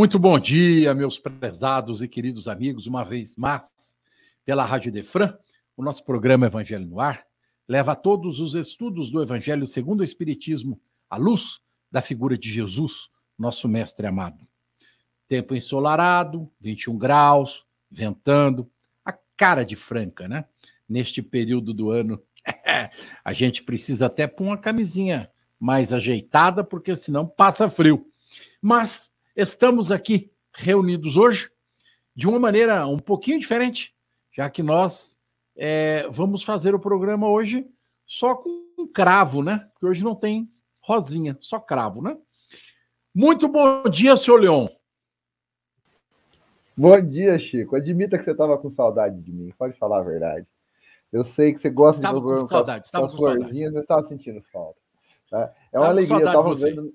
Muito 0.00 0.18
bom 0.18 0.38
dia, 0.38 0.94
meus 0.94 1.18
prezados 1.18 2.00
e 2.00 2.08
queridos 2.08 2.48
amigos, 2.48 2.86
uma 2.86 3.04
vez 3.04 3.36
mais, 3.36 3.70
pela 4.46 4.64
Rádio 4.64 4.90
Defran, 4.90 5.36
o 5.76 5.84
nosso 5.84 6.02
programa 6.06 6.46
Evangelho 6.46 6.86
no 6.86 6.98
Ar 6.98 7.22
leva 7.68 7.92
a 7.92 7.94
todos 7.94 8.40
os 8.40 8.54
estudos 8.54 9.10
do 9.10 9.20
Evangelho 9.20 9.66
segundo 9.66 10.00
o 10.00 10.04
Espiritismo 10.04 10.80
à 11.10 11.18
luz 11.18 11.60
da 11.92 12.00
figura 12.00 12.38
de 12.38 12.50
Jesus, 12.50 13.10
nosso 13.38 13.68
mestre 13.68 14.06
amado. 14.06 14.42
Tempo 15.28 15.54
ensolarado, 15.54 16.50
21 16.62 16.96
graus, 16.96 17.66
ventando, 17.90 18.70
a 19.04 19.12
cara 19.36 19.66
de 19.66 19.76
Franca, 19.76 20.26
né? 20.26 20.46
Neste 20.88 21.20
período 21.20 21.74
do 21.74 21.90
ano, 21.90 22.22
a 23.22 23.34
gente 23.34 23.62
precisa 23.62 24.06
até 24.06 24.26
pôr 24.26 24.44
uma 24.44 24.56
camisinha 24.56 25.30
mais 25.60 25.92
ajeitada, 25.92 26.64
porque 26.64 26.96
senão 26.96 27.26
passa 27.26 27.68
frio. 27.68 28.10
Mas 28.62 29.12
estamos 29.40 29.90
aqui 29.90 30.30
reunidos 30.52 31.16
hoje 31.16 31.50
de 32.14 32.28
uma 32.28 32.38
maneira 32.38 32.86
um 32.86 32.98
pouquinho 32.98 33.38
diferente, 33.38 33.94
já 34.30 34.50
que 34.50 34.62
nós 34.62 35.18
é, 35.56 36.06
vamos 36.10 36.42
fazer 36.42 36.74
o 36.74 36.80
programa 36.80 37.28
hoje 37.28 37.66
só 38.06 38.34
com 38.34 38.86
cravo, 38.92 39.42
né? 39.42 39.68
Porque 39.72 39.86
hoje 39.86 40.04
não 40.04 40.14
tem 40.14 40.46
rosinha, 40.80 41.36
só 41.40 41.58
cravo, 41.58 42.02
né? 42.02 42.18
Muito 43.14 43.48
bom 43.48 43.82
dia, 43.84 44.16
senhor 44.16 44.40
Leon. 44.40 44.68
Bom 46.76 47.00
dia, 47.00 47.38
Chico. 47.38 47.76
Admita 47.76 48.18
que 48.18 48.24
você 48.24 48.32
estava 48.32 48.58
com 48.58 48.70
saudade 48.70 49.20
de 49.20 49.32
mim, 49.32 49.52
pode 49.56 49.76
falar 49.78 50.00
a 50.00 50.02
verdade. 50.02 50.46
Eu 51.10 51.24
sei 51.24 51.52
que 51.52 51.60
você 51.60 51.70
gosta 51.70 52.00
estava 52.00 52.18
de 52.18 52.20
programa 52.20 52.42
com 52.46 52.54
saudade, 52.54 52.90
com 52.90 52.96
as, 52.98 53.00
com 53.00 53.06
as 53.06 53.14
florzinhas, 53.14 53.72
mas 53.72 53.82
estava 53.82 54.02
sentindo 54.02 54.42
falta. 54.52 54.78
Tá? 55.30 55.52
É 55.72 55.78
uma 55.78 55.88
alegria. 55.88 56.16
Eu 56.16 56.26
estava 56.26 56.54
vendo 56.54 56.94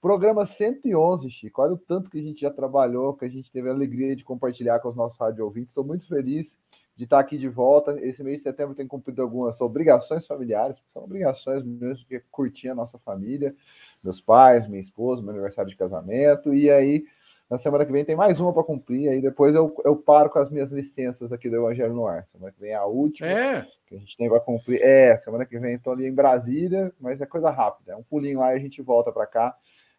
Programa 0.00 0.44
111, 0.44 1.30
Chico. 1.30 1.62
Olha 1.62 1.72
o 1.72 1.78
tanto 1.78 2.10
que 2.10 2.18
a 2.18 2.22
gente 2.22 2.40
já 2.40 2.50
trabalhou, 2.50 3.14
que 3.14 3.24
a 3.24 3.28
gente 3.28 3.50
teve 3.50 3.68
a 3.68 3.72
alegria 3.72 4.14
de 4.14 4.24
compartilhar 4.24 4.78
com 4.80 4.88
os 4.88 4.96
nossos 4.96 5.18
rádio 5.18 5.44
ouvintes. 5.44 5.70
Estou 5.70 5.84
muito 5.84 6.06
feliz 6.06 6.56
de 6.94 7.04
estar 7.04 7.18
aqui 7.18 7.36
de 7.36 7.48
volta. 7.48 7.98
Esse 8.00 8.22
mês 8.22 8.38
de 8.38 8.42
setembro 8.44 8.74
tem 8.74 8.86
cumprido 8.86 9.22
algumas 9.22 9.60
obrigações 9.60 10.26
familiares, 10.26 10.76
são 10.92 11.04
obrigações 11.04 11.64
mesmo, 11.64 12.06
que 12.06 12.16
é 12.16 12.22
curtir 12.30 12.68
a 12.68 12.74
nossa 12.74 12.98
família, 12.98 13.54
meus 14.02 14.20
pais, 14.20 14.68
minha 14.68 14.80
esposa, 14.80 15.22
meu 15.22 15.32
aniversário 15.32 15.70
de 15.70 15.76
casamento. 15.76 16.54
E 16.54 16.70
aí, 16.70 17.04
na 17.48 17.58
semana 17.58 17.84
que 17.84 17.92
vem 17.92 18.04
tem 18.04 18.16
mais 18.16 18.38
uma 18.38 18.52
para 18.52 18.64
cumprir. 18.64 19.08
Aí 19.08 19.20
depois 19.20 19.54
eu, 19.54 19.74
eu 19.84 19.96
paro 19.96 20.28
com 20.30 20.38
as 20.38 20.50
minhas 20.50 20.70
licenças 20.70 21.32
aqui 21.32 21.48
do 21.48 21.56
Evangelho 21.56 21.94
no 21.94 22.06
Ar. 22.06 22.26
Semana 22.26 22.52
que 22.52 22.60
vem 22.60 22.72
é 22.72 22.74
a 22.74 22.84
última. 22.84 23.28
É. 23.28 23.66
Que 23.86 23.94
a 23.94 23.98
gente 23.98 24.16
tem 24.16 24.28
para 24.28 24.40
cumprir. 24.40 24.80
É, 24.82 25.16
semana 25.18 25.46
que 25.46 25.58
vem 25.58 25.74
estou 25.74 25.92
ali 25.92 26.06
em 26.06 26.14
Brasília, 26.14 26.92
mas 27.00 27.20
é 27.20 27.26
coisa 27.26 27.50
rápida. 27.50 27.92
É 27.92 27.96
um 27.96 28.02
pulinho 28.02 28.40
lá 28.40 28.52
e 28.52 28.56
a 28.56 28.60
gente 28.60 28.82
volta 28.82 29.10
para 29.10 29.26
cá 29.26 29.56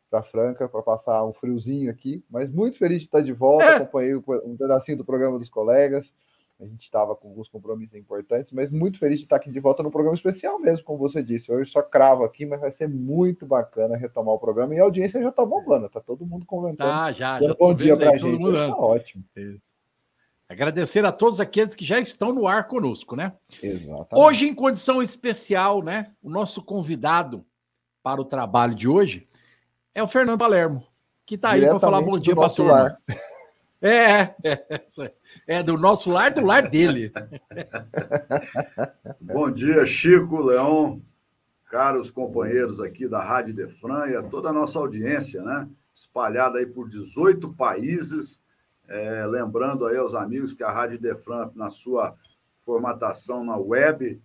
para 0.09 0.23
Franca 0.23 0.67
para 0.67 0.81
passar 0.81 1.25
um 1.25 1.33
friozinho 1.33 1.91
aqui, 1.91 2.23
mas 2.29 2.51
muito 2.51 2.77
feliz 2.77 2.99
de 2.99 3.07
estar 3.07 3.21
de 3.21 3.33
volta. 3.33 3.65
É. 3.65 3.75
Acompanhei 3.77 4.15
um 4.15 4.55
pedacinho 4.57 4.97
do 4.97 5.05
programa 5.05 5.37
dos 5.37 5.49
colegas. 5.49 6.13
A 6.59 6.65
gente 6.65 6.83
estava 6.83 7.15
com 7.15 7.27
alguns 7.27 7.47
compromissos 7.47 7.95
importantes, 7.95 8.51
mas 8.51 8.71
muito 8.71 8.97
feliz 8.97 9.19
de 9.19 9.25
estar 9.25 9.35
aqui 9.35 9.51
de 9.51 9.59
volta 9.59 9.83
no 9.83 9.91
programa 9.91 10.15
especial 10.15 10.57
mesmo, 10.57 10.83
como 10.83 10.97
você 10.97 11.21
disse. 11.21 11.51
Hoje 11.51 11.69
só 11.69 11.83
cravo 11.83 12.23
aqui, 12.23 12.47
mas 12.47 12.59
vai 12.59 12.71
ser 12.71 12.89
muito 12.89 13.45
bacana 13.45 13.95
retomar 13.95 14.33
o 14.33 14.39
programa. 14.39 14.73
E 14.73 14.79
a 14.79 14.83
audiência 14.83 15.21
já 15.21 15.29
está 15.29 15.45
bombando, 15.45 15.87
tá 15.87 16.01
todo 16.01 16.25
mundo 16.25 16.47
comentando. 16.47 16.89
Tá, 16.89 17.11
já, 17.11 17.39
já. 17.39 17.53
Bom 17.53 17.75
dia 17.75 17.95
para 17.95 18.09
a 18.09 18.17
gente. 18.17 18.51
Tá 18.51 18.75
ótimo. 18.75 19.23
Agradecer 20.49 21.05
a 21.05 21.11
todos 21.11 21.39
aqueles 21.39 21.75
que 21.75 21.85
já 21.85 21.99
estão 21.99 22.33
no 22.33 22.47
ar 22.47 22.67
conosco, 22.67 23.15
né? 23.15 23.33
Exatamente. 23.61 24.07
Hoje, 24.15 24.47
em 24.47 24.55
condição 24.55 24.99
especial, 24.99 25.83
né? 25.83 26.11
O 26.23 26.29
nosso 26.29 26.63
convidado 26.63 27.45
para 28.01 28.19
o 28.19 28.25
trabalho 28.25 28.73
de 28.73 28.87
hoje 28.87 29.26
é 29.97 30.03
o 30.03 30.07
Fernando 30.07 30.37
Palermo, 30.37 30.85
que 31.25 31.33
está 31.33 31.53
aí 31.53 31.61
para 31.61 31.79
falar 31.79 32.03
bom 32.03 32.19
dia 32.19 32.35
para 32.35 32.51
turma. 32.51 32.97
É, 33.81 34.35
é, 34.43 35.11
é, 35.47 35.63
do 35.63 35.75
nosso 35.75 36.11
lar, 36.11 36.29
do 36.29 36.45
lar 36.45 36.69
dele. 36.69 37.11
bom 39.19 39.49
dia, 39.49 39.83
Chico, 39.87 40.39
Leão, 40.39 41.01
caros 41.71 42.11
companheiros 42.11 42.79
aqui 42.79 43.07
da 43.07 43.23
Rádio 43.23 43.55
Defran 43.55 44.07
e 44.07 44.15
a 44.15 44.21
toda 44.21 44.49
a 44.49 44.53
nossa 44.53 44.77
audiência, 44.77 45.41
né? 45.41 45.67
Espalhada 45.91 46.59
aí 46.59 46.67
por 46.67 46.87
18 46.87 47.53
países. 47.53 48.39
É, 48.87 49.25
lembrando 49.25 49.87
aí 49.87 49.97
aos 49.97 50.13
amigos 50.13 50.53
que 50.53 50.63
a 50.63 50.71
Rádio 50.71 50.99
Defran, 50.99 51.49
na 51.55 51.71
sua 51.71 52.15
formatação 52.61 53.43
na 53.43 53.57
web, 53.57 54.21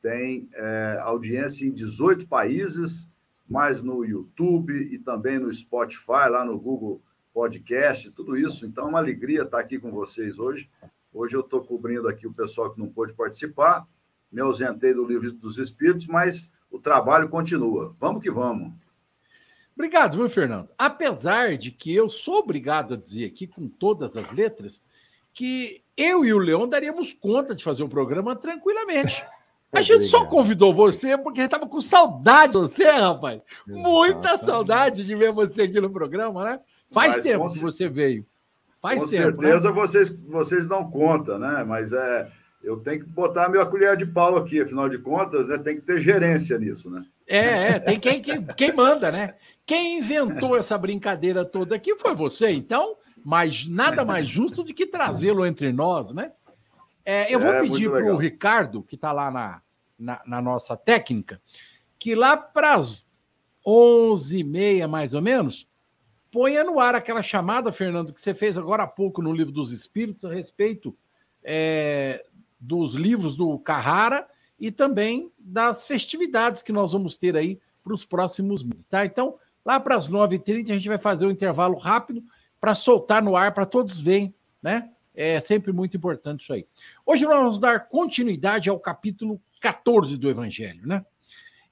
tem 0.00 0.48
é, 0.54 0.98
audiência 1.00 1.66
em 1.66 1.72
18 1.72 2.28
países 2.28 3.10
mais 3.48 3.82
no 3.82 4.04
YouTube 4.04 4.72
e 4.72 4.98
também 4.98 5.38
no 5.38 5.52
Spotify, 5.52 6.28
lá 6.30 6.44
no 6.44 6.58
Google 6.58 7.00
Podcast, 7.32 8.10
tudo 8.10 8.36
isso. 8.36 8.66
Então, 8.66 8.86
é 8.86 8.88
uma 8.88 8.98
alegria 8.98 9.42
estar 9.42 9.60
aqui 9.60 9.78
com 9.78 9.90
vocês 9.90 10.38
hoje. 10.38 10.68
Hoje 11.12 11.36
eu 11.36 11.40
estou 11.40 11.64
cobrindo 11.64 12.08
aqui 12.08 12.26
o 12.26 12.32
pessoal 12.32 12.70
que 12.70 12.78
não 12.78 12.88
pôde 12.88 13.14
participar, 13.14 13.86
me 14.30 14.40
ausentei 14.40 14.92
do 14.92 15.06
Livro 15.06 15.32
dos 15.32 15.56
Espíritos, 15.56 16.06
mas 16.06 16.50
o 16.70 16.78
trabalho 16.78 17.28
continua. 17.28 17.94
Vamos 17.98 18.22
que 18.22 18.30
vamos. 18.30 18.72
Obrigado, 19.74 20.16
viu, 20.16 20.28
Fernando? 20.28 20.68
Apesar 20.76 21.56
de 21.56 21.70
que 21.70 21.94
eu 21.94 22.08
sou 22.08 22.38
obrigado 22.38 22.94
a 22.94 22.96
dizer 22.96 23.26
aqui, 23.26 23.46
com 23.46 23.68
todas 23.68 24.16
as 24.16 24.30
letras, 24.30 24.84
que 25.32 25.82
eu 25.96 26.24
e 26.24 26.32
o 26.32 26.38
Leão 26.38 26.66
daríamos 26.66 27.12
conta 27.12 27.54
de 27.54 27.62
fazer 27.62 27.82
o 27.82 27.88
programa 27.88 28.34
tranquilamente. 28.34 29.24
A 29.72 29.82
gente 29.82 30.04
só 30.04 30.24
convidou 30.24 30.72
você 30.72 31.18
porque 31.18 31.42
estava 31.42 31.66
com 31.66 31.80
saudade 31.80 32.52
de 32.52 32.58
você, 32.58 32.84
rapaz. 32.84 33.40
Muita 33.66 34.38
saudade 34.38 35.04
de 35.04 35.14
ver 35.14 35.32
você 35.32 35.62
aqui 35.62 35.80
no 35.80 35.90
programa, 35.90 36.44
né? 36.44 36.60
Faz 36.90 37.16
Mas 37.16 37.24
tempo 37.24 37.52
que 37.52 37.58
você 37.58 37.88
veio. 37.88 38.24
Faz 38.80 39.00
com 39.02 39.10
tempo. 39.10 39.36
Com 39.36 39.42
né? 39.42 39.48
certeza 39.48 39.68
né? 39.68 39.74
vocês, 39.74 40.18
vocês 40.28 40.66
dão 40.66 40.88
conta, 40.90 41.38
né? 41.38 41.64
Mas 41.64 41.92
é, 41.92 42.30
eu 42.62 42.78
tenho 42.78 43.00
que 43.00 43.10
botar 43.10 43.46
a 43.46 43.48
minha 43.48 43.66
colher 43.66 43.96
de 43.96 44.06
pau 44.06 44.36
aqui, 44.36 44.60
afinal 44.60 44.88
de 44.88 44.98
contas, 44.98 45.48
né? 45.48 45.58
Tem 45.58 45.76
que 45.76 45.82
ter 45.82 46.00
gerência 46.00 46.58
nisso, 46.58 46.90
né? 46.90 47.04
É, 47.26 47.68
é 47.68 47.78
tem 47.78 47.98
quem, 47.98 48.22
quem, 48.22 48.44
quem 48.44 48.72
manda, 48.72 49.10
né? 49.10 49.34
Quem 49.64 49.98
inventou 49.98 50.56
essa 50.56 50.78
brincadeira 50.78 51.44
toda 51.44 51.74
aqui 51.74 51.96
foi 51.96 52.14
você, 52.14 52.50
então, 52.50 52.96
mas 53.24 53.68
nada 53.68 54.04
mais 54.06 54.28
justo 54.28 54.62
do 54.62 54.72
que 54.72 54.86
trazê-lo 54.86 55.44
entre 55.44 55.72
nós, 55.72 56.14
né? 56.14 56.30
É, 57.08 57.32
eu 57.32 57.38
vou 57.38 57.52
é, 57.52 57.62
pedir 57.62 57.88
para 57.88 58.12
o 58.12 58.16
Ricardo, 58.16 58.82
que 58.82 58.96
está 58.96 59.12
lá 59.12 59.30
na, 59.30 59.62
na, 59.96 60.20
na, 60.26 60.42
nossa 60.42 60.76
técnica, 60.76 61.40
que 62.00 62.16
lá 62.16 62.36
para 62.36 62.74
as 62.74 63.06
11h30, 63.64 64.88
mais 64.88 65.14
ou 65.14 65.22
menos, 65.22 65.68
ponha 66.32 66.64
no 66.64 66.80
ar 66.80 66.96
aquela 66.96 67.22
chamada, 67.22 67.70
Fernando, 67.70 68.12
que 68.12 68.20
você 68.20 68.34
fez 68.34 68.58
agora 68.58 68.82
há 68.82 68.88
pouco 68.88 69.22
no 69.22 69.32
Livro 69.32 69.52
dos 69.52 69.70
Espíritos, 69.70 70.24
a 70.24 70.34
respeito 70.34 70.96
é, 71.44 72.24
dos 72.58 72.94
livros 72.94 73.36
do 73.36 73.56
Carrara 73.60 74.26
e 74.58 74.72
também 74.72 75.30
das 75.38 75.86
festividades 75.86 76.60
que 76.60 76.72
nós 76.72 76.90
vamos 76.90 77.16
ter 77.16 77.36
aí 77.36 77.60
para 77.84 77.94
os 77.94 78.04
próximos 78.04 78.64
meses, 78.64 78.84
tá? 78.84 79.06
Então, 79.06 79.36
lá 79.64 79.78
para 79.78 79.94
as 79.94 80.10
9h30, 80.10 80.72
a 80.72 80.74
gente 80.74 80.88
vai 80.88 80.98
fazer 80.98 81.24
um 81.24 81.30
intervalo 81.30 81.78
rápido 81.78 82.20
para 82.60 82.74
soltar 82.74 83.22
no 83.22 83.36
ar, 83.36 83.54
para 83.54 83.64
todos 83.64 84.00
verem, 84.00 84.34
né? 84.60 84.90
É 85.16 85.40
sempre 85.40 85.72
muito 85.72 85.96
importante 85.96 86.42
isso 86.42 86.52
aí. 86.52 86.66
Hoje 87.06 87.24
nós 87.24 87.34
vamos 87.34 87.58
dar 87.58 87.88
continuidade 87.88 88.68
ao 88.68 88.78
capítulo 88.78 89.40
14 89.62 90.14
do 90.18 90.28
Evangelho, 90.28 90.86
né? 90.86 91.04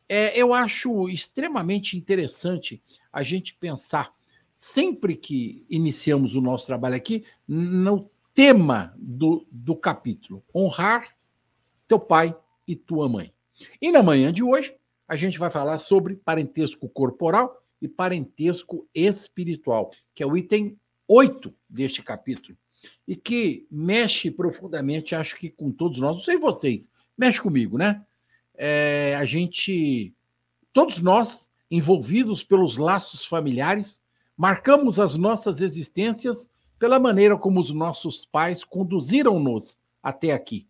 É, 0.09 0.39
eu 0.39 0.55
acho 0.55 1.11
extremamente 1.11 1.97
interessante 1.97 2.83
a 3.13 3.23
gente 3.23 3.55
pensar, 3.55 4.15
sempre 4.57 5.15
que 5.15 5.65
iniciamos 5.69 6.35
o 6.35 6.41
nosso 6.41 6.65
trabalho 6.65 6.95
aqui, 6.95 7.25
no 7.47 8.11
tema 8.35 8.95
do, 8.97 9.47
do 9.51 9.77
capítulo: 9.77 10.43
honrar 10.55 11.15
teu 11.87 12.01
pai 12.01 12.35
e 12.67 12.75
tua 12.75 13.11
mãe. 13.11 13.31
E 13.81 13.93
na 13.93 14.03
manhã 14.03 14.33
de 14.33 14.43
hoje, 14.43 14.75
a 15.07 15.17
gente 15.17 15.39
vai 15.39 15.51
falar 15.51 15.79
sobre 15.81 16.17
parentesco 16.17 16.89
corporal 16.89 17.63
e 17.81 17.89
parentesco 17.89 18.89
espiritual, 18.95 19.91
que 20.15 20.23
é 20.23 20.27
o 20.27 20.35
item 20.35 20.79
8 21.07 21.55
deste 21.69 22.03
capítulo 22.03 22.57
e 23.07 23.17
que 23.17 23.67
mexe 23.71 24.31
profundamente, 24.31 25.15
acho 25.15 25.37
que 25.37 25.51
com 25.51 25.71
todos 25.71 26.01
nós, 26.01 26.17
não 26.17 26.25
sei 26.25 26.37
vocês, 26.37 26.91
mexe 27.17 27.41
comigo, 27.41 27.79
né? 27.79 28.03
É, 28.57 29.17
a 29.19 29.25
gente, 29.25 30.15
todos 30.73 31.01
nós, 31.01 31.49
envolvidos 31.71 32.45
pelos 32.45 32.77
laços 32.77 33.25
familiares, 33.25 34.01
marcamos 34.37 34.99
as 34.99 35.17
nossas 35.17 35.61
existências 35.61 36.49
pela 36.79 36.99
maneira 36.99 37.37
como 37.37 37.61
os 37.61 37.71
nossos 37.71 38.27
pais 38.27 38.65
conduziram-nos 38.65 39.79
até 40.03 40.33
aqui. 40.33 40.67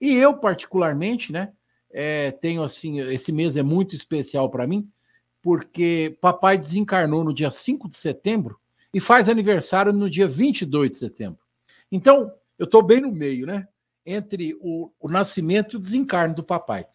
E 0.00 0.14
eu, 0.14 0.34
particularmente, 0.34 1.32
né, 1.32 1.52
é, 1.92 2.30
tenho 2.30 2.62
assim, 2.62 3.00
esse 3.00 3.32
mês 3.32 3.56
é 3.56 3.62
muito 3.62 3.94
especial 3.94 4.48
para 4.48 4.66
mim, 4.66 4.88
porque 5.42 6.16
papai 6.20 6.56
desencarnou 6.56 7.24
no 7.24 7.34
dia 7.34 7.50
5 7.50 7.88
de 7.88 7.96
setembro 7.96 8.58
e 8.92 9.00
faz 9.00 9.28
aniversário 9.28 9.92
no 9.92 10.08
dia 10.08 10.26
22 10.26 10.92
de 10.92 10.98
setembro. 10.98 11.40
Então, 11.90 12.32
eu 12.58 12.64
estou 12.64 12.82
bem 12.82 13.00
no 13.00 13.12
meio, 13.12 13.46
né? 13.46 13.66
Entre 14.04 14.56
o, 14.60 14.90
o 14.98 15.08
nascimento 15.08 15.74
e 15.74 15.76
o 15.76 15.80
desencarne 15.80 16.34
do 16.34 16.42
papai. 16.42 16.86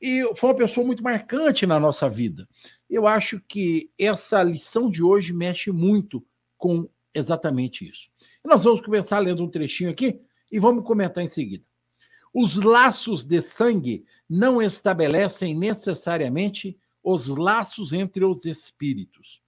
E 0.00 0.22
foi 0.36 0.50
uma 0.50 0.56
pessoa 0.56 0.86
muito 0.86 1.02
marcante 1.02 1.66
na 1.66 1.80
nossa 1.80 2.08
vida. 2.08 2.48
Eu 2.90 3.06
acho 3.06 3.40
que 3.40 3.90
essa 3.98 4.42
lição 4.42 4.90
de 4.90 5.02
hoje 5.02 5.32
mexe 5.32 5.70
muito 5.70 6.24
com 6.58 6.88
exatamente 7.14 7.88
isso. 7.88 8.08
Nós 8.44 8.64
vamos 8.64 8.80
começar 8.80 9.18
lendo 9.20 9.42
um 9.42 9.48
trechinho 9.48 9.90
aqui 9.90 10.20
e 10.50 10.58
vamos 10.58 10.84
comentar 10.84 11.24
em 11.24 11.28
seguida. 11.28 11.64
Os 12.32 12.56
laços 12.56 13.24
de 13.24 13.40
sangue 13.40 14.04
não 14.28 14.60
estabelecem 14.60 15.56
necessariamente 15.56 16.76
os 17.02 17.28
laços 17.28 17.92
entre 17.92 18.24
os 18.24 18.44
espíritos. 18.44 19.40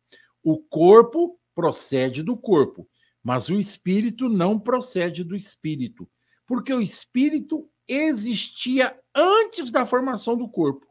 O 0.42 0.58
corpo 0.58 1.38
procede 1.54 2.22
do 2.22 2.36
corpo, 2.36 2.88
mas 3.26 3.48
o 3.48 3.56
espírito 3.58 4.28
não 4.28 4.56
procede 4.56 5.24
do 5.24 5.34
espírito, 5.34 6.08
porque 6.46 6.72
o 6.72 6.80
espírito 6.80 7.68
existia 7.88 8.96
antes 9.12 9.72
da 9.72 9.84
formação 9.84 10.36
do 10.36 10.48
corpo. 10.48 10.86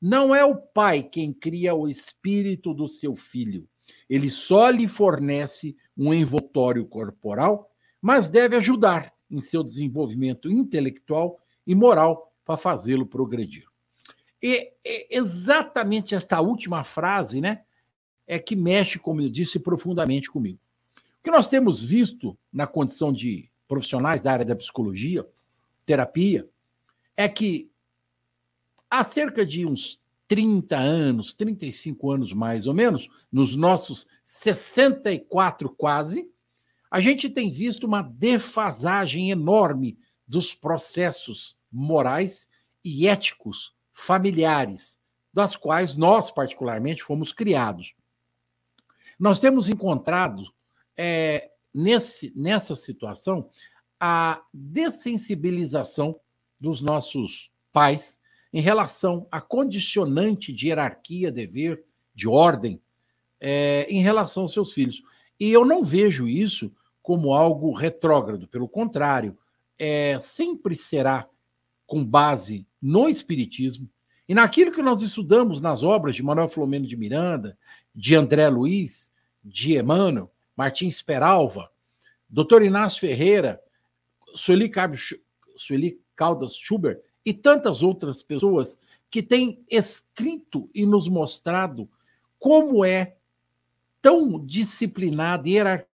Não 0.00 0.32
é 0.32 0.44
o 0.44 0.54
pai 0.54 1.02
quem 1.02 1.32
cria 1.32 1.74
o 1.74 1.88
espírito 1.88 2.72
do 2.72 2.88
seu 2.88 3.16
filho. 3.16 3.68
Ele 4.08 4.30
só 4.30 4.70
lhe 4.70 4.86
fornece 4.86 5.76
um 5.98 6.14
envoltório 6.14 6.86
corporal, 6.86 7.68
mas 8.00 8.28
deve 8.28 8.54
ajudar 8.58 9.12
em 9.28 9.40
seu 9.40 9.64
desenvolvimento 9.64 10.48
intelectual 10.48 11.36
e 11.66 11.74
moral 11.74 12.32
para 12.44 12.56
fazê-lo 12.56 13.06
progredir. 13.06 13.64
E, 14.40 14.72
exatamente 15.10 16.14
esta 16.14 16.40
última 16.40 16.84
frase, 16.84 17.40
né, 17.40 17.64
é 18.24 18.38
que 18.38 18.54
mexe, 18.54 19.00
como 19.00 19.20
eu 19.20 19.28
disse, 19.28 19.58
profundamente 19.58 20.30
comigo. 20.30 20.60
Que 21.22 21.30
nós 21.30 21.48
temos 21.48 21.82
visto 21.82 22.36
na 22.52 22.66
condição 22.66 23.12
de 23.12 23.50
profissionais 23.68 24.20
da 24.20 24.32
área 24.32 24.44
da 24.44 24.56
psicologia, 24.56 25.26
terapia, 25.86 26.48
é 27.16 27.28
que 27.28 27.70
há 28.90 29.04
cerca 29.04 29.46
de 29.46 29.64
uns 29.64 30.00
30 30.28 30.76
anos, 30.76 31.34
35 31.34 32.10
anos 32.10 32.32
mais 32.32 32.66
ou 32.66 32.74
menos, 32.74 33.08
nos 33.30 33.54
nossos 33.54 34.06
64 34.24 35.68
quase, 35.70 36.28
a 36.90 37.00
gente 37.00 37.30
tem 37.30 37.50
visto 37.50 37.86
uma 37.86 38.02
defasagem 38.02 39.30
enorme 39.30 39.98
dos 40.26 40.54
processos 40.54 41.56
morais 41.70 42.48
e 42.84 43.08
éticos 43.08 43.74
familiares, 43.92 44.98
das 45.32 45.56
quais 45.56 45.96
nós, 45.96 46.30
particularmente, 46.30 47.02
fomos 47.02 47.32
criados. 47.32 47.94
Nós 49.18 49.40
temos 49.40 49.68
encontrado, 49.68 50.52
é, 50.96 51.50
nesse, 51.72 52.32
nessa 52.36 52.76
situação, 52.76 53.48
a 53.98 54.42
dessensibilização 54.52 56.18
dos 56.58 56.80
nossos 56.80 57.50
pais 57.72 58.18
em 58.52 58.60
relação 58.60 59.26
à 59.30 59.40
condicionante 59.40 60.52
de 60.52 60.68
hierarquia, 60.68 61.32
dever, 61.32 61.84
de 62.14 62.28
ordem, 62.28 62.80
é, 63.40 63.86
em 63.88 64.02
relação 64.02 64.44
aos 64.44 64.52
seus 64.52 64.72
filhos. 64.72 65.02
E 65.38 65.50
eu 65.50 65.64
não 65.64 65.82
vejo 65.82 66.28
isso 66.28 66.72
como 67.02 67.34
algo 67.34 67.72
retrógrado, 67.72 68.46
pelo 68.46 68.68
contrário, 68.68 69.36
é, 69.78 70.18
sempre 70.20 70.76
será 70.76 71.28
com 71.86 72.04
base 72.04 72.66
no 72.80 73.08
Espiritismo 73.08 73.88
e 74.28 74.34
naquilo 74.34 74.72
que 74.72 74.80
nós 74.80 75.02
estudamos 75.02 75.60
nas 75.60 75.82
obras 75.82 76.14
de 76.14 76.22
Manuel 76.22 76.48
Filomeno 76.48 76.86
de 76.86 76.96
Miranda, 76.96 77.58
de 77.94 78.14
André 78.14 78.48
Luiz, 78.48 79.12
de 79.44 79.76
Emmanuel, 79.76 80.31
Martins 80.56 81.02
Peralva, 81.02 81.70
Dr. 82.28 82.62
Inácio 82.62 83.00
Ferreira, 83.00 83.62
Sueli, 84.34 84.70
Sueli 85.56 86.00
Caldas 86.16 86.56
Schubert 86.56 87.00
e 87.24 87.32
tantas 87.32 87.82
outras 87.82 88.22
pessoas 88.22 88.78
que 89.10 89.22
têm 89.22 89.64
escrito 89.70 90.70
e 90.74 90.86
nos 90.86 91.08
mostrado 91.08 91.88
como 92.38 92.84
é 92.84 93.16
tão 94.00 94.44
disciplinada 94.44 95.48
e 95.48 95.52
hierarquizada 95.52 95.92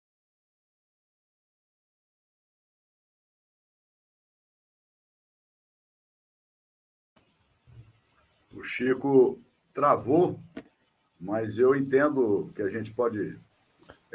O 8.55 8.63
Chico 8.63 9.37
travou, 9.73 10.39
mas 11.19 11.57
eu 11.57 11.75
entendo 11.75 12.53
que 12.55 12.61
a 12.61 12.69
gente 12.69 12.89
pode. 12.93 13.37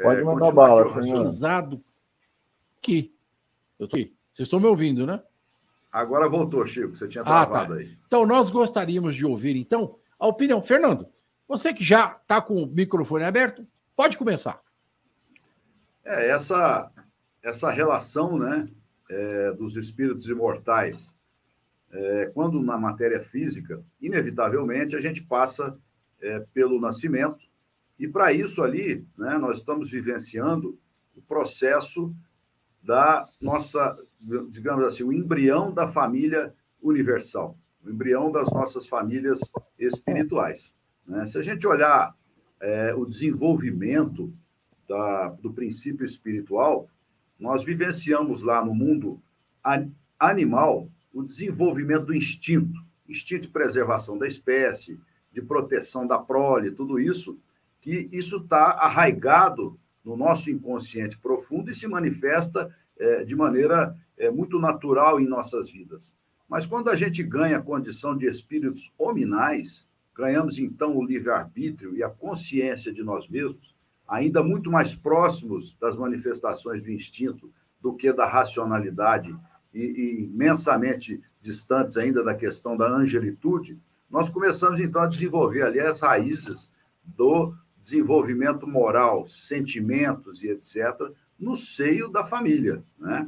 É, 0.01 0.03
pode 0.03 0.21
é, 0.21 0.23
mandar 0.23 0.51
bala, 0.51 0.93
Fernando. 0.93 1.83
Que? 2.81 3.13
Eu 3.79 3.87
tô 3.87 3.95
aqui. 3.95 4.13
Vocês 4.31 4.47
estão 4.47 4.59
me 4.59 4.65
ouvindo, 4.65 5.05
né? 5.05 5.21
Agora 5.91 6.27
voltou, 6.27 6.65
Chico. 6.65 6.95
Você 6.95 7.07
tinha 7.07 7.23
travado 7.23 7.55
ah, 7.55 7.67
tá. 7.67 7.81
aí. 7.81 7.95
Então, 8.07 8.25
nós 8.25 8.49
gostaríamos 8.49 9.15
de 9.15 9.25
ouvir, 9.25 9.55
então, 9.55 9.95
a 10.17 10.27
opinião. 10.27 10.61
Fernando, 10.61 11.07
você 11.47 11.73
que 11.73 11.83
já 11.83 12.17
está 12.21 12.41
com 12.41 12.63
o 12.63 12.65
microfone 12.65 13.23
aberto, 13.23 13.65
pode 13.95 14.17
começar. 14.17 14.59
É, 16.03 16.29
essa, 16.29 16.91
essa 17.43 17.69
relação 17.69 18.39
né, 18.39 18.67
é, 19.09 19.51
dos 19.51 19.75
espíritos 19.75 20.27
imortais, 20.27 21.15
é, 21.91 22.31
quando 22.33 22.61
na 22.61 22.77
matéria 22.77 23.21
física, 23.21 23.83
inevitavelmente 24.01 24.95
a 24.95 24.99
gente 24.99 25.23
passa 25.23 25.77
é, 26.21 26.39
pelo 26.53 26.79
nascimento, 26.79 27.50
e 28.01 28.07
para 28.07 28.33
isso 28.33 28.63
ali, 28.63 29.07
né, 29.17 29.37
nós 29.37 29.59
estamos 29.59 29.91
vivenciando 29.91 30.77
o 31.15 31.21
processo 31.21 32.13
da 32.83 33.29
nossa 33.39 33.95
digamos 34.49 34.85
assim, 34.85 35.03
o 35.03 35.11
embrião 35.11 35.73
da 35.73 35.87
família 35.87 36.53
universal, 36.81 37.57
o 37.83 37.89
embrião 37.89 38.31
das 38.31 38.51
nossas 38.51 38.87
famílias 38.87 39.39
espirituais. 39.79 40.77
Né? 41.07 41.25
Se 41.25 41.37
a 41.37 41.41
gente 41.41 41.65
olhar 41.65 42.15
é, 42.59 42.93
o 42.93 43.05
desenvolvimento 43.05 44.33
da, 44.87 45.29
do 45.29 45.51
princípio 45.53 46.05
espiritual, 46.05 46.87
nós 47.39 47.63
vivenciamos 47.63 48.41
lá 48.41 48.63
no 48.63 48.75
mundo 48.75 49.19
animal 50.19 50.87
o 51.13 51.23
desenvolvimento 51.23 52.05
do 52.05 52.15
instinto, 52.15 52.79
instinto 53.07 53.43
de 53.43 53.49
preservação 53.49 54.17
da 54.17 54.27
espécie, 54.27 54.99
de 55.33 55.41
proteção 55.41 56.05
da 56.05 56.19
prole, 56.19 56.71
tudo 56.71 56.99
isso, 56.99 57.37
que 57.81 58.07
isso 58.11 58.37
está 58.37 58.71
arraigado 58.73 59.77
no 60.05 60.15
nosso 60.15 60.49
inconsciente 60.49 61.17
profundo 61.17 61.69
e 61.69 61.73
se 61.73 61.87
manifesta 61.87 62.73
é, 62.97 63.25
de 63.25 63.35
maneira 63.35 63.95
é, 64.17 64.29
muito 64.29 64.59
natural 64.59 65.19
em 65.19 65.27
nossas 65.27 65.71
vidas. 65.71 66.15
Mas 66.47 66.65
quando 66.65 66.89
a 66.89 66.95
gente 66.95 67.23
ganha 67.23 67.57
a 67.57 67.61
condição 67.61 68.15
de 68.15 68.27
espíritos 68.27 68.93
hominais, 68.97 69.87
ganhamos 70.15 70.59
então 70.59 70.95
o 70.95 71.03
livre-arbítrio 71.03 71.95
e 71.95 72.03
a 72.03 72.09
consciência 72.09 72.93
de 72.93 73.03
nós 73.03 73.27
mesmos, 73.27 73.73
ainda 74.07 74.43
muito 74.43 74.69
mais 74.69 74.93
próximos 74.93 75.75
das 75.79 75.95
manifestações 75.95 76.81
do 76.81 76.91
instinto 76.91 77.49
do 77.81 77.95
que 77.95 78.11
da 78.13 78.27
racionalidade 78.27 79.35
e, 79.73 79.81
e 79.81 80.23
imensamente 80.25 81.21
distantes 81.41 81.97
ainda 81.97 82.23
da 82.23 82.35
questão 82.35 82.77
da 82.77 82.87
angelitude, 82.87 83.79
nós 84.09 84.29
começamos 84.29 84.79
então 84.79 85.01
a 85.01 85.07
desenvolver 85.07 85.63
ali 85.63 85.79
as 85.79 86.01
raízes 86.01 86.69
do 87.15 87.53
desenvolvimento 87.81 88.67
moral, 88.67 89.25
sentimentos 89.27 90.43
e 90.43 90.49
etc., 90.49 91.11
no 91.39 91.55
seio 91.55 92.07
da 92.07 92.23
família. 92.23 92.83
Né? 92.99 93.27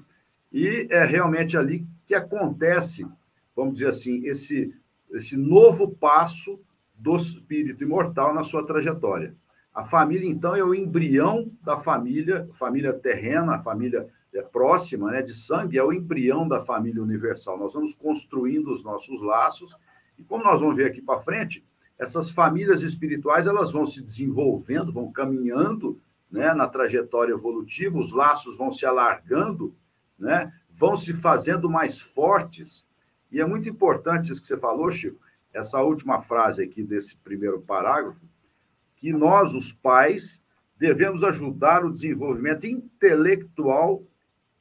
E 0.51 0.88
é 0.91 1.03
realmente 1.03 1.57
ali 1.57 1.86
que 2.05 2.13
acontece, 2.13 3.07
vamos 3.55 3.74
dizer 3.75 3.88
assim, 3.88 4.25
esse, 4.27 4.74
esse 5.12 5.36
novo 5.36 5.95
passo 5.95 6.60
do 6.93 7.17
espírito 7.17 7.83
imortal 7.83 8.33
na 8.33 8.43
sua 8.43 8.65
trajetória. 8.65 9.36
A 9.74 9.83
família, 9.83 10.29
então, 10.29 10.55
é 10.55 10.63
o 10.63 10.75
embrião 10.75 11.50
da 11.63 11.75
família, 11.75 12.48
família 12.53 12.93
terrena, 12.93 13.57
família 13.57 14.07
é, 14.31 14.41
próxima, 14.43 15.10
né, 15.10 15.24
de 15.24 15.33
sangue, 15.33 15.79
é 15.79 15.83
o 15.83 15.91
embrião 15.91 16.48
da 16.48 16.62
família 16.62 17.01
universal. 17.01 17.57
Nós 17.57 17.74
vamos 17.74 17.95
construindo 17.95 18.72
os 18.72 18.83
nossos 18.83 19.19
laços, 19.22 19.75
e 20.17 20.24
como 20.24 20.43
nós 20.43 20.62
vamos 20.62 20.77
ver 20.77 20.86
aqui 20.86 21.01
para 21.01 21.19
frente, 21.19 21.63
essas 21.98 22.30
famílias 22.30 22.82
espirituais 22.82 23.48
elas 23.48 23.72
vão 23.72 23.86
se 23.86 24.02
desenvolvendo, 24.02 24.92
vão 24.92 25.12
caminhando 25.12 26.00
né, 26.30 26.54
na 26.54 26.68
trajetória 26.68 27.34
evolutiva, 27.34 27.98
os 27.98 28.12
laços 28.12 28.58
vão 28.58 28.72
se 28.72 28.86
alargando, 28.86 29.76
né, 30.18 30.52
vão 30.72 30.98
se 30.98 31.14
fazendo 31.14 31.70
mais 31.70 32.02
fortes. 32.02 32.86
E 33.32 33.40
é 33.40 33.46
muito 33.46 33.70
importante 33.70 34.32
isso 34.32 34.42
que 34.42 34.48
você 34.48 34.58
falou, 34.58 34.92
Chico, 34.92 35.20
essa 35.54 35.82
última 35.82 36.20
frase 36.20 36.64
aqui 36.64 36.84
desse 36.84 37.18
primeiro 37.18 37.62
parágrafo, 37.62 38.26
que 38.98 39.14
nós, 39.14 39.54
os 39.54 39.72
pais, 39.72 40.44
devemos 40.78 41.24
ajudar 41.24 41.86
o 41.86 41.94
desenvolvimento 41.94 42.66
intelectual 42.66 44.04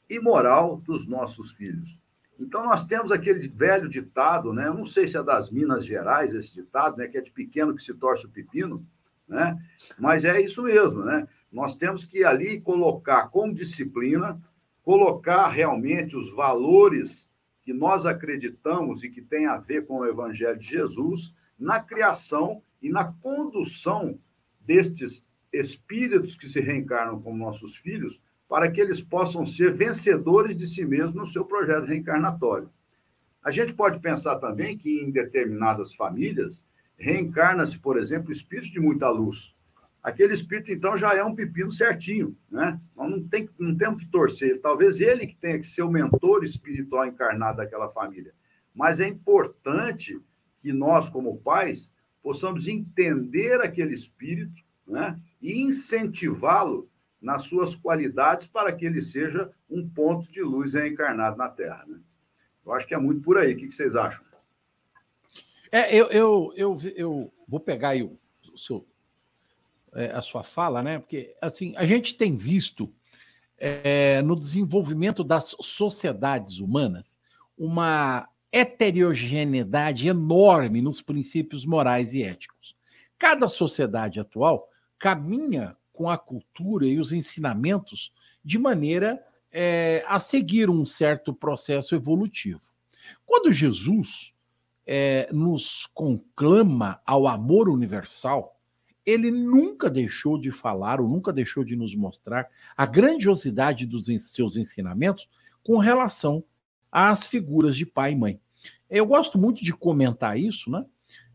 e 0.09 0.21
moral 0.21 0.77
dos 0.77 1.07
nossos 1.07 1.53
filhos. 1.53 1.99
Então, 2.43 2.65
nós 2.65 2.85
temos 2.85 3.13
aquele 3.13 3.47
velho 3.47 3.89
ditado, 3.89 4.53
né? 4.53 4.67
Eu 4.67 4.75
não 4.75 4.85
sei 4.85 5.07
se 5.07 5.17
é 5.17 5.23
das 5.23 5.49
Minas 5.49 5.87
Gerais 5.87 6.35
esse 6.35 6.53
ditado, 6.55 6.97
né? 6.97 7.07
Que 7.07 7.19
é 7.19 7.21
de 7.21 7.31
pequeno 7.31 7.75
que 7.75 7.83
se 7.83 7.95
torce 7.95 8.27
o 8.27 8.31
pepino, 8.31 8.85
né? 9.29 9.57
Mas 9.97 10.25
é 10.25 10.41
isso 10.41 10.65
mesmo, 10.65 11.05
né? 11.05 11.29
Nós 11.53 11.77
temos 11.77 12.05
que 12.05 12.25
ali 12.25 12.61
colocar 12.61 13.29
com 13.29 13.53
disciplina, 13.53 14.41
colocar 14.83 15.47
realmente 15.49 16.17
os 16.17 16.35
valores 16.35 17.31
que 17.63 17.73
nós 17.73 18.07
acreditamos 18.07 19.05
e 19.05 19.09
que 19.09 19.23
tem 19.23 19.47
a 19.47 19.57
ver 19.57 19.87
com 19.87 19.99
o 19.99 20.07
Evangelho 20.07 20.59
de 20.59 20.67
Jesus 20.67 21.37
na 21.57 21.79
criação 21.79 22.61
e 22.83 22.91
na 22.91 23.05
condução 23.05 24.19
destes 24.61 25.25
espíritos 25.53 26.35
que 26.35 26.49
se 26.49 26.61
reencarnam 26.61 27.23
como 27.23 27.39
nossos 27.39 27.77
filhos, 27.77 28.21
para 28.53 28.71
que 28.71 28.83
eles 28.83 29.01
possam 29.01 29.47
ser 29.47 29.73
vencedores 29.73 30.55
de 30.55 30.67
si 30.67 30.85
mesmos 30.85 31.15
no 31.15 31.25
seu 31.25 31.43
projeto 31.43 31.87
reencarnatório. 31.87 32.69
A 33.43 33.51
gente 33.51 33.73
pode 33.73 33.99
pensar 33.99 34.37
também 34.37 34.77
que 34.77 35.01
em 35.01 35.11
determinadas 35.11 35.95
famílias 35.95 36.63
reencarna-se, 36.99 37.79
por 37.79 37.99
exemplo, 37.99 38.31
espíritos 38.31 38.71
de 38.71 38.79
muita 38.79 39.09
luz. 39.09 39.57
Aquele 40.03 40.35
espírito, 40.35 40.71
então, 40.71 40.99
já 40.99 41.15
é 41.15 41.25
um 41.25 41.35
pepino 41.35 41.71
certinho, 41.71 42.37
né? 42.51 42.79
Nós 42.95 43.11
não, 43.11 43.27
tem, 43.27 43.49
não 43.59 43.75
temos 43.75 44.05
que 44.05 44.11
torcer. 44.11 44.61
Talvez 44.61 45.01
ele 45.01 45.27
que 45.27 45.35
tenha 45.35 45.59
que 45.59 45.67
ser 45.67 45.81
o 45.81 45.91
mentor 45.91 46.45
espiritual 46.45 47.07
encarnado 47.07 47.57
daquela 47.57 47.89
família. 47.89 48.35
Mas 48.75 49.01
é 49.01 49.09
importante 49.09 50.21
que 50.61 50.75
nós, 50.75 51.09
como 51.09 51.39
pais, 51.39 51.91
possamos 52.23 52.69
entender 52.69 53.63
aquele 53.63 53.95
espírito 53.95 54.61
né? 54.87 55.19
e 55.41 55.63
incentivá-lo 55.63 56.92
nas 57.23 57.45
suas 57.45 57.77
qualidades 57.77 58.49
para 58.49 58.73
que 58.73 58.85
ele 58.85 59.01
seja 59.01 59.51
um 59.71 59.89
ponto 59.89 60.31
de 60.31 60.43
luz 60.43 60.75
reencarnado 60.75 61.37
na 61.37 61.49
Terra. 61.49 61.85
Né? 61.87 62.01
Eu 62.67 62.73
acho 62.73 62.87
que 62.87 62.95
é 62.95 62.99
muito 62.99 63.23
por 63.23 63.39
aí. 63.39 63.55
O 63.55 63.57
que 63.57 63.71
vocês 63.71 63.95
acham? 63.95 64.25
É, 65.71 65.95
eu, 65.95 66.11
eu, 66.11 66.53
eu, 66.55 66.81
eu 66.97 67.33
vou 67.49 67.61
pegar 67.61 67.91
aí 67.91 68.03
o, 68.03 68.19
seu, 68.59 68.87
é, 69.95 70.11
a 70.11 70.21
sua 70.21 70.43
fala, 70.43 70.83
né? 70.83 70.99
Porque 70.99 71.35
assim 71.41 71.73
a 71.77 71.87
gente 71.87 72.15
tem 72.15 72.37
visto 72.37 72.93
é, 73.57 74.21
no 74.21 74.39
desenvolvimento 74.39 75.25
das 75.25 75.57
sociedades 75.61 76.59
humanas 76.59 77.19
uma 77.57 78.29
heterogeneidade 78.51 80.09
enorme 80.09 80.83
nos 80.83 81.01
princípios 81.01 81.65
morais 81.65 82.13
e 82.13 82.23
éticos. 82.23 82.77
Cada 83.19 83.49
sociedade 83.49 84.21
atual 84.21 84.69
caminha 84.99 85.77
com 85.93 86.09
a 86.09 86.17
cultura 86.17 86.87
e 86.87 86.99
os 86.99 87.13
ensinamentos 87.13 88.13
de 88.45 88.59
maneira 88.59 89.23
é, 89.51 90.05
a 90.07 90.19
seguir 90.19 90.71
um 90.71 90.87
certo 90.87 91.35
processo 91.35 91.95
evolutivo. 91.95 92.61
Quando 93.27 93.53
Jesus 93.53 94.35
é, 94.87 95.29
nos 95.33 95.87
conclama 95.93 97.01
ao 97.07 97.27
amor 97.27 97.69
universal, 97.69 98.59
ele 99.05 99.31
nunca 99.31 99.91
deixou 99.91 100.39
de 100.39 100.51
falar 100.51 101.01
ou 101.01 101.09
nunca 101.09 101.33
deixou 101.33 101.65
de 101.65 101.77
nos 101.77 101.95
mostrar 101.95 102.49
a 102.77 102.87
grandiosidade 102.87 103.87
dos 103.87 104.07
seus 104.33 104.57
ensinamentos 104.57 105.29
com 105.63 105.77
relação 105.77 106.45
às 106.91 107.27
figuras 107.27 107.77
de 107.77 107.85
pai 107.85 108.13
e 108.13 108.17
mãe. 108.17 108.41
Eu 108.89 109.07
gosto 109.07 109.39
muito 109.39 109.65
de 109.65 109.73
comentar 109.73 110.39
isso, 110.39 110.71
né? 110.71 110.85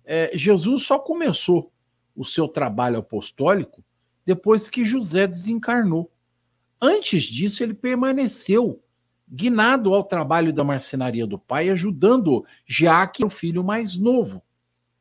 É, 0.06 0.32
Jesus 0.34 0.84
só 0.84 0.98
começou 0.98 1.72
o 2.16 2.24
seu 2.24 2.48
trabalho 2.48 2.98
apostólico 2.98 3.84
depois 4.28 4.70
que 4.70 4.84
José 4.84 5.26
desencarnou. 5.26 6.12
Antes 6.82 7.24
disso, 7.24 7.64
ele 7.64 7.74
permaneceu 7.74 8.84
guinado 9.26 9.94
ao 9.94 10.04
trabalho 10.04 10.52
da 10.52 10.66
marcenaria 10.66 11.26
do 11.26 11.40
pai, 11.40 11.70
ajudando 11.70 12.46
Jaque, 12.66 13.26
o 13.26 13.30
filho 13.30 13.64
mais 13.64 13.98
novo. 13.98 14.44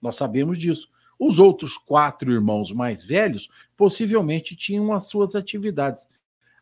Nós 0.00 0.14
sabemos 0.14 0.56
disso. 0.56 0.88
Os 1.18 1.40
outros 1.40 1.76
quatro 1.76 2.30
irmãos 2.30 2.70
mais 2.70 3.04
velhos 3.04 3.48
possivelmente 3.76 4.54
tinham 4.54 4.92
as 4.92 5.08
suas 5.08 5.34
atividades, 5.34 6.08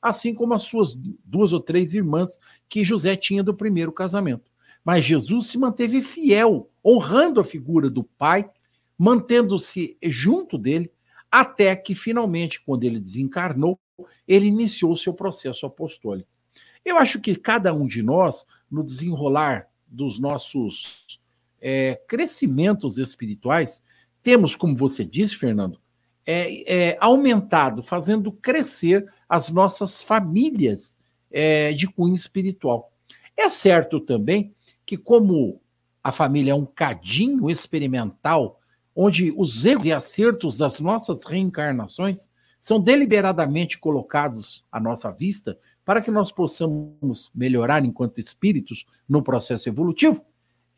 assim 0.00 0.32
como 0.32 0.54
as 0.54 0.62
suas 0.62 0.94
duas 1.22 1.52
ou 1.52 1.60
três 1.60 1.92
irmãs 1.92 2.40
que 2.66 2.82
José 2.82 3.14
tinha 3.14 3.42
do 3.42 3.52
primeiro 3.52 3.92
casamento. 3.92 4.50
Mas 4.82 5.04
Jesus 5.04 5.48
se 5.48 5.58
manteve 5.58 6.00
fiel, 6.00 6.70
honrando 6.82 7.40
a 7.40 7.44
figura 7.44 7.90
do 7.90 8.04
pai, 8.04 8.48
mantendo-se 8.96 9.98
junto 10.02 10.56
dele, 10.56 10.90
até 11.34 11.74
que 11.74 11.96
finalmente, 11.96 12.60
quando 12.60 12.84
ele 12.84 13.00
desencarnou, 13.00 13.76
ele 14.26 14.46
iniciou 14.46 14.92
o 14.92 14.96
seu 14.96 15.12
processo 15.12 15.66
apostólico. 15.66 16.28
Eu 16.84 16.96
acho 16.96 17.20
que 17.20 17.34
cada 17.34 17.74
um 17.74 17.88
de 17.88 18.04
nós, 18.04 18.46
no 18.70 18.84
desenrolar 18.84 19.66
dos 19.84 20.20
nossos 20.20 21.18
é, 21.60 22.00
crescimentos 22.06 22.98
espirituais, 22.98 23.82
temos, 24.22 24.54
como 24.54 24.76
você 24.76 25.04
disse, 25.04 25.34
Fernando, 25.34 25.80
é, 26.24 26.72
é, 26.72 26.98
aumentado, 27.00 27.82
fazendo 27.82 28.30
crescer 28.30 29.04
as 29.28 29.50
nossas 29.50 30.00
famílias 30.00 30.96
é, 31.32 31.72
de 31.72 31.88
cunho 31.88 32.14
espiritual. 32.14 32.92
É 33.36 33.48
certo 33.48 33.98
também 33.98 34.54
que, 34.86 34.96
como 34.96 35.60
a 36.00 36.12
família 36.12 36.52
é 36.52 36.54
um 36.54 36.64
cadinho 36.64 37.50
experimental 37.50 38.60
onde 38.94 39.32
os 39.36 39.64
erros 39.64 39.84
e 39.84 39.92
acertos 39.92 40.56
das 40.56 40.80
nossas 40.80 41.24
reencarnações 41.24 42.30
são 42.60 42.80
deliberadamente 42.80 43.78
colocados 43.78 44.64
à 44.70 44.80
nossa 44.80 45.10
vista 45.10 45.58
para 45.84 46.00
que 46.00 46.10
nós 46.10 46.32
possamos 46.32 47.30
melhorar 47.34 47.84
enquanto 47.84 48.18
espíritos 48.18 48.86
no 49.08 49.22
processo 49.22 49.68
evolutivo, 49.68 50.24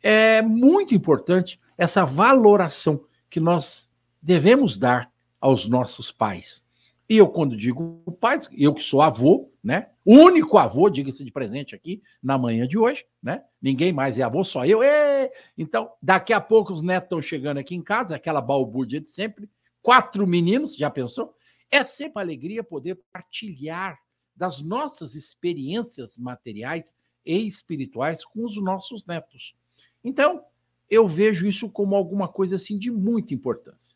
é 0.03 0.41
muito 0.41 0.93
importante 0.93 1.59
essa 1.77 2.03
valoração 2.05 3.01
que 3.29 3.39
nós 3.39 3.89
devemos 4.21 4.77
dar 4.77 5.09
aos 5.39 5.69
nossos 5.69 6.11
pais. 6.11 6.63
E 7.09 7.17
eu, 7.17 7.27
quando 7.29 7.55
digo 7.55 8.03
pais, 8.19 8.49
eu 8.51 8.73
que 8.73 8.83
sou 8.83 9.01
avô, 9.01 9.49
né? 9.63 9.89
Único 10.05 10.57
avô, 10.57 10.89
diga-se 10.89 11.23
de 11.23 11.31
presente 11.31 11.73
aqui 11.73 12.01
na 12.21 12.37
manhã 12.37 12.67
de 12.67 12.77
hoje, 12.77 13.05
né? 13.23 13.43
Ninguém 13.61 13.93
mais 13.93 14.19
é 14.19 14.23
avô, 14.23 14.43
só 14.43 14.65
eu. 14.65 14.83
Ê! 14.83 15.31
Então, 15.57 15.89
daqui 16.01 16.33
a 16.33 16.41
pouco 16.41 16.73
os 16.73 16.81
netos 16.81 17.05
estão 17.05 17.21
chegando 17.21 17.57
aqui 17.57 17.75
em 17.75 17.81
casa, 17.81 18.15
aquela 18.15 18.41
balbúrdia 18.41 18.99
de 18.99 19.09
sempre. 19.09 19.49
Quatro 19.81 20.27
meninos, 20.27 20.75
já 20.75 20.89
pensou? 20.89 21.33
É 21.71 21.83
sempre 21.85 22.13
uma 22.17 22.21
alegria 22.21 22.63
poder 22.63 22.99
partilhar 23.11 23.97
das 24.35 24.61
nossas 24.61 25.15
experiências 25.15 26.17
materiais 26.17 26.93
e 27.25 27.47
espirituais 27.47 28.25
com 28.25 28.43
os 28.45 28.61
nossos 28.61 29.05
netos. 29.05 29.55
Então, 30.03 30.43
eu 30.89 31.07
vejo 31.07 31.47
isso 31.47 31.69
como 31.69 31.95
alguma 31.95 32.27
coisa 32.27 32.57
assim 32.57 32.77
de 32.77 32.91
muita 32.91 33.33
importância. 33.33 33.95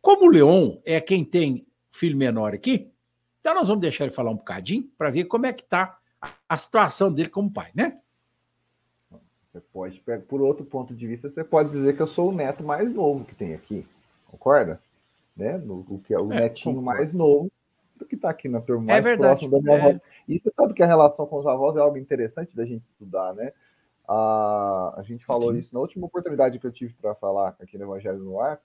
Como 0.00 0.26
o 0.26 0.30
Leon 0.30 0.78
é 0.84 1.00
quem 1.00 1.24
tem 1.24 1.66
filho 1.92 2.16
menor 2.16 2.54
aqui, 2.54 2.90
então 3.40 3.54
nós 3.54 3.68
vamos 3.68 3.82
deixar 3.82 4.04
ele 4.04 4.12
falar 4.12 4.30
um 4.30 4.36
bocadinho 4.36 4.88
para 4.96 5.10
ver 5.10 5.24
como 5.24 5.46
é 5.46 5.52
que 5.52 5.62
está 5.62 5.98
a 6.48 6.56
situação 6.56 7.12
dele 7.12 7.28
como 7.28 7.52
pai, 7.52 7.70
né? 7.74 7.98
Você 9.52 9.60
pode, 9.60 10.02
por 10.28 10.40
outro 10.40 10.64
ponto 10.64 10.94
de 10.94 11.06
vista, 11.06 11.28
você 11.28 11.44
pode 11.44 11.70
dizer 11.70 11.94
que 11.94 12.00
eu 12.00 12.06
sou 12.06 12.30
o 12.30 12.34
neto 12.34 12.64
mais 12.64 12.92
novo 12.92 13.24
que 13.24 13.34
tem 13.34 13.52
aqui, 13.52 13.86
concorda? 14.26 14.80
Né? 15.36 15.60
O 15.66 15.98
que 15.98 16.14
é 16.14 16.18
o 16.18 16.32
é, 16.32 16.40
netinho 16.40 16.76
concordo. 16.76 16.98
mais 17.00 17.12
novo 17.12 17.50
do 17.96 18.06
que 18.06 18.14
está 18.14 18.30
aqui 18.30 18.48
na 18.48 18.60
turma 18.60 18.84
é 18.84 18.86
mais 18.86 18.98
é 18.98 19.02
verdade, 19.02 19.46
próximo 19.46 19.50
da 19.50 19.60
minha 19.60 19.76
é... 19.76 19.90
avó. 19.90 20.00
E 20.28 20.38
você 20.38 20.52
sabe 20.56 20.72
que 20.72 20.82
a 20.82 20.86
relação 20.86 21.26
com 21.26 21.38
os 21.38 21.46
avós 21.46 21.76
é 21.76 21.80
algo 21.80 21.98
interessante 21.98 22.56
da 22.56 22.64
gente 22.64 22.84
estudar, 22.92 23.34
né? 23.34 23.52
A, 24.08 24.94
a 24.96 25.02
gente 25.02 25.24
falou 25.24 25.52
Sim. 25.52 25.58
isso 25.58 25.74
na 25.74 25.80
última 25.80 26.06
oportunidade 26.06 26.58
que 26.58 26.66
eu 26.66 26.72
tive 26.72 26.94
para 26.94 27.14
falar 27.14 27.56
aqui 27.60 27.76
no 27.76 27.84
Evangelho 27.84 28.18
no 28.18 28.40
Ar. 28.40 28.60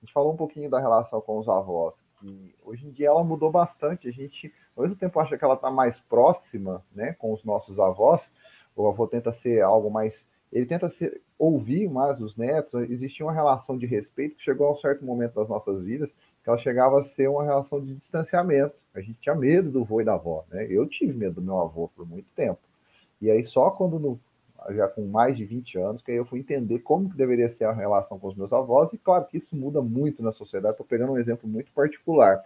A 0.00 0.06
gente 0.06 0.14
falou 0.14 0.32
um 0.32 0.36
pouquinho 0.36 0.70
da 0.70 0.80
relação 0.80 1.20
com 1.20 1.38
os 1.38 1.48
avós. 1.48 1.94
E 2.22 2.54
hoje 2.64 2.86
em 2.86 2.90
dia 2.90 3.08
ela 3.08 3.22
mudou 3.22 3.50
bastante. 3.50 4.08
A 4.08 4.10
gente, 4.10 4.52
ao 4.74 4.82
mesmo 4.82 4.96
tempo, 4.96 5.20
acha 5.20 5.36
que 5.36 5.44
ela 5.44 5.54
está 5.54 5.70
mais 5.70 6.00
próxima 6.00 6.82
né, 6.94 7.12
com 7.14 7.32
os 7.32 7.44
nossos 7.44 7.78
avós. 7.78 8.30
O 8.74 8.88
avô 8.88 9.06
tenta 9.06 9.30
ser 9.30 9.62
algo 9.62 9.90
mais. 9.90 10.26
Ele 10.50 10.66
tenta 10.66 10.88
ser, 10.88 11.20
ouvir 11.38 11.88
mais 11.88 12.18
os 12.20 12.34
netos. 12.34 12.88
Existia 12.90 13.26
uma 13.26 13.32
relação 13.32 13.76
de 13.76 13.86
respeito 13.86 14.36
que 14.36 14.42
chegou 14.42 14.68
a 14.68 14.72
um 14.72 14.76
certo 14.76 15.04
momento 15.04 15.34
das 15.34 15.48
nossas 15.48 15.82
vidas 15.82 16.10
que 16.42 16.48
ela 16.48 16.58
chegava 16.58 16.98
a 16.98 17.02
ser 17.02 17.28
uma 17.28 17.44
relação 17.44 17.80
de 17.80 17.94
distanciamento. 17.94 18.74
A 18.94 19.00
gente 19.00 19.20
tinha 19.20 19.34
medo 19.34 19.70
do 19.70 19.82
avô 19.82 20.00
e 20.00 20.04
da 20.04 20.14
avó. 20.14 20.44
Né? 20.50 20.66
Eu 20.70 20.86
tive 20.86 21.12
medo 21.12 21.34
do 21.34 21.42
meu 21.42 21.58
avô 21.60 21.88
por 21.94 22.08
muito 22.08 22.28
tempo. 22.34 22.60
E 23.20 23.30
aí, 23.30 23.44
só 23.44 23.70
quando 23.70 23.98
no 23.98 24.18
já 24.70 24.88
com 24.88 25.06
mais 25.06 25.36
de 25.36 25.44
20 25.44 25.78
anos, 25.78 26.02
que 26.02 26.10
aí 26.10 26.16
eu 26.16 26.24
fui 26.24 26.40
entender 26.40 26.80
como 26.80 27.10
que 27.10 27.16
deveria 27.16 27.48
ser 27.48 27.64
a 27.64 27.72
relação 27.72 28.18
com 28.18 28.28
os 28.28 28.34
meus 28.34 28.52
avós, 28.52 28.92
e 28.92 28.98
claro 28.98 29.24
que 29.26 29.38
isso 29.38 29.56
muda 29.56 29.80
muito 29.80 30.22
na 30.22 30.32
sociedade. 30.32 30.74
Estou 30.74 30.86
pegando 30.86 31.12
um 31.12 31.18
exemplo 31.18 31.48
muito 31.48 31.72
particular. 31.72 32.42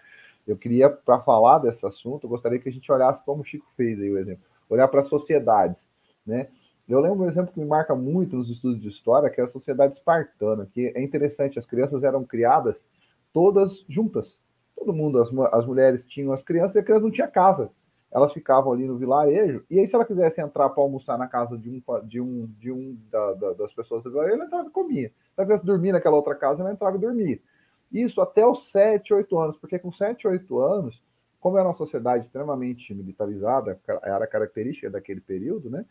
Eu 0.46 0.56
queria, 0.56 0.90
para 0.90 1.20
falar 1.20 1.58
desse 1.58 1.84
assunto, 1.86 2.24
eu 2.24 2.30
gostaria 2.30 2.58
que 2.58 2.68
a 2.68 2.72
gente 2.72 2.90
olhasse 2.92 3.24
como 3.24 3.42
o 3.42 3.44
Chico 3.44 3.66
fez 3.76 3.98
aí 4.00 4.10
o 4.10 4.18
exemplo, 4.18 4.44
olhar 4.68 4.88
para 4.88 5.02
sociedades, 5.02 5.88
né? 6.26 6.48
Eu 6.86 7.00
lembro 7.00 7.24
um 7.24 7.28
exemplo 7.28 7.52
que 7.52 7.58
me 7.58 7.64
marca 7.64 7.94
muito 7.94 8.36
nos 8.36 8.50
estudos 8.50 8.78
de 8.80 8.88
história, 8.88 9.30
que 9.30 9.40
é 9.40 9.44
a 9.44 9.48
sociedade 9.48 9.94
espartana, 9.94 10.68
que 10.70 10.92
é 10.94 11.02
interessante, 11.02 11.58
as 11.58 11.64
crianças 11.64 12.04
eram 12.04 12.24
criadas 12.24 12.84
todas 13.32 13.84
juntas, 13.88 14.38
todo 14.76 14.92
mundo, 14.92 15.20
as, 15.20 15.30
as 15.52 15.66
mulheres 15.66 16.04
tinham 16.04 16.32
as 16.32 16.42
crianças 16.42 16.76
e 16.76 16.78
a 16.78 16.82
criança 16.82 17.04
não 17.04 17.10
tinha 17.10 17.26
casa. 17.26 17.70
Elas 18.14 18.32
ficavam 18.32 18.72
ali 18.72 18.86
no 18.86 18.96
vilarejo, 18.96 19.64
e 19.68 19.80
aí, 19.80 19.88
se 19.88 19.94
ela 19.94 20.04
quisesse 20.04 20.40
entrar 20.40 20.70
para 20.70 20.82
almoçar 20.82 21.18
na 21.18 21.26
casa 21.26 21.58
de 21.58 21.68
um, 21.68 21.82
de 22.06 22.20
um, 22.20 22.48
de 22.60 22.70
um 22.70 22.96
da, 23.10 23.34
da, 23.34 23.52
das 23.54 23.74
pessoas 23.74 24.04
do 24.04 24.10
vilarejo, 24.10 24.36
ela 24.36 24.44
entrava 24.44 24.68
e 24.68 24.70
comia. 24.70 25.08
Se 25.08 25.14
ela 25.36 25.46
quisesse 25.46 25.66
dormir 25.66 25.90
naquela 25.90 26.14
outra 26.14 26.34
casa, 26.36 26.62
ela 26.62 26.72
entrava 26.72 26.96
e 26.96 27.00
dormia. 27.00 27.40
Isso 27.92 28.20
até 28.20 28.46
os 28.46 28.70
7, 28.70 29.12
8 29.12 29.38
anos, 29.38 29.56
porque 29.56 29.78
com 29.78 29.90
7, 29.90 30.28
8 30.28 30.58
anos, 30.60 31.02
como 31.40 31.58
era 31.58 31.68
uma 31.68 31.74
sociedade 31.74 32.24
extremamente 32.24 32.94
militarizada, 32.94 33.78
era 34.02 34.26
característica 34.26 34.88
daquele 34.88 35.20
período, 35.20 35.68
né? 35.68 35.84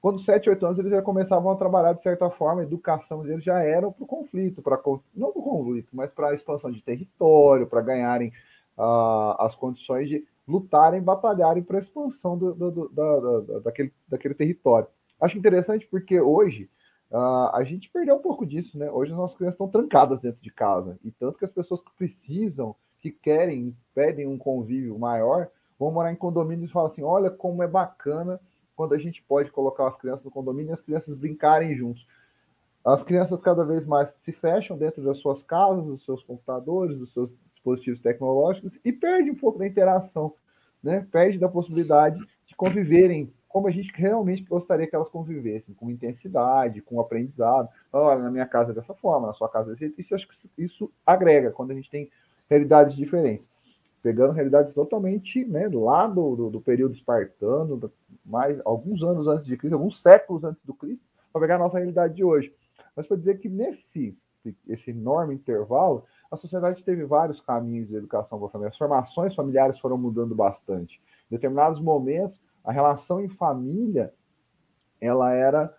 Quando 0.00 0.20
7, 0.20 0.50
8 0.50 0.66
anos 0.66 0.78
eles 0.78 0.90
já 0.90 1.00
começavam 1.00 1.50
a 1.50 1.56
trabalhar 1.56 1.94
de 1.94 2.02
certa 2.02 2.28
forma, 2.28 2.60
a 2.60 2.64
educação 2.64 3.22
deles 3.22 3.42
já 3.42 3.60
era 3.60 3.90
para 3.90 4.04
o 4.04 4.06
conflito, 4.06 4.60
para 4.60 4.78
não 5.14 5.32
para 5.32 5.40
o 5.40 5.42
conflito, 5.42 5.88
mas 5.94 6.12
para 6.12 6.28
a 6.28 6.34
expansão 6.34 6.70
de 6.70 6.82
território, 6.82 7.66
para 7.66 7.80
ganharem 7.80 8.28
uh, 8.76 9.34
as 9.38 9.54
condições 9.54 10.10
de 10.10 10.26
lutarem, 10.46 11.02
batalharem 11.02 11.62
para 11.62 11.78
a 11.78 11.80
expansão 11.80 12.36
do, 12.36 12.54
do, 12.54 12.70
do, 12.70 12.88
da, 12.90 13.20
da, 13.40 13.58
daquele, 13.60 13.92
daquele 14.06 14.34
território. 14.34 14.88
Acho 15.20 15.38
interessante 15.38 15.86
porque 15.86 16.20
hoje 16.20 16.70
uh, 17.10 17.50
a 17.54 17.64
gente 17.64 17.90
perdeu 17.90 18.16
um 18.16 18.22
pouco 18.22 18.44
disso, 18.44 18.78
né? 18.78 18.90
Hoje 18.90 19.12
as 19.12 19.18
nossas 19.18 19.36
crianças 19.36 19.54
estão 19.54 19.68
trancadas 19.68 20.20
dentro 20.20 20.40
de 20.42 20.50
casa, 20.50 20.98
e 21.02 21.10
tanto 21.10 21.38
que 21.38 21.44
as 21.44 21.52
pessoas 21.52 21.80
que 21.80 21.90
precisam, 21.96 22.74
que 23.00 23.10
querem, 23.10 23.76
pedem 23.94 24.26
um 24.26 24.38
convívio 24.38 24.98
maior, 24.98 25.48
vão 25.78 25.90
morar 25.90 26.12
em 26.12 26.16
condomínios 26.16 26.70
e 26.70 26.72
falam 26.72 26.90
assim: 26.90 27.02
olha 27.02 27.30
como 27.30 27.62
é 27.62 27.68
bacana 27.68 28.40
quando 28.76 28.94
a 28.94 28.98
gente 28.98 29.22
pode 29.22 29.50
colocar 29.50 29.86
as 29.86 29.96
crianças 29.96 30.24
no 30.24 30.30
condomínio 30.30 30.70
e 30.70 30.74
as 30.74 30.82
crianças 30.82 31.14
brincarem 31.14 31.74
juntos. 31.76 32.06
As 32.84 33.02
crianças 33.02 33.40
cada 33.40 33.64
vez 33.64 33.86
mais 33.86 34.10
se 34.20 34.32
fecham 34.32 34.76
dentro 34.76 35.02
das 35.02 35.18
suas 35.18 35.42
casas, 35.42 35.84
dos 35.86 36.04
seus 36.04 36.22
computadores, 36.22 36.98
dos 36.98 37.12
seus 37.12 37.32
dispositivos 37.64 38.00
tecnológicos 38.00 38.78
e 38.84 38.92
perde 38.92 39.30
um 39.30 39.34
pouco 39.34 39.58
da 39.58 39.66
interação, 39.66 40.34
né? 40.82 41.06
Perde 41.10 41.38
da 41.38 41.48
possibilidade 41.48 42.20
de 42.46 42.54
conviverem 42.54 43.32
como 43.48 43.68
a 43.68 43.70
gente 43.70 43.92
realmente 43.94 44.42
gostaria 44.42 44.86
que 44.86 44.94
elas 44.94 45.08
convivessem, 45.08 45.74
com 45.74 45.90
intensidade, 45.90 46.82
com 46.82 47.00
aprendizado. 47.00 47.68
Olha, 47.92 48.20
na 48.20 48.30
minha 48.30 48.46
casa 48.46 48.72
é 48.72 48.74
dessa 48.74 48.92
forma, 48.94 49.28
na 49.28 49.32
sua 49.32 49.48
casa 49.48 49.70
é 49.70 49.72
desse 49.72 49.86
jeito. 49.86 50.00
Isso 50.00 50.14
acho 50.14 50.28
que 50.28 50.34
isso 50.58 50.92
agrega 51.06 51.52
quando 51.52 51.70
a 51.70 51.74
gente 51.74 51.88
tem 51.88 52.10
realidades 52.50 52.94
diferentes 52.96 53.48
pegando 54.02 54.34
realidades 54.34 54.74
totalmente 54.74 55.46
né, 55.46 55.66
lá 55.72 56.06
do, 56.06 56.36
do, 56.36 56.50
do, 56.50 56.60
período 56.60 56.92
espartano, 56.92 57.90
mais 58.22 58.60
alguns 58.62 59.02
anos 59.02 59.26
antes 59.26 59.46
de 59.46 59.56
Cristo, 59.56 59.72
alguns 59.72 60.02
séculos 60.02 60.44
antes 60.44 60.62
do 60.62 60.74
Cristo, 60.74 61.02
para 61.32 61.40
pegar 61.40 61.54
a 61.54 61.60
nossa 61.60 61.78
realidade 61.78 62.14
de 62.14 62.22
hoje. 62.22 62.52
Mas 62.94 63.06
para 63.06 63.16
dizer 63.16 63.38
que 63.38 63.48
nesse 63.48 64.14
esse 64.68 64.90
enorme 64.90 65.34
intervalo, 65.34 66.04
a 66.30 66.36
sociedade 66.36 66.82
teve 66.82 67.04
vários 67.04 67.40
caminhos 67.40 67.88
de 67.88 67.96
educação 67.96 68.38
para 68.38 68.48
a 68.48 68.50
família. 68.50 68.70
As 68.70 68.78
formações 68.78 69.34
familiares 69.34 69.78
foram 69.78 69.96
mudando 69.96 70.34
bastante. 70.34 71.00
Em 71.30 71.34
determinados 71.34 71.80
momentos, 71.80 72.40
a 72.64 72.72
relação 72.72 73.20
em 73.20 73.28
família 73.28 74.12
ela 75.00 75.32
era 75.32 75.74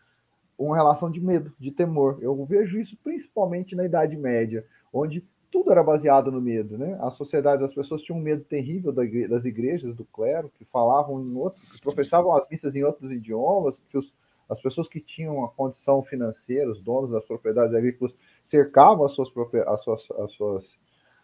uma 0.57 0.75
relação 0.75 1.09
de 1.11 1.19
medo, 1.19 1.53
de 1.59 1.71
temor. 1.71 2.19
Eu 2.21 2.45
vejo 2.45 2.79
isso 2.79 2.97
principalmente 3.03 3.75
na 3.75 3.83
Idade 3.83 4.15
Média, 4.15 4.65
onde 4.93 5.25
tudo 5.51 5.71
era 5.71 5.83
baseado 5.83 6.31
no 6.31 6.41
medo, 6.41 6.77
né? 6.77 6.97
A 7.01 7.09
sociedade, 7.09 7.63
as 7.63 7.73
pessoas 7.73 8.01
tinham 8.01 8.19
um 8.19 8.21
medo 8.21 8.43
terrível 8.43 8.91
das 8.91 9.45
igrejas, 9.45 9.95
do 9.95 10.05
clero, 10.05 10.49
que 10.49 10.65
falavam 10.65 11.21
em 11.21 11.35
outro, 11.35 11.61
que 11.71 11.81
professavam 11.81 12.35
as 12.35 12.47
missas 12.49 12.75
em 12.75 12.83
outros 12.83 13.11
idiomas, 13.11 13.79
que 13.89 13.97
os, 13.97 14.13
as 14.49 14.61
pessoas 14.61 14.87
que 14.87 14.99
tinham 14.99 15.43
a 15.43 15.49
condição 15.49 16.03
financeira, 16.03 16.69
os 16.69 16.81
donos 16.81 17.11
das 17.11 17.25
propriedades 17.25 17.73
agrícolas, 17.73 18.13
cercavam 18.45 19.05
as 19.05 19.11
suas, 19.11 19.29
as 19.67 19.83
suas, 19.83 20.11
as 20.11 20.31
suas, 20.31 20.79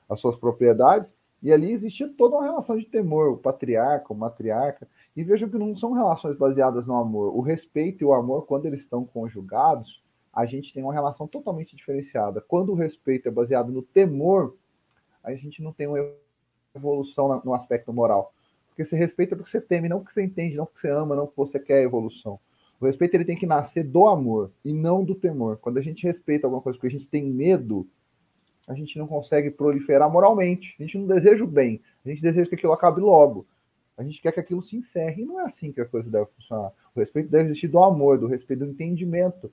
as 0.09 0.19
suas 0.19 0.35
propriedades, 0.35 1.15
e 1.41 1.51
ali 1.51 1.71
existia 1.71 2.07
toda 2.17 2.35
uma 2.35 2.43
relação 2.43 2.77
de 2.77 2.85
temor, 2.85 3.31
o 3.31 3.37
patriarca, 3.37 4.13
o 4.13 4.15
matriarca, 4.15 4.87
e 5.15 5.23
vejam 5.23 5.49
que 5.49 5.57
não 5.57 5.75
são 5.75 5.91
relações 5.91 6.37
baseadas 6.37 6.85
no 6.85 6.95
amor. 6.95 7.35
O 7.35 7.41
respeito 7.41 8.03
e 8.03 8.05
o 8.05 8.13
amor, 8.13 8.45
quando 8.45 8.67
eles 8.67 8.81
estão 8.81 9.03
conjugados, 9.03 10.03
a 10.31 10.45
gente 10.45 10.73
tem 10.73 10.83
uma 10.83 10.93
relação 10.93 11.27
totalmente 11.27 11.75
diferenciada. 11.75 12.41
Quando 12.41 12.71
o 12.71 12.75
respeito 12.75 13.27
é 13.27 13.31
baseado 13.31 13.71
no 13.71 13.81
temor, 13.81 14.55
a 15.23 15.33
gente 15.33 15.61
não 15.63 15.73
tem 15.73 15.87
uma 15.87 15.97
evolução 16.75 17.41
no 17.43 17.53
aspecto 17.53 17.91
moral. 17.91 18.33
Porque 18.69 18.85
você 18.85 18.95
respeita 18.95 19.35
porque 19.35 19.51
você 19.51 19.59
teme, 19.59 19.89
não 19.89 19.99
porque 19.99 20.13
você 20.13 20.23
entende, 20.23 20.55
não 20.55 20.65
porque 20.65 20.81
você 20.81 20.89
ama, 20.89 21.15
não 21.15 21.25
porque 21.25 21.51
você 21.51 21.59
quer 21.59 21.81
evolução. 21.81 22.39
O 22.81 22.85
respeito 22.87 23.13
ele 23.13 23.25
tem 23.25 23.37
que 23.37 23.45
nascer 23.45 23.83
do 23.83 24.07
amor 24.07 24.51
e 24.65 24.73
não 24.73 25.03
do 25.03 25.13
temor. 25.13 25.57
Quando 25.57 25.77
a 25.77 25.81
gente 25.81 26.03
respeita 26.03 26.47
alguma 26.47 26.63
coisa 26.63 26.77
porque 26.77 26.93
a 26.93 26.97
gente 26.97 27.07
tem 27.07 27.23
medo, 27.23 27.87
a 28.67 28.73
gente 28.73 28.97
não 28.97 29.05
consegue 29.05 29.51
proliferar 29.51 30.11
moralmente. 30.11 30.75
A 30.79 30.83
gente 30.83 30.97
não 30.97 31.05
deseja 31.05 31.43
o 31.43 31.47
bem. 31.47 31.79
A 32.03 32.09
gente 32.09 32.21
deseja 32.21 32.49
que 32.49 32.55
aquilo 32.55 32.73
acabe 32.73 32.99
logo. 32.99 33.45
A 33.95 34.03
gente 34.03 34.19
quer 34.19 34.31
que 34.31 34.39
aquilo 34.39 34.63
se 34.63 34.75
encerre. 34.75 35.21
E 35.21 35.25
não 35.25 35.39
é 35.39 35.43
assim 35.43 35.71
que 35.71 35.79
a 35.79 35.85
coisa 35.85 36.09
deve 36.09 36.25
funcionar. 36.35 36.71
O 36.95 36.99
respeito 36.99 37.29
deve 37.29 37.49
existir 37.49 37.67
do 37.67 37.83
amor, 37.83 38.17
do 38.17 38.25
respeito, 38.25 38.65
do 38.65 38.71
entendimento 38.71 39.51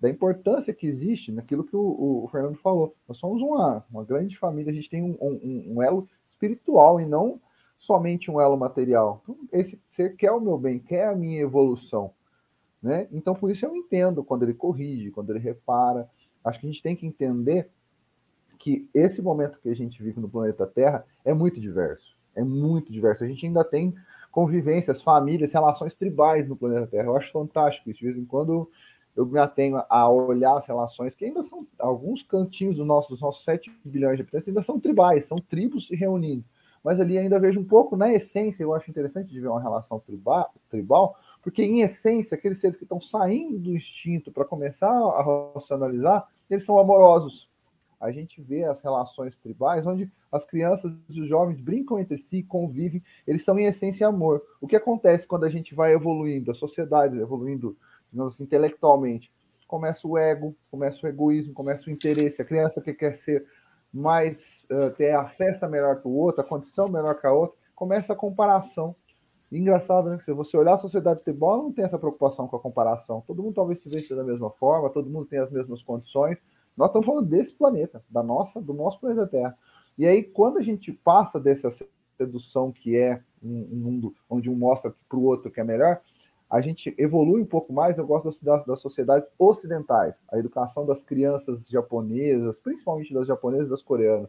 da 0.00 0.08
importância 0.08 0.74
que 0.74 0.84
existe 0.84 1.30
naquilo 1.30 1.62
que 1.62 1.76
o, 1.76 2.24
o, 2.24 2.28
Fernando 2.32 2.56
falou. 2.56 2.96
Nós 3.06 3.18
somos 3.18 3.40
uma, 3.40 3.84
uma 3.88 4.02
grande 4.02 4.36
família, 4.36 4.72
a 4.72 4.74
gente 4.74 4.90
tem 4.90 5.00
um, 5.00 5.16
um, 5.20 5.74
um, 5.74 5.82
elo 5.82 6.08
espiritual 6.26 7.00
e 7.00 7.06
não 7.06 7.40
somente 7.78 8.28
um 8.28 8.40
elo 8.40 8.56
material. 8.56 9.20
Então, 9.22 9.38
esse 9.52 9.80
ser 9.88 10.16
quer 10.16 10.32
o 10.32 10.40
meu 10.40 10.58
bem, 10.58 10.80
quer 10.80 11.06
a 11.06 11.14
minha 11.14 11.40
evolução. 11.40 12.12
Né? 12.82 13.06
Então, 13.12 13.34
por 13.34 13.50
isso 13.50 13.64
eu 13.64 13.76
entendo 13.76 14.24
quando 14.24 14.42
ele 14.42 14.54
corrige, 14.54 15.10
quando 15.10 15.30
ele 15.30 15.38
repara. 15.38 16.08
Acho 16.44 16.58
que 16.58 16.66
a 16.66 16.70
gente 16.70 16.82
tem 16.82 16.96
que 16.96 17.06
entender 17.06 17.70
que 18.58 18.88
esse 18.92 19.22
momento 19.22 19.60
que 19.60 19.68
a 19.68 19.76
gente 19.76 20.02
vive 20.02 20.20
no 20.20 20.28
planeta 20.28 20.66
Terra 20.66 21.04
é 21.24 21.32
muito 21.32 21.60
diverso. 21.60 22.16
É 22.34 22.42
muito 22.42 22.92
diverso. 22.92 23.22
A 23.22 23.28
gente 23.28 23.46
ainda 23.46 23.64
tem 23.64 23.94
convivências, 24.30 25.02
famílias, 25.02 25.52
relações 25.52 25.94
tribais 25.94 26.48
no 26.48 26.56
planeta 26.56 26.86
Terra. 26.86 27.04
Eu 27.04 27.16
acho 27.16 27.30
fantástico 27.30 27.90
isso. 27.90 28.00
De 28.00 28.06
vez 28.06 28.18
em 28.18 28.24
quando 28.24 28.68
eu 29.14 29.26
me 29.26 29.38
atenho 29.38 29.82
a 29.88 30.08
olhar 30.08 30.56
as 30.56 30.66
relações, 30.66 31.14
que 31.14 31.24
ainda 31.24 31.42
são 31.42 31.66
alguns 31.78 32.22
cantinhos 32.22 32.76
do 32.76 32.84
nosso, 32.84 33.10
dos 33.10 33.20
nossos 33.20 33.44
7 33.44 33.70
bilhões 33.84 34.16
de 34.16 34.22
habitantes, 34.22 34.48
ainda 34.48 34.62
são 34.62 34.80
tribais, 34.80 35.26
são 35.26 35.38
tribos 35.38 35.86
se 35.86 35.94
reunindo. 35.94 36.44
Mas 36.82 36.98
ali 36.98 37.18
ainda 37.18 37.38
vejo 37.38 37.60
um 37.60 37.64
pouco, 37.64 37.96
na 37.96 38.12
essência, 38.12 38.64
eu 38.64 38.74
acho 38.74 38.90
interessante 38.90 39.30
de 39.30 39.38
ver 39.38 39.48
uma 39.48 39.60
relação 39.60 40.00
tribal, 40.00 40.52
tribal 40.68 41.16
porque 41.42 41.62
em 41.62 41.80
essência, 41.80 42.36
aqueles 42.36 42.60
seres 42.60 42.76
que 42.76 42.84
estão 42.84 43.00
saindo 43.00 43.58
do 43.58 43.76
instinto 43.76 44.30
para 44.30 44.44
começar 44.44 44.88
a 44.88 45.52
racionalizar, 45.54 46.28
eles 46.48 46.64
são 46.64 46.78
amorosos. 46.78 47.50
A 48.00 48.10
gente 48.10 48.40
vê 48.40 48.64
as 48.64 48.80
relações 48.80 49.36
tribais, 49.36 49.86
onde 49.86 50.10
as 50.30 50.44
crianças 50.44 50.92
e 51.10 51.20
os 51.20 51.28
jovens 51.28 51.60
brincam 51.60 51.98
entre 51.98 52.18
si, 52.18 52.42
convivem, 52.42 53.02
eles 53.26 53.44
são 53.44 53.58
em 53.58 53.66
essência 53.66 54.06
amor. 54.06 54.42
O 54.60 54.66
que 54.66 54.76
acontece 54.76 55.26
quando 55.26 55.44
a 55.44 55.50
gente 55.50 55.74
vai 55.74 55.92
evoluindo, 55.92 56.50
a 56.50 56.54
sociedade 56.54 57.18
evoluindo 57.18 57.76
assim, 58.26 58.42
intelectualmente. 58.42 59.30
Começa 59.66 60.06
o 60.06 60.18
ego, 60.18 60.54
começa 60.70 61.04
o 61.04 61.08
egoísmo, 61.08 61.54
começa 61.54 61.88
o 61.88 61.92
interesse. 61.92 62.42
A 62.42 62.44
criança 62.44 62.80
que 62.80 62.92
quer 62.92 63.14
ser 63.14 63.46
mais, 63.92 64.66
uh, 64.70 64.90
ter 64.96 65.12
a 65.12 65.28
festa 65.28 65.68
melhor 65.68 66.00
que 66.00 66.08
o 66.08 66.12
outro, 66.12 66.40
a 66.40 66.44
condição 66.44 66.88
melhor 66.88 67.20
que 67.20 67.26
a 67.26 67.32
outra, 67.32 67.56
começa 67.74 68.12
a 68.12 68.16
comparação. 68.16 68.94
Engraçado, 69.58 70.08
né? 70.08 70.18
Se 70.20 70.32
você 70.32 70.56
olhar 70.56 70.74
a 70.74 70.78
sociedade 70.78 71.18
de 71.18 71.24
futebol, 71.24 71.62
não 71.62 71.72
tem 71.72 71.84
essa 71.84 71.98
preocupação 71.98 72.48
com 72.48 72.56
a 72.56 72.60
comparação. 72.60 73.22
Todo 73.26 73.42
mundo 73.42 73.54
talvez 73.54 73.80
se 73.80 73.88
veja 73.88 74.16
da 74.16 74.24
mesma 74.24 74.50
forma, 74.50 74.88
todo 74.90 75.10
mundo 75.10 75.26
tem 75.26 75.38
as 75.38 75.50
mesmas 75.50 75.82
condições. 75.82 76.38
Nós 76.76 76.88
estamos 76.88 77.06
falando 77.06 77.26
desse 77.26 77.52
planeta, 77.52 78.02
da 78.08 78.22
nossa, 78.22 78.60
do 78.60 78.72
nosso 78.72 78.98
planeta 78.98 79.26
Terra. 79.26 79.58
E 79.98 80.06
aí, 80.06 80.22
quando 80.22 80.58
a 80.58 80.62
gente 80.62 80.92
passa 80.92 81.38
dessa 81.38 81.68
sedução 82.16 82.72
que 82.72 82.96
é 82.96 83.22
um, 83.42 83.68
um 83.72 83.76
mundo 83.76 84.14
onde 84.28 84.48
um 84.48 84.54
mostra 84.54 84.94
para 85.08 85.18
o 85.18 85.24
outro 85.24 85.50
que 85.50 85.60
é 85.60 85.64
melhor, 85.64 86.00
a 86.48 86.60
gente 86.60 86.94
evolui 86.98 87.40
um 87.40 87.46
pouco 87.46 87.72
mais, 87.72 87.96
eu 87.96 88.06
gosto 88.06 88.30
das, 88.44 88.64
das 88.66 88.80
sociedades 88.80 89.28
ocidentais, 89.38 90.20
a 90.30 90.38
educação 90.38 90.84
das 90.84 91.02
crianças 91.02 91.66
japonesas, 91.66 92.58
principalmente 92.58 93.14
das 93.14 93.26
japonesas 93.26 93.68
e 93.68 93.70
das 93.70 93.82
coreanas, 93.82 94.28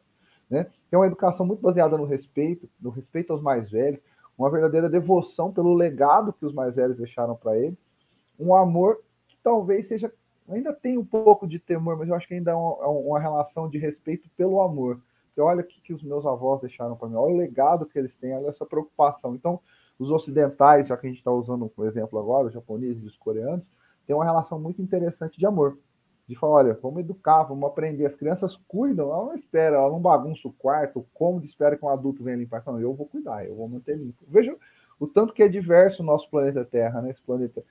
né? 0.50 0.68
É 0.90 0.98
uma 0.98 1.08
educação 1.08 1.46
muito 1.46 1.62
baseada 1.62 1.98
no 1.98 2.06
respeito, 2.06 2.70
no 2.80 2.90
respeito 2.90 3.34
aos 3.34 3.42
mais 3.42 3.70
velhos, 3.70 4.02
uma 4.38 4.50
verdadeira 4.50 4.90
devoção 4.90 5.52
pelo 5.52 5.74
legado 5.74 6.34
que 6.34 6.46
os 6.46 6.54
mais 6.54 6.76
velhos 6.76 6.98
deixaram 6.98 7.36
para 7.36 7.58
eles, 7.58 7.82
um 8.40 8.56
amor 8.56 9.02
que 9.28 9.38
talvez 9.44 9.88
seja, 9.88 10.12
ainda 10.50 10.74
tem 10.74 10.98
um 10.98 11.06
pouco 11.06 11.48
de 11.48 11.60
temor, 11.60 11.98
mas 11.98 12.10
eu 12.10 12.16
acho 12.16 12.28
que 12.28 12.34
ainda 12.34 12.52
é 12.52 12.56
uma, 12.56 12.84
é 12.84 12.88
uma 12.88 13.20
relação 13.20 13.70
de 13.70 13.78
respeito 13.78 14.30
pelo 14.36 14.62
amor. 14.62 15.00
Porque 15.28 15.42
olha 15.42 15.62
o 15.62 15.64
que, 15.64 15.82
que 15.82 15.94
os 15.94 16.04
meus 16.04 16.26
avós 16.26 16.62
deixaram 16.62 16.96
para 16.96 17.08
mim, 17.08 17.16
olha 17.16 17.34
o 17.34 17.38
legado 17.38 17.86
que 17.86 17.98
eles 17.98 18.16
têm, 18.18 18.36
olha 18.36 18.50
essa 18.50 18.66
preocupação. 18.66 19.34
Então, 19.34 19.60
os 19.98 20.12
ocidentais, 20.12 20.88
já 20.88 20.98
que 20.98 21.08
a 21.08 21.10
gente 21.10 21.20
está 21.20 21.32
usando 21.32 21.72
um 21.76 21.86
exemplo 21.86 22.20
agora, 22.20 22.48
os 22.48 22.54
japoneses 22.54 23.04
e 23.04 23.08
os 23.08 23.18
coreanos, 23.18 23.66
têm 24.06 24.16
uma 24.16 24.26
relação 24.26 24.60
muito 24.60 24.82
interessante 24.82 25.40
de 25.40 25.46
amor. 25.46 25.78
De 26.28 26.36
falar, 26.36 26.54
olha, 26.54 26.80
vamos 26.82 27.02
educar, 27.02 27.44
vamos 27.44 27.66
aprender. 27.70 28.06
As 28.06 28.16
crianças 28.16 28.56
cuidam, 28.68 29.12
ela 29.12 29.26
não 29.26 29.36
espera, 29.36 29.76
ela 29.76 29.90
não 29.90 30.00
bagunça 30.00 30.48
o 30.48 30.54
quarto, 30.54 31.06
o 31.14 31.40
espera 31.44 31.76
que 31.76 31.84
um 31.84 31.90
adulto 31.90 32.24
venha 32.24 32.38
limpar. 32.38 32.64
Não, 32.66 32.80
eu 32.80 32.94
vou 32.94 33.06
cuidar, 33.06 33.46
eu 33.46 33.56
vou 33.56 33.68
manter 33.68 33.98
limpo. 33.98 34.24
Veja 34.28 34.56
o 35.00 35.08
tanto 35.08 35.34
que 35.34 35.44
é 35.44 35.50
diverso 35.50 36.02
o 36.02 36.06
nosso 36.06 36.30
planeta 36.30 36.64
Terra, 36.64 37.02
né? 37.02 37.12
Esse 37.12 37.22
planeta 37.22 37.64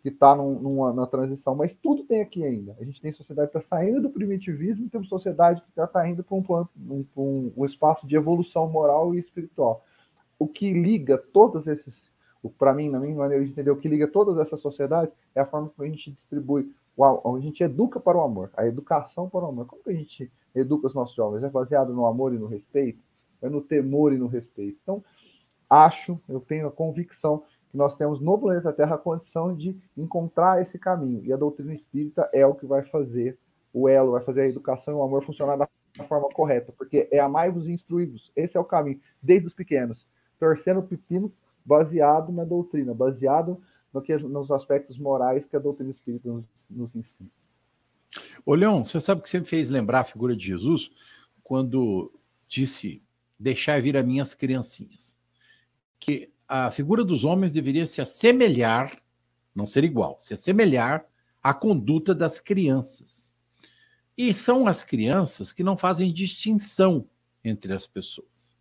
que 0.00 0.08
está 0.08 0.34
na 0.36 1.06
transição, 1.06 1.54
mas 1.54 1.74
tudo 1.74 2.04
tem 2.04 2.20
aqui 2.20 2.44
ainda. 2.44 2.76
A 2.80 2.84
gente 2.84 3.00
tem 3.00 3.12
sociedade 3.12 3.50
que 3.50 3.58
está 3.58 3.76
saindo 3.76 4.00
do 4.00 4.10
primitivismo 4.10 4.86
e 4.86 4.88
temos 4.88 5.08
sociedade 5.08 5.60
que 5.60 5.68
está 5.68 6.08
indo 6.08 6.22
para 6.22 6.36
um, 6.36 6.66
um, 6.88 7.04
um, 7.16 7.52
um 7.56 7.64
espaço 7.64 8.06
de 8.06 8.16
evolução 8.16 8.68
moral 8.68 9.14
e 9.14 9.18
espiritual. 9.18 9.84
O 10.38 10.46
que 10.46 10.72
liga 10.72 11.18
todos 11.18 11.66
esses, 11.66 12.10
para 12.56 12.72
mim, 12.72 12.88
na 12.88 13.00
minha 13.00 13.16
maneira 13.16 13.44
de 13.44 13.50
entender, 13.50 13.72
o 13.72 13.76
que 13.76 13.88
liga 13.88 14.06
todas 14.06 14.38
essas 14.38 14.60
sociedades 14.60 15.12
é 15.34 15.40
a 15.40 15.46
forma 15.46 15.68
como 15.68 15.86
a 15.86 15.90
gente 15.90 16.12
distribui, 16.12 16.72
a 17.04 17.40
gente 17.40 17.62
educa 17.62 18.00
para 18.00 18.18
o 18.18 18.22
amor, 18.22 18.50
a 18.56 18.66
educação 18.66 19.28
para 19.28 19.44
o 19.44 19.48
amor. 19.48 19.66
Como 19.66 19.82
que 19.82 19.90
a 19.90 19.94
gente 19.94 20.30
educa 20.54 20.86
os 20.86 20.94
nossos 20.94 21.14
jovens? 21.14 21.44
É 21.44 21.48
baseado 21.48 21.92
no 21.92 22.06
amor 22.06 22.34
e 22.34 22.38
no 22.38 22.46
respeito? 22.46 23.02
É 23.40 23.48
no 23.48 23.60
temor 23.60 24.12
e 24.12 24.18
no 24.18 24.26
respeito? 24.26 24.78
Então, 24.82 25.04
acho, 25.70 26.20
eu 26.28 26.40
tenho 26.40 26.66
a 26.66 26.72
convicção 26.72 27.44
que 27.70 27.76
nós 27.76 27.96
temos 27.96 28.20
no 28.20 28.38
planeta 28.38 28.72
Terra 28.72 28.96
a 28.96 28.98
condição 28.98 29.54
de 29.54 29.76
encontrar 29.96 30.60
esse 30.60 30.78
caminho. 30.78 31.24
E 31.24 31.32
a 31.32 31.36
doutrina 31.36 31.72
espírita 31.72 32.28
é 32.32 32.44
o 32.46 32.54
que 32.54 32.66
vai 32.66 32.82
fazer 32.82 33.38
o 33.72 33.88
elo, 33.88 34.12
vai 34.12 34.22
fazer 34.22 34.42
a 34.42 34.48
educação 34.48 34.94
e 34.94 34.96
o 34.96 35.02
amor 35.02 35.24
funcionar 35.24 35.56
da 35.56 35.68
forma 36.08 36.28
correta, 36.30 36.72
porque 36.76 37.08
é 37.12 37.20
amai-vos 37.20 37.68
e 37.68 37.72
instruí-vos. 37.72 38.32
Esse 38.34 38.56
é 38.56 38.60
o 38.60 38.64
caminho, 38.64 39.00
desde 39.22 39.46
os 39.46 39.54
pequenos, 39.54 40.06
torcendo 40.38 40.80
o 40.80 40.82
pepino 40.82 41.32
baseado 41.64 42.32
na 42.32 42.44
doutrina, 42.44 42.94
baseado 42.94 43.60
no 43.92 44.02
que, 44.02 44.16
nos 44.16 44.50
aspectos 44.50 44.98
morais 44.98 45.46
que 45.46 45.56
a 45.56 45.58
doutrina 45.58 45.90
espírita 45.90 46.28
nos, 46.28 46.46
nos 46.70 46.94
ensina. 46.94 47.28
Ô, 48.44 48.54
Leão, 48.54 48.84
você 48.84 49.00
sabe 49.00 49.22
que 49.22 49.28
você 49.28 49.40
me 49.40 49.46
fez 49.46 49.68
lembrar 49.68 50.00
a 50.00 50.04
figura 50.04 50.34
de 50.34 50.46
Jesus 50.46 50.90
quando 51.42 52.12
disse: 52.46 53.02
Deixai 53.38 53.80
vir 53.80 53.96
a 53.96 54.02
minhas 54.02 54.34
criancinhas. 54.34 55.18
Que 56.00 56.32
a 56.46 56.70
figura 56.70 57.04
dos 57.04 57.24
homens 57.24 57.52
deveria 57.52 57.86
se 57.86 58.00
assemelhar, 58.00 58.96
não 59.54 59.66
ser 59.66 59.84
igual, 59.84 60.16
se 60.18 60.34
assemelhar 60.34 61.04
à 61.42 61.52
conduta 61.52 62.14
das 62.14 62.40
crianças. 62.40 63.34
E 64.16 64.34
são 64.34 64.66
as 64.66 64.82
crianças 64.82 65.52
que 65.52 65.62
não 65.62 65.76
fazem 65.76 66.12
distinção 66.12 67.06
entre 67.44 67.72
as 67.72 67.86
pessoas. 67.86 68.56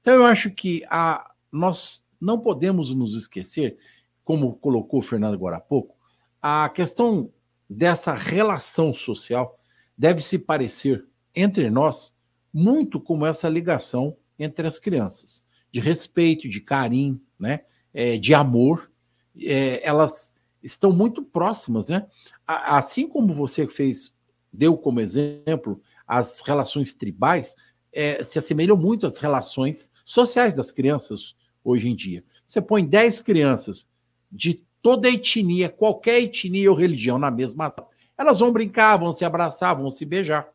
Então, 0.00 0.14
eu 0.14 0.24
acho 0.24 0.50
que 0.50 0.84
a, 0.88 1.32
nós 1.50 2.02
não 2.20 2.38
podemos 2.38 2.94
nos 2.94 3.14
esquecer, 3.14 3.76
como 4.24 4.54
colocou 4.54 5.00
o 5.00 5.02
Fernando 5.02 5.34
agora 5.34 5.56
há 5.56 5.60
pouco, 5.60 5.96
a 6.40 6.68
questão 6.68 7.30
dessa 7.68 8.14
relação 8.14 8.92
social 8.92 9.58
deve 9.96 10.20
se 10.20 10.38
parecer 10.38 11.06
entre 11.34 11.70
nós 11.70 12.14
muito 12.52 13.00
como 13.00 13.24
essa 13.24 13.48
ligação 13.48 14.16
entre 14.38 14.66
as 14.66 14.78
crianças, 14.78 15.44
de 15.70 15.80
respeito, 15.80 16.48
de 16.48 16.60
carinho, 16.60 17.20
né? 17.38 17.60
É, 17.94 18.16
de 18.16 18.34
amor, 18.34 18.90
é, 19.38 19.86
elas 19.86 20.32
estão 20.62 20.92
muito 20.92 21.22
próximas, 21.22 21.88
né? 21.88 22.06
Assim 22.46 23.08
como 23.08 23.34
você 23.34 23.66
fez, 23.66 24.14
deu 24.52 24.76
como 24.76 25.00
exemplo 25.00 25.80
as 26.06 26.40
relações 26.40 26.94
tribais, 26.94 27.54
é, 27.92 28.22
se 28.22 28.38
assemelham 28.38 28.76
muito 28.76 29.06
às 29.06 29.18
relações 29.18 29.90
sociais 30.04 30.54
das 30.54 30.72
crianças 30.72 31.36
hoje 31.64 31.88
em 31.88 31.94
dia. 31.94 32.24
Você 32.46 32.60
põe 32.60 32.84
10 32.84 33.20
crianças 33.20 33.88
de 34.32 34.64
toda 34.80 35.10
etnia, 35.10 35.68
qualquer 35.68 36.22
etnia 36.22 36.70
ou 36.70 36.76
religião 36.76 37.18
na 37.18 37.30
mesma 37.30 37.68
sala, 37.70 37.88
elas 38.16 38.40
vão 38.40 38.52
brincar, 38.52 38.96
vão 38.96 39.12
se 39.12 39.24
abraçar, 39.24 39.76
vão 39.76 39.90
se 39.90 40.04
beijar. 40.04 40.48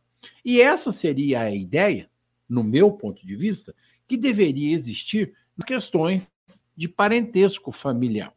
E 0.44 0.62
essa 0.62 0.92
seria 0.92 1.42
a 1.42 1.52
ideia, 1.52 2.10
no 2.50 2.64
meu 2.64 2.92
ponto 2.92 3.26
de 3.26 3.36
vista, 3.36 3.74
que 4.08 4.18
deveria 4.18 4.74
existir 4.74 5.34
nas 5.56 5.66
questões 5.66 6.32
de 6.76 6.88
parentesco 6.88 7.72
familiar. 7.72 8.34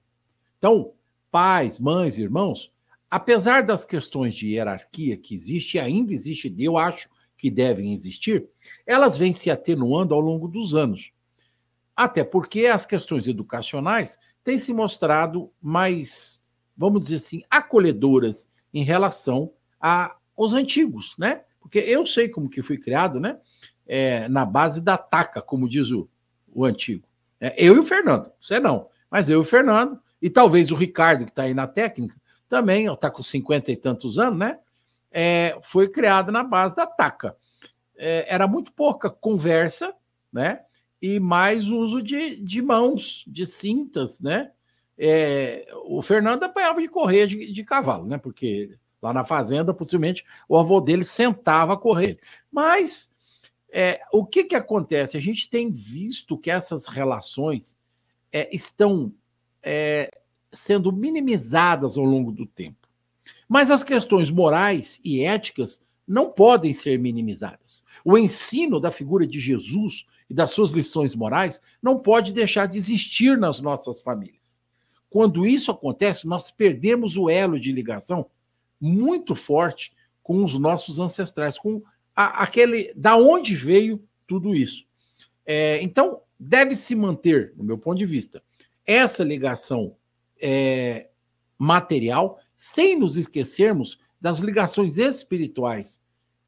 Então, 0.58 0.92
pais, 1.30 1.78
mães, 1.78 2.18
irmãos, 2.18 2.72
apesar 3.10 3.62
das 3.62 3.84
questões 3.84 4.34
de 4.34 4.48
hierarquia 4.48 5.16
que 5.16 5.34
existe 5.34 5.78
ainda 5.78 6.12
existe, 6.12 6.54
eu 6.58 6.76
acho 6.76 7.08
que 7.36 7.50
devem 7.50 7.94
existir, 7.94 8.46
elas 8.86 9.16
vêm 9.16 9.32
se 9.32 9.50
atenuando 9.50 10.14
ao 10.14 10.20
longo 10.20 10.46
dos 10.46 10.74
anos. 10.74 11.12
Até 11.96 12.22
porque 12.22 12.66
as 12.66 12.84
questões 12.84 13.26
educacionais 13.26 14.18
têm 14.42 14.58
se 14.58 14.72
mostrado 14.72 15.52
mais, 15.60 16.42
vamos 16.76 17.00
dizer 17.00 17.16
assim, 17.16 17.42
acolhedoras 17.50 18.48
em 18.72 18.82
relação 18.82 19.52
aos 19.78 20.52
antigos, 20.54 21.16
né? 21.18 21.42
Porque 21.60 21.78
eu 21.78 22.06
sei 22.06 22.28
como 22.28 22.48
que 22.48 22.62
fui 22.62 22.78
criado, 22.78 23.20
né? 23.20 23.38
É, 23.86 24.28
na 24.28 24.44
base 24.44 24.80
da 24.80 24.96
taca, 24.96 25.42
como 25.42 25.68
diz 25.68 25.90
o, 25.90 26.08
o 26.52 26.64
antigo. 26.64 27.06
É, 27.40 27.54
eu 27.56 27.76
e 27.76 27.78
o 27.78 27.82
Fernando, 27.82 28.30
você 28.40 28.60
não, 28.60 28.88
mas 29.10 29.28
eu 29.28 29.38
e 29.38 29.42
o 29.42 29.44
Fernando, 29.44 30.00
e 30.20 30.28
talvez 30.28 30.70
o 30.70 30.76
Ricardo, 30.76 31.24
que 31.24 31.30
está 31.30 31.42
aí 31.42 31.54
na 31.54 31.66
técnica, 31.66 32.16
também, 32.48 32.92
está 32.92 33.10
com 33.10 33.22
cinquenta 33.22 33.70
e 33.70 33.76
tantos 33.76 34.18
anos, 34.18 34.38
né? 34.38 34.58
É, 35.10 35.58
foi 35.62 35.88
criado 35.88 36.30
na 36.30 36.44
base 36.44 36.74
da 36.74 36.86
taca. 36.86 37.36
É, 37.96 38.26
era 38.32 38.46
muito 38.46 38.72
pouca 38.72 39.08
conversa, 39.10 39.94
né? 40.32 40.60
E 41.00 41.18
mais 41.18 41.68
uso 41.68 42.02
de, 42.02 42.36
de 42.36 42.60
mãos, 42.60 43.24
de 43.26 43.46
cintas, 43.46 44.20
né? 44.20 44.50
É, 44.98 45.66
o 45.86 46.02
Fernando 46.02 46.42
apanhava 46.42 46.80
de 46.80 46.88
correr 46.88 47.26
de, 47.26 47.52
de, 47.52 47.64
cavalo, 47.64 48.06
né? 48.06 48.18
Porque 48.18 48.78
lá 49.00 49.14
na 49.14 49.24
fazenda, 49.24 49.72
possivelmente, 49.72 50.24
o 50.46 50.58
avô 50.58 50.80
dele 50.80 51.04
sentava 51.04 51.72
a 51.72 51.76
correr. 51.76 52.18
Mas 52.52 53.10
é, 53.72 54.00
o 54.12 54.26
que, 54.26 54.44
que 54.44 54.54
acontece? 54.54 55.16
A 55.16 55.20
gente 55.20 55.48
tem 55.48 55.70
visto 55.70 56.36
que 56.36 56.50
essas 56.50 56.86
relações 56.86 57.76
é, 58.30 58.54
estão 58.54 59.12
é, 59.62 60.10
sendo 60.52 60.92
minimizadas 60.92 61.96
ao 61.96 62.04
longo 62.04 62.32
do 62.32 62.46
tempo. 62.46 62.88
Mas 63.48 63.70
as 63.70 63.82
questões 63.82 64.30
morais 64.30 65.00
e 65.04 65.22
éticas 65.22 65.80
não 66.06 66.30
podem 66.30 66.74
ser 66.74 66.98
minimizadas. 66.98 67.84
O 68.04 68.18
ensino 68.18 68.80
da 68.80 68.90
figura 68.90 69.26
de 69.26 69.38
Jesus 69.38 70.04
e 70.30 70.34
das 70.34 70.52
suas 70.52 70.70
lições 70.70 71.16
morais 71.16 71.60
não 71.82 71.98
pode 71.98 72.32
deixar 72.32 72.66
de 72.66 72.78
existir 72.78 73.36
nas 73.36 73.60
nossas 73.60 74.00
famílias. 74.00 74.60
Quando 75.10 75.44
isso 75.44 75.72
acontece, 75.72 76.28
nós 76.28 76.52
perdemos 76.52 77.16
o 77.16 77.28
elo 77.28 77.58
de 77.58 77.72
ligação 77.72 78.30
muito 78.80 79.34
forte 79.34 79.92
com 80.22 80.44
os 80.44 80.56
nossos 80.56 81.00
ancestrais, 81.00 81.58
com 81.58 81.82
a, 82.14 82.44
aquele 82.44 82.94
da 82.94 83.16
onde 83.16 83.56
veio 83.56 84.00
tudo 84.24 84.54
isso. 84.54 84.86
É, 85.44 85.82
então, 85.82 86.22
deve 86.38 86.76
se 86.76 86.94
manter, 86.94 87.52
no 87.56 87.64
meu 87.64 87.76
ponto 87.76 87.98
de 87.98 88.06
vista, 88.06 88.40
essa 88.86 89.24
ligação 89.24 89.96
é, 90.40 91.10
material, 91.58 92.38
sem 92.54 92.96
nos 92.96 93.16
esquecermos 93.16 93.98
das 94.20 94.38
ligações 94.38 94.96
espirituais 94.96 96.00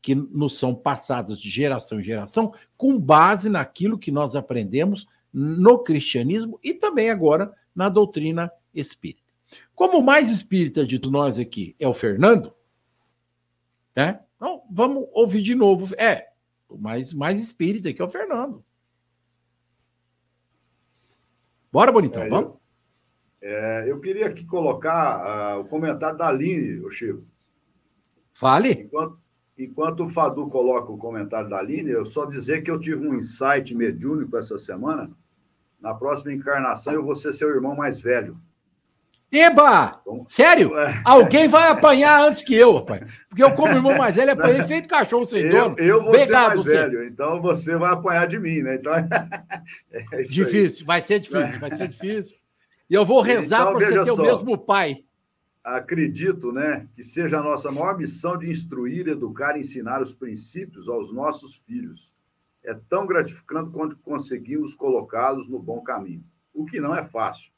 que 0.03 0.15
nos 0.15 0.59
são 0.59 0.75
passadas 0.75 1.41
de 1.41 1.49
geração 1.49 2.01
em 2.01 2.03
geração, 2.03 2.53
com 2.77 2.99
base 2.99 3.49
naquilo 3.49 3.97
que 3.97 4.11
nós 4.11 4.35
aprendemos 4.35 5.07
no 5.33 5.79
cristianismo 5.79 6.59
e 6.63 6.75
também 6.75 7.09
agora 7.09 7.55
na 7.75 7.89
doutrina 7.89 8.53
espírita. 8.75 9.23
Como 9.75 9.99
o 9.99 10.03
mais 10.03 10.29
espírita 10.29 10.85
de 10.85 11.01
nós 11.09 11.39
aqui 11.39 11.77
é 11.79 11.87
o 11.87 11.95
Fernando, 11.95 12.53
né? 13.95 14.21
Então, 14.37 14.63
vamos 14.69 15.07
ouvir 15.13 15.41
de 15.41 15.55
novo. 15.55 15.95
É, 15.97 16.31
o 16.69 16.77
mais, 16.77 17.13
mais 17.13 17.41
espírita 17.41 17.93
que 17.93 18.03
é 18.03 18.05
o 18.05 18.11
Fernando. 18.11 18.65
Bora, 21.73 21.93
bonitão, 21.93 22.23
é, 22.23 22.29
vamos? 22.29 22.59
Eu, 23.41 23.51
é, 23.51 23.91
eu 23.91 24.01
queria 24.01 24.27
aqui 24.27 24.45
colocar 24.45 25.57
uh, 25.57 25.61
o 25.61 25.65
comentário 25.65 26.19
da 26.19 26.29
Aline, 26.29 26.81
o 26.81 26.91
Chico. 26.91 27.25
Fale. 28.35 28.73
Enquanto, 28.73 29.22
enquanto 29.59 30.05
o 30.05 30.09
Fadu 30.09 30.49
coloca 30.49 30.93
o 30.93 30.99
comentário 30.99 31.49
da 31.49 31.59
Aline, 31.59 31.91
eu 31.91 32.05
só 32.05 32.25
dizer 32.25 32.63
que 32.63 32.71
eu 32.71 32.81
tive 32.81 33.07
um 33.07 33.15
insight 33.15 33.75
mediúnico 33.75 34.37
essa 34.37 34.59
semana. 34.59 35.11
Na 35.81 35.95
próxima 35.95 36.33
encarnação, 36.33 36.93
eu 36.93 37.05
vou 37.05 37.17
ser 37.17 37.33
seu 37.33 37.49
irmão 37.49 37.75
mais 37.75 38.01
velho. 38.01 38.39
Eba! 39.33 39.99
Sério? 40.29 40.77
É. 40.79 41.01
Alguém 41.07 41.49
vai 41.49 41.71
apanhar 41.71 42.29
antes 42.29 42.43
que 42.43 42.55
eu, 42.55 42.77
rapaz. 42.77 43.01
Porque 43.31 43.43
eu, 43.43 43.55
como 43.55 43.73
irmão 43.73 43.97
mais 43.97 44.15
velho, 44.15 44.33
apanhei 44.33 44.63
feito 44.69 44.87
cachorro 44.87 45.25
sem 45.25 45.49
dono. 45.49 45.75
Eu 45.79 46.05
vou 46.05 46.19
ser 46.19 46.31
mais 46.31 46.55
você. 46.55 46.71
velho, 46.71 47.03
então 47.05 47.41
você 47.41 47.77
vai 47.79 47.93
apanhar 47.93 48.27
de 48.27 48.39
mim, 48.39 48.61
né? 48.61 48.75
Então, 48.75 48.93
é 50.13 50.23
difícil, 50.23 50.81
aí. 50.81 50.87
vai 50.87 51.01
ser 51.01 51.19
difícil, 51.19 51.59
vai 51.59 51.75
ser 51.75 51.89
difícil. 51.89 52.37
E 52.91 52.95
eu 52.95 53.07
vou 53.07 53.23
rezar 53.23 53.63
então, 53.63 53.79
para 53.79 53.87
você 53.87 54.05
ter 54.05 54.15
só, 54.15 54.23
o 54.23 54.27
mesmo 54.27 54.59
pai. 54.59 55.03
Acredito, 55.65 56.53
né, 56.53 56.89
que 56.93 57.05
seja 57.05 57.39
a 57.39 57.43
nossa 57.43 57.71
maior 57.71 57.97
missão 57.97 58.37
de 58.37 58.51
instruir, 58.51 59.07
educar 59.07 59.57
e 59.57 59.61
ensinar 59.61 60.03
os 60.03 60.13
princípios 60.13 60.89
aos 60.89 61.13
nossos 61.13 61.57
filhos. 61.57 62.13
É 62.65 62.75
tão 62.75 63.07
gratificante 63.07 63.71
quando 63.71 63.97
conseguimos 63.97 64.75
colocá-los 64.75 65.49
no 65.49 65.61
bom 65.61 65.81
caminho, 65.83 66.25
o 66.53 66.65
que 66.65 66.81
não 66.81 66.95
é 66.95 67.03
fácil 67.03 67.53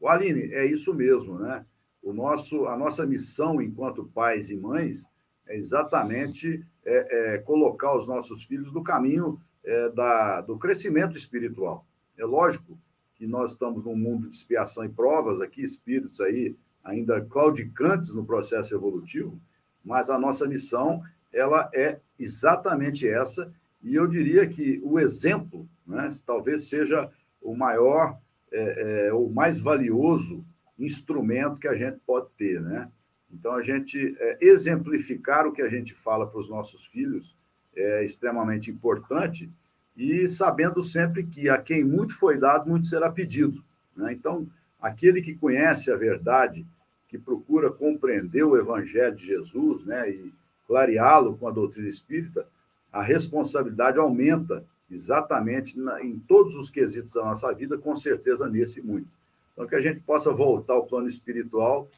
o 0.00 0.08
Aline, 0.08 0.52
é 0.52 0.64
isso 0.64 0.94
mesmo, 0.94 1.38
né? 1.38 1.64
O 2.02 2.12
nosso, 2.12 2.66
a 2.66 2.76
nossa 2.76 3.04
missão 3.04 3.60
enquanto 3.60 4.08
pais 4.14 4.50
e 4.50 4.56
mães 4.56 5.08
é 5.46 5.56
exatamente 5.56 6.64
é, 6.84 7.34
é, 7.34 7.38
colocar 7.38 7.96
os 7.96 8.06
nossos 8.06 8.44
filhos 8.44 8.72
no 8.72 8.82
caminho 8.82 9.40
é, 9.64 9.88
da, 9.90 10.40
do 10.40 10.56
crescimento 10.56 11.16
espiritual. 11.16 11.84
É 12.16 12.24
lógico 12.24 12.78
que 13.16 13.26
nós 13.26 13.52
estamos 13.52 13.84
num 13.84 13.96
mundo 13.96 14.28
de 14.28 14.34
expiação 14.34 14.84
e 14.84 14.88
provas 14.88 15.40
aqui, 15.40 15.62
espíritos 15.62 16.20
aí 16.20 16.54
ainda 16.84 17.20
claudicantes 17.20 18.14
no 18.14 18.24
processo 18.24 18.74
evolutivo, 18.74 19.38
mas 19.84 20.10
a 20.10 20.18
nossa 20.18 20.46
missão 20.46 21.02
ela 21.32 21.70
é 21.74 21.98
exatamente 22.18 23.08
essa, 23.08 23.52
e 23.82 23.94
eu 23.94 24.06
diria 24.06 24.46
que 24.46 24.80
o 24.82 24.98
exemplo 24.98 25.68
né, 25.86 26.10
talvez 26.26 26.68
seja 26.68 27.10
o 27.40 27.54
maior, 27.54 28.18
é, 28.50 29.06
é, 29.06 29.12
o 29.12 29.28
mais 29.28 29.60
valioso 29.60 30.44
instrumento 30.78 31.60
que 31.60 31.68
a 31.68 31.74
gente 31.74 31.98
pode 32.06 32.28
ter. 32.36 32.60
Né? 32.60 32.90
Então, 33.32 33.54
a 33.54 33.62
gente 33.62 34.16
é, 34.18 34.38
exemplificar 34.40 35.46
o 35.46 35.52
que 35.52 35.62
a 35.62 35.68
gente 35.68 35.94
fala 35.94 36.26
para 36.26 36.40
os 36.40 36.48
nossos 36.48 36.86
filhos 36.86 37.36
é 37.74 38.04
extremamente 38.04 38.70
importante, 38.70 39.50
e 39.96 40.26
sabendo 40.28 40.82
sempre 40.82 41.24
que 41.24 41.48
a 41.48 41.58
quem 41.58 41.84
muito 41.84 42.14
foi 42.14 42.38
dado, 42.38 42.68
muito 42.68 42.86
será 42.86 43.10
pedido. 43.10 43.62
Né? 43.96 44.12
Então, 44.12 44.48
aquele 44.80 45.20
que 45.20 45.34
conhece 45.34 45.90
a 45.90 45.96
verdade, 45.96 46.66
que 47.08 47.18
procura 47.18 47.70
compreender 47.70 48.44
o 48.44 48.56
Evangelho 48.56 49.14
de 49.14 49.26
Jesus 49.26 49.84
né, 49.84 50.10
e 50.10 50.32
clareá-lo 50.66 51.36
com 51.36 51.48
a 51.48 51.50
doutrina 51.50 51.88
espírita, 51.88 52.46
a 52.92 53.02
responsabilidade 53.02 53.98
aumenta 53.98 54.64
exatamente 54.90 55.78
na, 55.78 56.02
em 56.02 56.18
todos 56.18 56.54
os 56.56 56.70
quesitos 56.70 57.12
da 57.12 57.24
nossa 57.24 57.52
vida, 57.52 57.76
com 57.76 57.96
certeza 57.96 58.48
nesse 58.48 58.80
muito. 58.80 59.08
Então, 59.52 59.66
que 59.66 59.74
a 59.74 59.80
gente 59.80 60.00
possa 60.00 60.32
voltar 60.32 60.74
ao 60.74 60.86
plano 60.86 61.08
espiritual, 61.08 61.88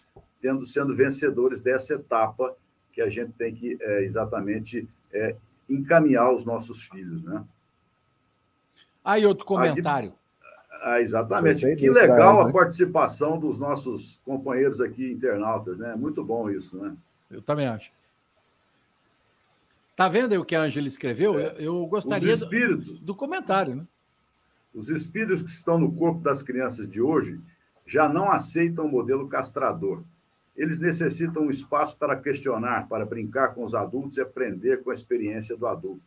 tendo 0.40 0.66
sendo 0.66 0.94
vencedores 0.96 1.60
dessa 1.60 1.94
etapa 1.94 2.54
que 2.92 3.00
a 3.00 3.08
gente 3.08 3.32
tem 3.32 3.54
que 3.54 3.76
é, 3.80 4.04
exatamente 4.04 4.88
é, 5.12 5.36
encaminhar 5.68 6.32
os 6.32 6.44
nossos 6.44 6.84
filhos, 6.84 7.22
né? 7.22 7.44
Aí 9.04 9.24
outro 9.24 9.44
comentário. 9.44 10.12
Ah, 10.82 11.00
exatamente. 11.00 11.74
Que 11.76 11.90
legal 11.90 12.42
a 12.42 12.46
né? 12.46 12.52
participação 12.52 13.38
dos 13.38 13.58
nossos 13.58 14.20
companheiros 14.24 14.80
aqui 14.80 15.12
internautas, 15.12 15.78
né? 15.78 15.94
Muito 15.94 16.24
bom 16.24 16.48
isso, 16.48 16.78
né? 16.78 16.96
Eu 17.30 17.42
também 17.42 17.66
acho. 17.66 17.90
Tá 19.96 20.08
vendo 20.08 20.32
aí 20.32 20.38
o 20.38 20.44
que 20.44 20.54
a 20.54 20.62
Ângela 20.62 20.88
escreveu? 20.88 21.38
É. 21.38 21.56
Eu 21.58 21.84
gostaria 21.86 22.32
Os 22.32 22.40
espíritos, 22.40 23.00
do, 23.00 23.06
do 23.06 23.14
comentário, 23.14 23.74
né? 23.74 23.86
Os 24.74 24.88
espíritos 24.88 25.42
que 25.42 25.50
estão 25.50 25.78
no 25.78 25.92
corpo 25.92 26.20
das 26.20 26.42
crianças 26.42 26.88
de 26.88 27.02
hoje 27.02 27.40
já 27.84 28.08
não 28.08 28.30
aceitam 28.30 28.86
o 28.86 28.90
modelo 28.90 29.28
castrador. 29.28 30.02
Eles 30.56 30.78
necessitam 30.78 31.44
um 31.44 31.50
espaço 31.50 31.98
para 31.98 32.16
questionar, 32.16 32.88
para 32.88 33.04
brincar 33.04 33.54
com 33.54 33.64
os 33.64 33.74
adultos 33.74 34.16
e 34.16 34.20
aprender 34.20 34.82
com 34.82 34.90
a 34.90 34.94
experiência 34.94 35.56
do 35.56 35.66
adulto. 35.66 36.02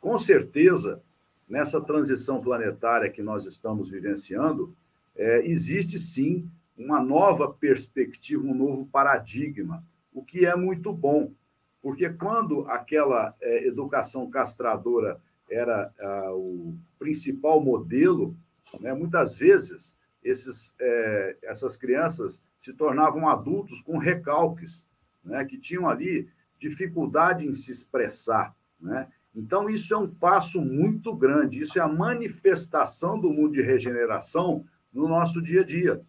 Com 0.00 0.18
certeza, 0.18 1.00
nessa 1.48 1.80
transição 1.80 2.40
planetária 2.40 3.10
que 3.10 3.22
nós 3.22 3.46
estamos 3.46 3.88
vivenciando, 3.88 4.74
é, 5.14 5.46
existe 5.46 5.98
sim 5.98 6.50
uma 6.76 7.00
nova 7.00 7.52
perspectiva, 7.52 8.44
um 8.44 8.54
novo 8.54 8.86
paradigma, 8.86 9.82
o 10.12 10.22
que 10.22 10.44
é 10.44 10.54
muito 10.54 10.92
bom. 10.92 11.32
Porque 11.80 12.08
quando 12.10 12.62
aquela 12.68 13.34
é, 13.40 13.66
educação 13.66 14.28
castradora 14.28 15.20
era 15.48 15.92
o 16.34 16.74
principal 16.98 17.60
modelo, 17.60 18.34
né, 18.80 18.92
muitas 18.92 19.38
vezes 19.38 19.96
esses, 20.22 20.74
é, 20.80 21.36
essas 21.42 21.76
crianças 21.76 22.42
se 22.58 22.72
tornavam 22.72 23.28
adultos 23.28 23.80
com 23.80 23.96
recalques, 23.96 24.86
né, 25.24 25.44
que 25.44 25.56
tinham 25.56 25.88
ali 25.88 26.28
dificuldade 26.58 27.46
em 27.46 27.54
se 27.54 27.70
expressar. 27.70 28.54
Né? 28.80 29.06
Então, 29.36 29.68
isso 29.68 29.92
é 29.92 29.98
um 29.98 30.08
passo 30.08 30.62
muito 30.62 31.14
grande, 31.14 31.60
isso 31.60 31.78
é 31.78 31.82
a 31.82 31.88
manifestação 31.88 33.20
do 33.20 33.30
mundo 33.30 33.52
de 33.52 33.60
regeneração 33.60 34.64
no 34.90 35.06
nosso 35.06 35.42
dia 35.42 35.60
a 35.60 35.64
dia. 35.64 36.00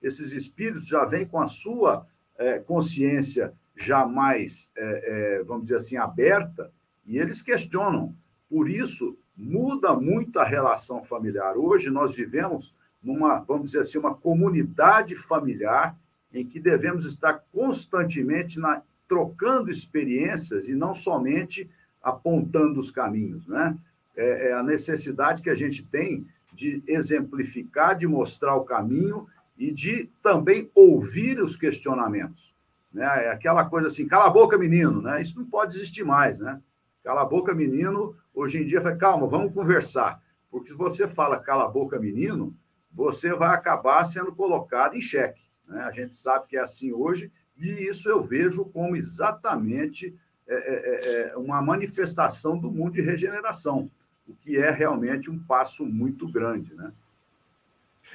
Esses 0.00 0.32
espíritos 0.32 0.86
já 0.86 1.04
vêm 1.04 1.26
com 1.26 1.40
a 1.40 1.48
sua 1.48 2.06
é, 2.38 2.60
consciência 2.60 3.52
jamais, 3.76 4.70
é, 4.76 5.38
é, 5.40 5.42
vamos 5.42 5.64
dizer 5.64 5.78
assim, 5.78 5.96
aberta, 5.96 6.70
e 7.04 7.18
eles 7.18 7.42
questionam. 7.42 8.14
Por 8.48 8.70
isso, 8.70 9.18
muda 9.36 9.92
muito 9.94 10.38
a 10.38 10.44
relação 10.44 11.02
familiar. 11.02 11.56
Hoje, 11.56 11.90
nós 11.90 12.14
vivemos 12.14 12.72
numa, 13.02 13.40
vamos 13.40 13.66
dizer 13.66 13.80
assim, 13.80 13.98
uma 13.98 14.14
comunidade 14.14 15.16
familiar 15.16 15.98
em 16.32 16.46
que 16.46 16.60
devemos 16.60 17.04
estar 17.04 17.44
constantemente 17.52 18.60
na, 18.60 18.80
trocando 19.08 19.70
experiências 19.70 20.68
e 20.68 20.74
não 20.74 20.94
somente 20.94 21.68
apontando 22.06 22.78
os 22.78 22.88
caminhos. 22.88 23.48
Né? 23.48 23.76
É, 24.16 24.50
é 24.50 24.52
a 24.52 24.62
necessidade 24.62 25.42
que 25.42 25.50
a 25.50 25.54
gente 25.56 25.84
tem 25.84 26.24
de 26.52 26.80
exemplificar, 26.86 27.96
de 27.96 28.06
mostrar 28.06 28.54
o 28.54 28.64
caminho 28.64 29.26
e 29.58 29.72
de 29.72 30.08
também 30.22 30.70
ouvir 30.72 31.42
os 31.42 31.56
questionamentos. 31.56 32.54
Né? 32.92 33.04
É 33.24 33.30
aquela 33.30 33.64
coisa 33.64 33.88
assim, 33.88 34.06
cala 34.06 34.26
a 34.26 34.30
boca, 34.30 34.56
menino, 34.56 35.02
né? 35.02 35.20
Isso 35.20 35.36
não 35.36 35.44
pode 35.44 35.74
existir 35.74 36.04
mais, 36.04 36.38
né? 36.38 36.62
Cala 37.02 37.22
a 37.22 37.26
boca, 37.26 37.54
menino, 37.54 38.14
hoje 38.32 38.62
em 38.62 38.66
dia, 38.66 38.80
foi 38.80 38.96
calma, 38.96 39.26
vamos 39.26 39.52
conversar. 39.52 40.22
Porque 40.50 40.70
se 40.70 40.76
você 40.76 41.08
fala 41.08 41.38
cala 41.38 41.64
a 41.64 41.68
boca, 41.68 41.98
menino, 41.98 42.54
você 42.92 43.34
vai 43.34 43.54
acabar 43.54 44.04
sendo 44.04 44.34
colocado 44.34 44.96
em 44.96 45.00
xeque. 45.00 45.42
Né? 45.66 45.80
A 45.82 45.90
gente 45.90 46.14
sabe 46.14 46.46
que 46.46 46.56
é 46.56 46.60
assim 46.60 46.92
hoje, 46.92 47.30
e 47.58 47.88
isso 47.88 48.08
eu 48.08 48.22
vejo 48.22 48.64
como 48.66 48.96
exatamente 48.96 50.16
é, 50.48 50.54
é, 50.54 51.28
é, 51.28 51.28
é 51.30 51.36
uma 51.36 51.60
manifestação 51.60 52.56
do 52.56 52.70
mundo 52.70 52.94
de 52.94 53.00
regeneração, 53.00 53.90
o 54.28 54.34
que 54.34 54.56
é 54.58 54.70
realmente 54.70 55.30
um 55.30 55.38
passo 55.38 55.84
muito 55.84 56.28
grande. 56.28 56.74
Né? 56.74 56.92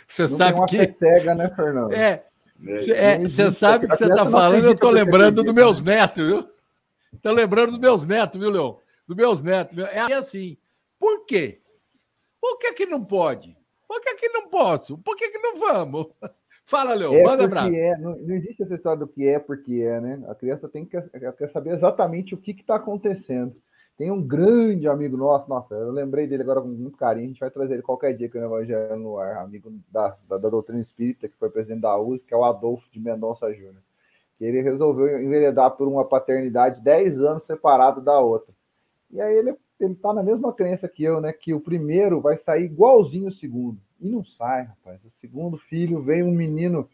Você 0.08 0.24
Não 0.24 0.30
sabe 0.30 0.66
que. 0.68 0.92
Cega, 0.94 1.36
né, 1.36 1.50
Fernando? 1.56 1.94
É, 1.94 2.26
é, 2.66 3.20
você 3.20 3.44
é, 3.44 3.52
sabe 3.52 3.88
que 3.88 3.96
você 3.96 4.06
está 4.06 4.30
falando, 4.30 4.66
eu 4.66 4.74
estou 4.74 4.92
lembrando 4.92 5.44
dos 5.44 5.54
meus 5.54 5.82
netos, 5.82 6.26
viu? 6.26 6.50
Estou 7.14 7.34
lembrando 7.34 7.72
dos 7.72 7.80
meus 7.80 8.04
netos, 8.04 8.40
viu, 8.40 8.50
Leão? 8.50 8.80
Dos 9.08 9.18
meus 9.18 9.42
netos. 9.42 9.78
É 9.78 10.14
assim. 10.14 10.58
Por 11.00 11.26
quê? 11.26 11.60
Por 12.40 12.58
que, 12.58 12.74
que 12.74 12.86
não 12.86 13.04
pode? 13.04 13.56
Por 13.88 14.02
que, 14.02 14.16
que 14.16 14.30
não 14.30 14.48
posso? 14.48 14.98
Por 15.00 15.16
que, 15.16 15.30
que 15.30 15.38
não 15.38 15.58
vamos? 15.58 16.08
Fala, 16.72 16.94
Leão, 16.94 17.14
é 17.14 17.22
manda 17.22 17.44
abraço. 17.44 17.76
É. 17.76 17.98
Não, 17.98 18.16
não, 18.16 18.34
existe 18.34 18.64
essa 18.64 18.74
história 18.74 18.98
do 18.98 19.06
que 19.06 19.28
é 19.28 19.38
porque 19.38 19.82
é, 19.82 20.00
né? 20.00 20.24
A 20.30 20.34
criança 20.34 20.70
tem 20.70 20.86
que 20.86 20.98
quer 21.02 21.50
saber 21.50 21.72
exatamente 21.72 22.34
o 22.34 22.38
que 22.38 22.52
está 22.52 22.76
acontecendo. 22.76 23.54
Tem 23.98 24.10
um 24.10 24.26
grande 24.26 24.88
amigo 24.88 25.18
nosso, 25.18 25.50
nossa, 25.50 25.76
eu 25.76 25.92
lembrei 25.92 26.28
dele 26.28 26.44
agora 26.44 26.62
com 26.62 26.70
muito 26.70 26.98
carinho, 26.98 27.26
a 27.26 27.28
gente 27.28 27.42
vai 27.42 27.52
trazer 27.52 27.74
ele 27.74 27.84
qualquer 27.84 28.14
dia 28.14 28.30
que 28.30 28.38
o 28.38 28.44
Evangelho 28.44 28.96
no 28.96 29.18
ar, 29.18 29.44
amigo 29.44 29.70
da, 29.92 30.16
da, 30.30 30.38
da 30.38 30.50
doutrina 30.50 30.82
espírita, 30.82 31.28
que 31.28 31.36
foi 31.36 31.50
presidente 31.50 31.82
da 31.82 32.00
USP, 32.00 32.30
que 32.30 32.34
é 32.34 32.38
o 32.38 32.46
Adolfo 32.46 32.90
de 32.90 33.02
Mendonça 33.02 33.54
Júnior. 33.54 33.84
Que 34.38 34.46
ele 34.46 34.62
resolveu 34.62 35.22
enveredar 35.22 35.72
por 35.72 35.90
uma 35.90 36.06
paternidade 36.06 36.82
10 36.82 37.20
anos 37.20 37.44
separado 37.44 38.00
da 38.00 38.18
outra. 38.18 38.54
E 39.12 39.20
aí 39.20 39.38
ele, 39.38 39.56
ele 39.78 39.96
tá 39.96 40.14
na 40.14 40.24
mesma 40.24 40.54
crença 40.54 40.88
que 40.88 41.04
eu, 41.04 41.20
né? 41.20 41.34
Que 41.34 41.54
o 41.54 41.60
primeiro 41.60 42.22
vai 42.22 42.38
sair 42.38 42.64
igualzinho 42.64 43.28
o 43.28 43.32
segundo. 43.32 43.78
E 44.02 44.08
não 44.08 44.26
sai, 44.26 44.64
rapaz. 44.64 45.04
O 45.06 45.12
segundo 45.12 45.58
filho 45.58 46.02
vem 46.02 46.24
um 46.24 46.32
menino 46.32 46.90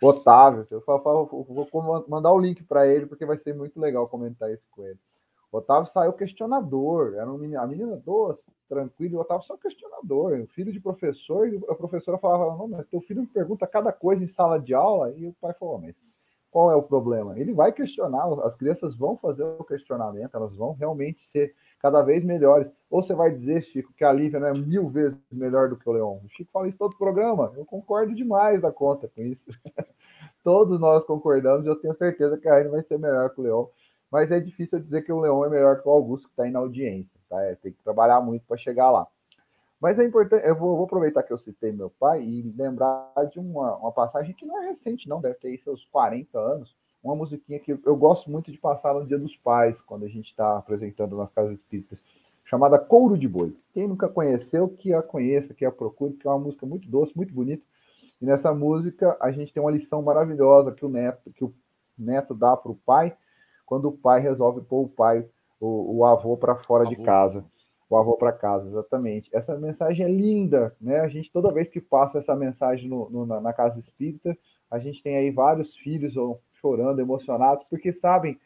Otávio. 0.00 0.66
Eu 0.70 0.82
vou 0.82 2.04
mandar 2.06 2.32
o 2.32 2.38
link 2.38 2.62
para 2.62 2.86
ele, 2.86 3.06
porque 3.06 3.26
vai 3.26 3.38
ser 3.38 3.54
muito 3.54 3.80
legal 3.80 4.06
comentar 4.06 4.52
isso 4.52 4.64
com 4.70 4.84
ele. 4.84 4.98
Otávio 5.50 5.90
saiu 5.90 6.12
questionador, 6.12 7.14
era 7.14 7.30
um 7.30 7.38
menino, 7.38 7.60
a 7.60 7.66
menina 7.66 7.96
doce, 7.96 8.44
tranquilo, 8.68 9.16
o 9.16 9.20
Otávio 9.22 9.46
só 9.46 9.56
questionador, 9.56 10.46
filho 10.48 10.70
de 10.70 10.78
professor, 10.78 11.48
e 11.48 11.56
a 11.68 11.74
professora 11.74 12.18
falava, 12.18 12.54
não, 12.54 12.68
mas 12.68 12.86
teu 12.86 13.00
filho 13.00 13.22
me 13.22 13.26
pergunta 13.26 13.66
cada 13.66 13.90
coisa 13.90 14.22
em 14.22 14.28
sala 14.28 14.60
de 14.60 14.74
aula, 14.74 15.10
e 15.12 15.26
o 15.26 15.32
pai 15.40 15.54
falou, 15.54 15.78
mas 15.78 15.96
qual 16.50 16.70
é 16.70 16.76
o 16.76 16.82
problema? 16.82 17.38
Ele 17.38 17.54
vai 17.54 17.72
questionar, 17.72 18.26
as 18.44 18.56
crianças 18.56 18.94
vão 18.94 19.16
fazer 19.16 19.42
o 19.42 19.64
questionamento, 19.64 20.34
elas 20.34 20.54
vão 20.54 20.72
realmente 20.72 21.22
ser 21.22 21.54
cada 21.80 22.02
vez 22.02 22.24
melhores. 22.24 22.70
Ou 22.90 23.02
você 23.02 23.14
vai 23.14 23.30
dizer, 23.30 23.62
Chico, 23.62 23.92
que 23.94 24.04
a 24.04 24.12
Lívia 24.12 24.40
não 24.40 24.48
é 24.48 24.52
mil 24.52 24.88
vezes 24.88 25.18
melhor 25.30 25.68
do 25.68 25.76
que 25.76 25.88
o 25.88 25.92
Leon. 25.92 26.18
O 26.24 26.28
Chico 26.28 26.50
fala 26.52 26.68
isso 26.68 26.78
todo 26.78 26.92
o 26.92 26.98
programa, 26.98 27.52
eu 27.56 27.64
concordo 27.64 28.14
demais 28.14 28.60
da 28.60 28.72
conta 28.72 29.08
com 29.08 29.22
isso. 29.22 29.46
Todos 30.42 30.78
nós 30.80 31.04
concordamos, 31.04 31.66
eu 31.66 31.76
tenho 31.76 31.94
certeza 31.94 32.38
que 32.38 32.48
a 32.48 32.54
Aine 32.54 32.70
vai 32.70 32.82
ser 32.82 32.98
melhor 32.98 33.30
que 33.30 33.40
o 33.40 33.44
Leon 33.44 33.66
mas 34.10 34.30
é 34.30 34.40
difícil 34.40 34.80
dizer 34.80 35.02
que 35.02 35.12
o 35.12 35.20
Leão 35.20 35.44
é 35.44 35.48
melhor 35.48 35.80
que 35.80 35.88
o 35.88 35.92
Augusto, 35.92 36.28
que 36.28 36.32
está 36.32 36.44
aí 36.44 36.50
na 36.50 36.58
audiência. 36.58 37.18
Tá? 37.28 37.42
É, 37.42 37.54
tem 37.54 37.72
que 37.72 37.82
trabalhar 37.82 38.20
muito 38.20 38.44
para 38.46 38.56
chegar 38.56 38.90
lá. 38.90 39.06
Mas 39.80 39.98
é 39.98 40.04
importante, 40.04 40.44
eu 40.44 40.56
vou, 40.56 40.76
vou, 40.76 40.86
aproveitar 40.86 41.22
que 41.22 41.32
eu 41.32 41.38
citei 41.38 41.70
meu 41.70 41.88
pai 41.88 42.22
e 42.22 42.42
lembrar 42.56 43.12
de 43.30 43.38
uma, 43.38 43.76
uma, 43.76 43.92
passagem 43.92 44.34
que 44.34 44.44
não 44.44 44.60
é 44.60 44.66
recente, 44.66 45.08
não, 45.08 45.20
deve 45.20 45.36
ter 45.36 45.56
seus 45.58 45.84
40 45.84 46.36
anos. 46.36 46.74
Uma 47.02 47.14
musiquinha 47.14 47.58
que 47.58 47.78
eu 47.84 47.96
gosto 47.96 48.30
muito 48.30 48.50
de 48.50 48.58
passar 48.58 48.94
no 48.94 49.06
Dia 49.06 49.18
dos 49.18 49.36
Pais, 49.36 49.80
quando 49.80 50.04
a 50.04 50.08
gente 50.08 50.26
está 50.26 50.58
apresentando 50.58 51.16
nas 51.16 51.30
casas 51.30 51.54
espíritas, 51.54 52.02
chamada 52.44 52.78
Couro 52.78 53.16
de 53.16 53.28
Boi. 53.28 53.54
Quem 53.72 53.86
nunca 53.86 54.08
conheceu, 54.08 54.68
que 54.68 54.92
a 54.92 55.02
conheça, 55.02 55.54
que 55.54 55.64
a 55.64 55.70
procure, 55.70 56.14
que 56.14 56.26
é 56.26 56.30
uma 56.30 56.38
música 56.38 56.66
muito 56.66 56.88
doce, 56.88 57.16
muito 57.16 57.32
bonita. 57.32 57.62
E 58.20 58.24
nessa 58.24 58.52
música 58.52 59.16
a 59.20 59.30
gente 59.30 59.52
tem 59.52 59.62
uma 59.62 59.70
lição 59.70 60.02
maravilhosa 60.02 60.72
que 60.72 60.84
o 60.84 60.88
neto, 60.88 61.30
que 61.32 61.44
o 61.44 61.54
neto 61.96 62.34
dá 62.34 62.56
para 62.56 62.72
o 62.72 62.74
pai, 62.74 63.16
quando 63.64 63.88
o 63.88 63.92
pai 63.92 64.20
resolve 64.20 64.62
pôr 64.62 64.84
o 64.84 64.88
pai, 64.88 65.24
o, 65.60 65.98
o 65.98 66.04
avô 66.04 66.36
para 66.36 66.56
fora 66.56 66.84
avô. 66.84 66.94
de 66.94 67.02
casa. 67.02 67.44
O 67.90 67.96
avô 67.96 68.16
para 68.16 68.32
casa, 68.32 68.66
exatamente. 68.66 69.30
Essa 69.32 69.56
mensagem 69.56 70.04
é 70.04 70.10
linda, 70.10 70.76
né? 70.80 71.00
A 71.00 71.08
gente, 71.08 71.30
toda 71.32 71.52
vez 71.52 71.68
que 71.68 71.80
passa 71.80 72.18
essa 72.18 72.34
mensagem 72.34 72.88
no, 72.88 73.08
no, 73.08 73.24
na, 73.24 73.40
na, 73.40 73.52
casa 73.52 73.78
espírita, 73.78 74.36
A 74.70 74.78
gente 74.78 75.02
tem 75.02 75.16
aí 75.16 75.30
vários 75.30 75.74
filhos 75.74 76.14
chorando, 76.60 77.00
emocionados, 77.00 77.64
porque 77.68 77.92
sabem 77.92 78.38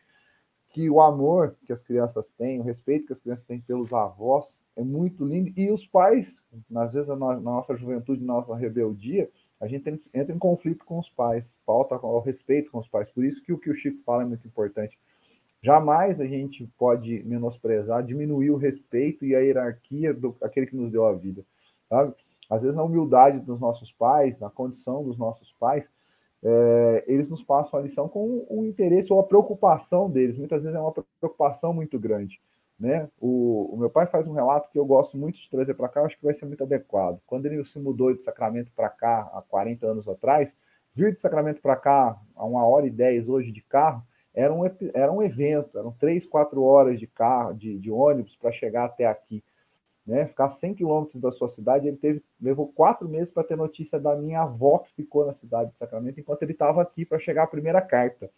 que 0.71 0.89
o 0.89 1.01
amor 1.01 1.57
que 1.67 1.73
as 1.73 1.83
crianças 1.83 2.31
têm, 2.31 2.59
o 2.59 2.63
respeito 2.63 3.07
que 3.07 3.13
as 3.13 3.21
crianças 3.21 3.45
têm 3.45 3.61
pelos 3.61 3.93
avós 3.93 4.61
é 4.75 4.83
muito 4.83 5.25
lindo. 5.25 5.53
E 5.55 5.71
os 5.71 5.87
pais, 5.87 6.43
às 6.75 6.93
vezes 6.93 7.09
na 7.09 7.17
nossa 7.17 7.77
juventude, 7.77 8.25
na 8.25 8.35
nossa 8.35 8.57
rebeldia, 8.57 9.31
a 9.61 9.67
gente 9.67 10.01
entra 10.13 10.35
em 10.35 10.39
conflito 10.39 10.85
com 10.85 10.99
os 10.99 11.09
pais, 11.11 11.55
falta 11.65 11.95
o 11.95 12.19
respeito 12.21 12.71
com 12.71 12.79
os 12.79 12.89
pais. 12.89 13.11
Por 13.11 13.25
isso 13.25 13.43
que 13.43 13.53
o 13.53 13.59
que 13.59 13.71
o 13.71 13.75
Chico 13.75 14.03
fala 14.05 14.23
é 14.23 14.27
muito 14.27 14.47
importante. 14.47 14.99
Jamais 15.63 16.21
a 16.21 16.27
gente 16.27 16.69
pode 16.77 17.23
menosprezar, 17.23 18.03
diminuir 18.03 18.51
o 18.51 18.57
respeito 18.57 19.25
e 19.25 19.37
a 19.37 19.41
hierarquia 19.41 20.13
do 20.13 20.35
aquele 20.43 20.67
que 20.67 20.75
nos 20.75 20.91
deu 20.91 21.07
a 21.07 21.13
vida, 21.13 21.45
sabe? 21.89 22.13
Às 22.51 22.63
vezes 22.63 22.77
na 22.77 22.83
humildade 22.83 23.39
dos 23.39 23.61
nossos 23.61 23.93
pais, 23.93 24.39
na 24.41 24.51
condição 24.51 25.05
dos 25.05 25.17
nossos 25.17 25.53
pais, 25.53 25.85
é, 26.43 27.05
eles 27.07 27.29
nos 27.29 27.43
passam 27.43 27.79
a 27.79 27.83
lição 27.83 28.09
com 28.09 28.45
o 28.49 28.65
interesse 28.65 29.13
ou 29.13 29.21
a 29.21 29.25
preocupação 29.25 30.11
deles. 30.11 30.37
Muitas 30.37 30.63
vezes 30.63 30.77
é 30.77 30.81
uma 30.81 30.93
preocupação 31.21 31.73
muito 31.73 31.99
grande. 31.99 32.41
Né? 32.79 33.09
O, 33.21 33.71
o 33.73 33.77
meu 33.77 33.89
pai 33.89 34.07
faz 34.07 34.27
um 34.27 34.33
relato 34.33 34.69
que 34.71 34.79
eu 34.79 34.85
gosto 34.85 35.17
muito 35.17 35.39
de 35.39 35.49
trazer 35.49 35.75
para 35.75 35.89
cá, 35.89 36.03
acho 36.03 36.19
que 36.19 36.25
vai 36.25 36.35
ser 36.35 36.47
muito 36.47 36.65
adequado. 36.65 37.21
Quando 37.27 37.47
ele 37.47 37.65
se 37.65 37.79
mudou 37.79 38.13
de 38.13 38.23
Sacramento 38.25 38.73
para 38.75 38.89
cá, 38.89 39.31
há 39.33 39.43
40 39.43 39.87
anos 39.87 40.09
atrás, 40.09 40.57
vir 40.93 41.15
de 41.15 41.21
Sacramento 41.21 41.63
para 41.63 41.77
cá, 41.77 42.19
a 42.35 42.45
uma 42.45 42.67
hora 42.67 42.87
e 42.87 42.91
dez 42.91 43.29
hoje 43.29 43.53
de 43.53 43.63
carro, 43.63 44.03
era 44.35 44.53
um, 44.53 44.63
era 44.95 45.13
um 45.13 45.23
evento, 45.23 45.79
eram 45.79 45.93
três, 45.93 46.27
quatro 46.27 46.63
horas 46.63 46.99
de 46.99 47.07
carro, 47.07 47.55
de, 47.55 47.79
de 47.79 47.91
ônibus 47.91 48.35
para 48.35 48.51
chegar 48.51 48.87
até 48.87 49.07
aqui 49.07 49.45
né, 50.07 50.27
ficar 50.27 50.49
100 50.49 50.75
quilômetros 50.75 51.21
da 51.21 51.31
sua 51.31 51.49
cidade, 51.49 51.87
ele 51.87 51.97
teve, 51.97 52.23
levou 52.41 52.73
quatro 52.73 53.09
meses 53.09 53.33
para 53.33 53.45
ter 53.45 53.57
notícia 53.57 54.01
da 54.01 54.17
minha 54.17 54.43
avó 54.43 54.79
que 54.79 54.93
ficou 54.95 55.25
na 55.25 55.33
cidade 55.33 55.71
de 55.71 55.77
Sacramento, 55.77 56.19
enquanto 56.19 56.43
ele 56.43 56.53
estava 56.53 56.83
aqui 56.83 57.05
para 57.05 57.19
chegar 57.19 57.45
a 57.45 57.49
primeira 57.49 57.81
carta. 57.81 58.31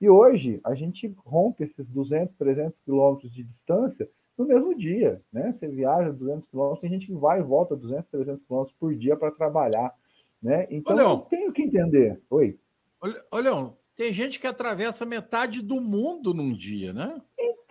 E 0.00 0.08
hoje 0.08 0.60
a 0.64 0.74
gente 0.74 1.14
rompe 1.24 1.64
esses 1.64 1.88
200, 1.90 2.34
300 2.34 2.80
quilômetros 2.80 3.32
de 3.32 3.42
distância 3.44 4.08
no 4.36 4.44
mesmo 4.44 4.76
dia, 4.76 5.22
né? 5.32 5.52
Você 5.52 5.68
viaja 5.68 6.12
200 6.12 6.48
quilômetros, 6.48 6.80
tem 6.80 6.90
gente 6.90 7.06
que 7.06 7.14
vai 7.14 7.38
e 7.38 7.42
volta 7.42 7.76
200, 7.76 8.08
300 8.08 8.44
quilômetros 8.44 8.76
por 8.78 8.94
dia 8.94 9.16
para 9.16 9.30
trabalhar, 9.30 9.94
né? 10.42 10.66
Então 10.68 10.96
Ô, 10.96 11.00
eu 11.00 11.16
tenho 11.18 11.52
que 11.52 11.62
entender. 11.62 12.20
Oi. 12.28 12.58
Leão, 13.32 13.76
tem 13.94 14.12
gente 14.12 14.40
que 14.40 14.46
atravessa 14.46 15.06
metade 15.06 15.62
do 15.62 15.80
mundo 15.80 16.34
num 16.34 16.52
dia, 16.52 16.92
né? 16.92 17.20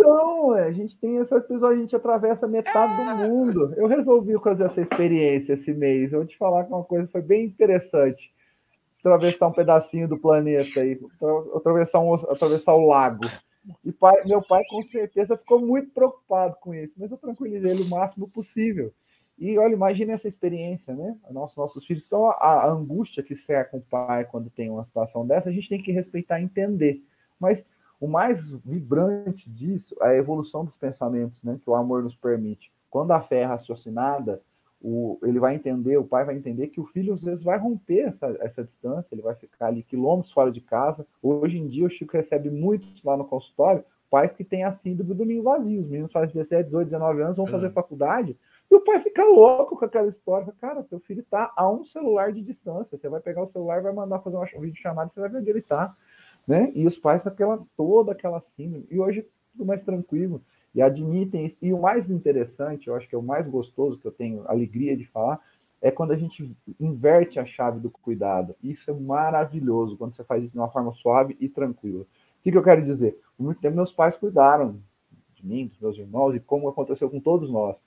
Então, 0.03 0.51
a 0.51 0.71
gente 0.73 0.97
tem 0.97 1.15
esse 1.15 1.33
episódio, 1.33 1.77
a 1.77 1.81
gente 1.81 1.95
atravessa 1.95 2.45
metade 2.45 2.93
do 2.97 3.29
mundo. 3.29 3.73
Eu 3.77 3.87
resolvi 3.87 4.37
fazer 4.39 4.65
essa 4.65 4.81
experiência 4.81 5.53
esse 5.53 5.73
mês. 5.73 6.11
Eu 6.11 6.19
vou 6.19 6.27
te 6.27 6.37
falar 6.37 6.65
que 6.65 6.73
uma 6.73 6.83
coisa 6.83 7.07
foi 7.07 7.21
bem 7.21 7.45
interessante. 7.45 8.33
Atravessar 8.99 9.47
um 9.47 9.53
pedacinho 9.53 10.05
do 10.05 10.17
planeta 10.17 10.81
aí, 10.81 10.99
atravessar, 11.55 12.01
um, 12.01 12.13
atravessar 12.13 12.73
o 12.73 12.85
lago. 12.85 13.23
E 13.83 13.93
pai, 13.93 14.13
meu 14.25 14.41
pai, 14.41 14.61
com 14.69 14.81
certeza, 14.83 15.37
ficou 15.37 15.61
muito 15.61 15.89
preocupado 15.91 16.57
com 16.59 16.73
isso, 16.73 16.95
mas 16.97 17.09
eu 17.09 17.17
tranquilizei 17.17 17.71
ele 17.71 17.83
o 17.83 17.89
máximo 17.89 18.29
possível. 18.29 18.93
E 19.39 19.57
olha, 19.57 19.73
imagine 19.73 20.11
essa 20.11 20.27
experiência, 20.27 20.93
né? 20.93 21.15
Nossos, 21.31 21.55
nossos 21.55 21.85
filhos. 21.85 22.03
Então, 22.05 22.27
a, 22.27 22.33
a 22.33 22.69
angústia 22.69 23.23
que 23.23 23.35
cerca 23.35 23.77
o 23.77 23.81
pai 23.81 24.25
quando 24.25 24.49
tem 24.49 24.69
uma 24.69 24.83
situação 24.83 25.25
dessa, 25.25 25.47
a 25.47 25.53
gente 25.53 25.69
tem 25.69 25.81
que 25.81 25.93
respeitar 25.93 26.41
e 26.41 26.43
entender. 26.43 27.01
Mas 27.39 27.65
o 28.03 28.07
mais 28.09 28.51
vibrante 28.65 29.49
disso 29.49 29.95
é 30.01 30.07
a 30.07 30.15
evolução 30.17 30.65
dos 30.65 30.75
pensamentos, 30.75 31.41
né, 31.41 31.57
que 31.63 31.69
o 31.69 31.73
amor 31.73 32.03
nos 32.03 32.17
permite. 32.17 32.69
Quando 32.89 33.11
a 33.11 33.21
fé 33.21 33.39
é 33.39 33.45
raciocinada, 33.45 34.41
o, 34.81 35.17
ele 35.23 35.39
vai 35.39 35.55
entender, 35.55 35.95
o 35.95 36.03
pai 36.03 36.25
vai 36.25 36.35
entender 36.35 36.67
que 36.67 36.81
o 36.81 36.85
filho 36.85 37.13
às 37.13 37.23
vezes 37.23 37.41
vai 37.41 37.57
romper 37.57 38.09
essa, 38.09 38.27
essa 38.41 38.61
distância, 38.61 39.15
ele 39.15 39.21
vai 39.21 39.35
ficar 39.35 39.67
ali 39.67 39.83
quilômetros 39.83 40.33
fora 40.33 40.51
de 40.51 40.59
casa. 40.59 41.07
Hoje 41.21 41.57
em 41.57 41.65
dia, 41.65 41.85
o 41.85 41.89
Chico 41.89 42.17
recebe 42.17 42.51
muitos 42.51 43.01
lá 43.03 43.15
no 43.15 43.23
consultório, 43.23 43.85
pais 44.09 44.33
que 44.33 44.43
têm 44.43 44.65
a 44.65 44.73
síndrome 44.73 45.13
do 45.13 45.15
domingo 45.19 45.43
vazio. 45.43 45.79
Os 45.79 45.87
meninos 45.87 46.11
fazem 46.11 46.33
17, 46.33 46.65
18, 46.65 46.89
19 46.89 47.21
anos, 47.21 47.37
vão 47.37 47.47
fazer 47.47 47.67
é. 47.67 47.71
faculdade, 47.71 48.37
e 48.69 48.75
o 48.75 48.81
pai 48.81 48.99
fica 48.99 49.23
louco 49.23 49.77
com 49.77 49.85
aquela 49.85 50.09
história. 50.09 50.53
Cara, 50.59 50.83
teu 50.83 50.99
filho 50.99 51.21
está 51.21 51.53
a 51.55 51.71
um 51.71 51.85
celular 51.85 52.33
de 52.33 52.41
distância. 52.41 52.97
Você 52.97 53.07
vai 53.07 53.21
pegar 53.21 53.43
o 53.43 53.47
celular, 53.47 53.81
vai 53.81 53.93
mandar 53.93 54.19
fazer 54.19 54.35
uma 54.35 54.45
vídeo 54.59 54.81
chamada, 54.81 55.09
você 55.09 55.21
vai 55.21 55.29
ver 55.29 55.37
onde 55.37 55.49
ele 55.49 55.59
está 55.59 55.95
né? 56.47 56.71
E 56.75 56.85
os 56.85 56.97
pais 56.97 57.25
aquela 57.25 57.63
toda 57.75 58.11
aquela 58.11 58.41
síndrome. 58.41 58.85
E 58.89 58.99
hoje 58.99 59.25
tudo 59.51 59.65
mais 59.65 59.81
tranquilo 59.81 60.41
e 60.73 60.81
admitem 60.81 61.45
isso. 61.45 61.57
E 61.61 61.71
o 61.71 61.81
mais 61.81 62.09
interessante, 62.09 62.87
eu 62.87 62.95
acho 62.95 63.07
que 63.07 63.15
é 63.15 63.17
o 63.17 63.23
mais 63.23 63.47
gostoso 63.47 63.97
que 63.97 64.05
eu 64.05 64.11
tenho 64.11 64.43
alegria 64.47 64.97
de 64.97 65.05
falar, 65.05 65.39
é 65.81 65.91
quando 65.91 66.11
a 66.11 66.17
gente 66.17 66.55
inverte 66.79 67.39
a 67.39 67.45
chave 67.45 67.79
do 67.79 67.89
cuidado. 67.89 68.55
Isso 68.63 68.89
é 68.89 68.93
maravilhoso 68.93 69.97
quando 69.97 70.15
você 70.15 70.23
faz 70.23 70.43
isso 70.43 70.53
de 70.53 70.57
uma 70.57 70.69
forma 70.69 70.93
suave 70.93 71.35
e 71.39 71.49
tranquila. 71.49 72.03
O 72.03 72.43
que, 72.43 72.51
que 72.51 72.57
eu 72.57 72.63
quero 72.63 72.83
dizer? 72.83 73.19
Por 73.37 73.43
muito 73.43 73.61
tempo 73.61 73.75
meus 73.75 73.91
pais 73.91 74.17
cuidaram 74.17 74.79
de 75.35 75.45
mim, 75.45 75.67
dos 75.67 75.79
meus 75.79 75.97
irmãos 75.97 76.33
e 76.35 76.39
como 76.39 76.69
aconteceu 76.69 77.09
com 77.09 77.19
todos 77.19 77.49
nós. 77.49 77.77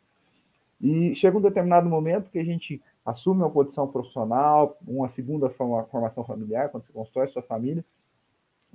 E 0.80 1.14
chega 1.14 1.38
um 1.38 1.40
determinado 1.40 1.88
momento 1.88 2.30
que 2.30 2.38
a 2.38 2.44
gente 2.44 2.82
assume 3.04 3.40
uma 3.40 3.50
posição 3.50 3.88
profissional, 3.88 4.76
uma 4.86 5.08
segunda 5.08 5.48
formação 5.48 6.22
familiar, 6.22 6.68
quando 6.68 6.84
você 6.84 6.92
constrói 6.92 7.26
sua 7.28 7.42
família, 7.42 7.84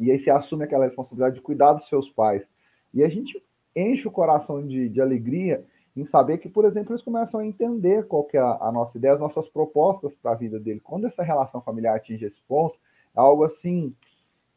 e 0.01 0.11
aí 0.11 0.19
você 0.19 0.31
assume 0.31 0.63
aquela 0.63 0.85
responsabilidade 0.85 1.35
de 1.35 1.41
cuidar 1.41 1.73
dos 1.73 1.87
seus 1.87 2.09
pais. 2.09 2.47
E 2.93 3.03
a 3.03 3.09
gente 3.09 3.41
enche 3.75 4.07
o 4.07 4.11
coração 4.11 4.65
de, 4.65 4.89
de 4.89 4.99
alegria 4.99 5.65
em 5.95 6.05
saber 6.05 6.37
que, 6.37 6.49
por 6.49 6.65
exemplo, 6.65 6.93
eles 6.93 7.03
começam 7.03 7.39
a 7.39 7.45
entender 7.45 8.07
qual 8.07 8.23
que 8.23 8.37
é 8.37 8.39
a, 8.39 8.57
a 8.61 8.71
nossa 8.71 8.97
ideia, 8.97 9.13
as 9.13 9.19
nossas 9.19 9.47
propostas 9.47 10.15
para 10.15 10.31
a 10.31 10.35
vida 10.35 10.59
dele. 10.59 10.79
Quando 10.79 11.05
essa 11.05 11.21
relação 11.21 11.61
familiar 11.61 11.95
atinge 11.95 12.25
esse 12.25 12.41
ponto, 12.41 12.77
é 13.15 13.19
algo 13.19 13.43
assim 13.43 13.91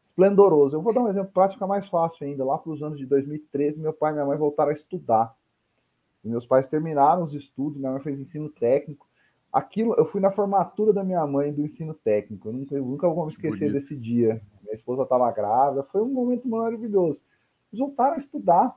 esplendoroso. 0.05 0.75
Eu 0.75 0.81
vou 0.81 0.93
dar 0.93 1.01
um 1.01 1.09
exemplo 1.09 1.31
prático 1.31 1.63
é 1.63 1.67
mais 1.67 1.87
fácil 1.87 2.25
ainda. 2.25 2.45
Lá 2.45 2.57
para 2.57 2.71
os 2.71 2.81
anos 2.81 2.97
de 2.97 3.05
2013, 3.05 3.79
meu 3.79 3.93
pai 3.93 4.11
e 4.11 4.13
minha 4.13 4.25
mãe 4.25 4.37
voltaram 4.37 4.71
a 4.71 4.73
estudar. 4.73 5.35
E 6.23 6.29
meus 6.29 6.45
pais 6.45 6.65
terminaram 6.67 7.23
os 7.23 7.33
estudos, 7.33 7.77
minha 7.77 7.91
mãe 7.91 8.01
fez 8.01 8.19
ensino 8.19 8.49
técnico. 8.49 9.07
Aquilo, 9.55 9.95
eu 9.97 10.05
fui 10.05 10.19
na 10.19 10.31
formatura 10.31 10.91
da 10.91 11.01
minha 11.01 11.25
mãe 11.25 11.53
do 11.53 11.61
ensino 11.61 11.93
técnico. 11.93 12.49
Eu 12.49 12.53
nunca, 12.53 12.75
eu 12.75 12.83
nunca 12.83 13.07
vou 13.07 13.25
me 13.25 13.31
esquecer 13.31 13.69
Bonito. 13.69 13.73
desse 13.73 13.95
dia. 13.95 14.41
Minha 14.61 14.75
esposa 14.75 15.03
estava 15.03 15.31
grávida, 15.31 15.81
foi 15.83 16.01
um 16.01 16.09
momento 16.09 16.45
maravilhoso. 16.45 17.21
Eles 17.71 17.79
voltaram 17.79 18.15
a 18.15 18.17
estudar, 18.17 18.75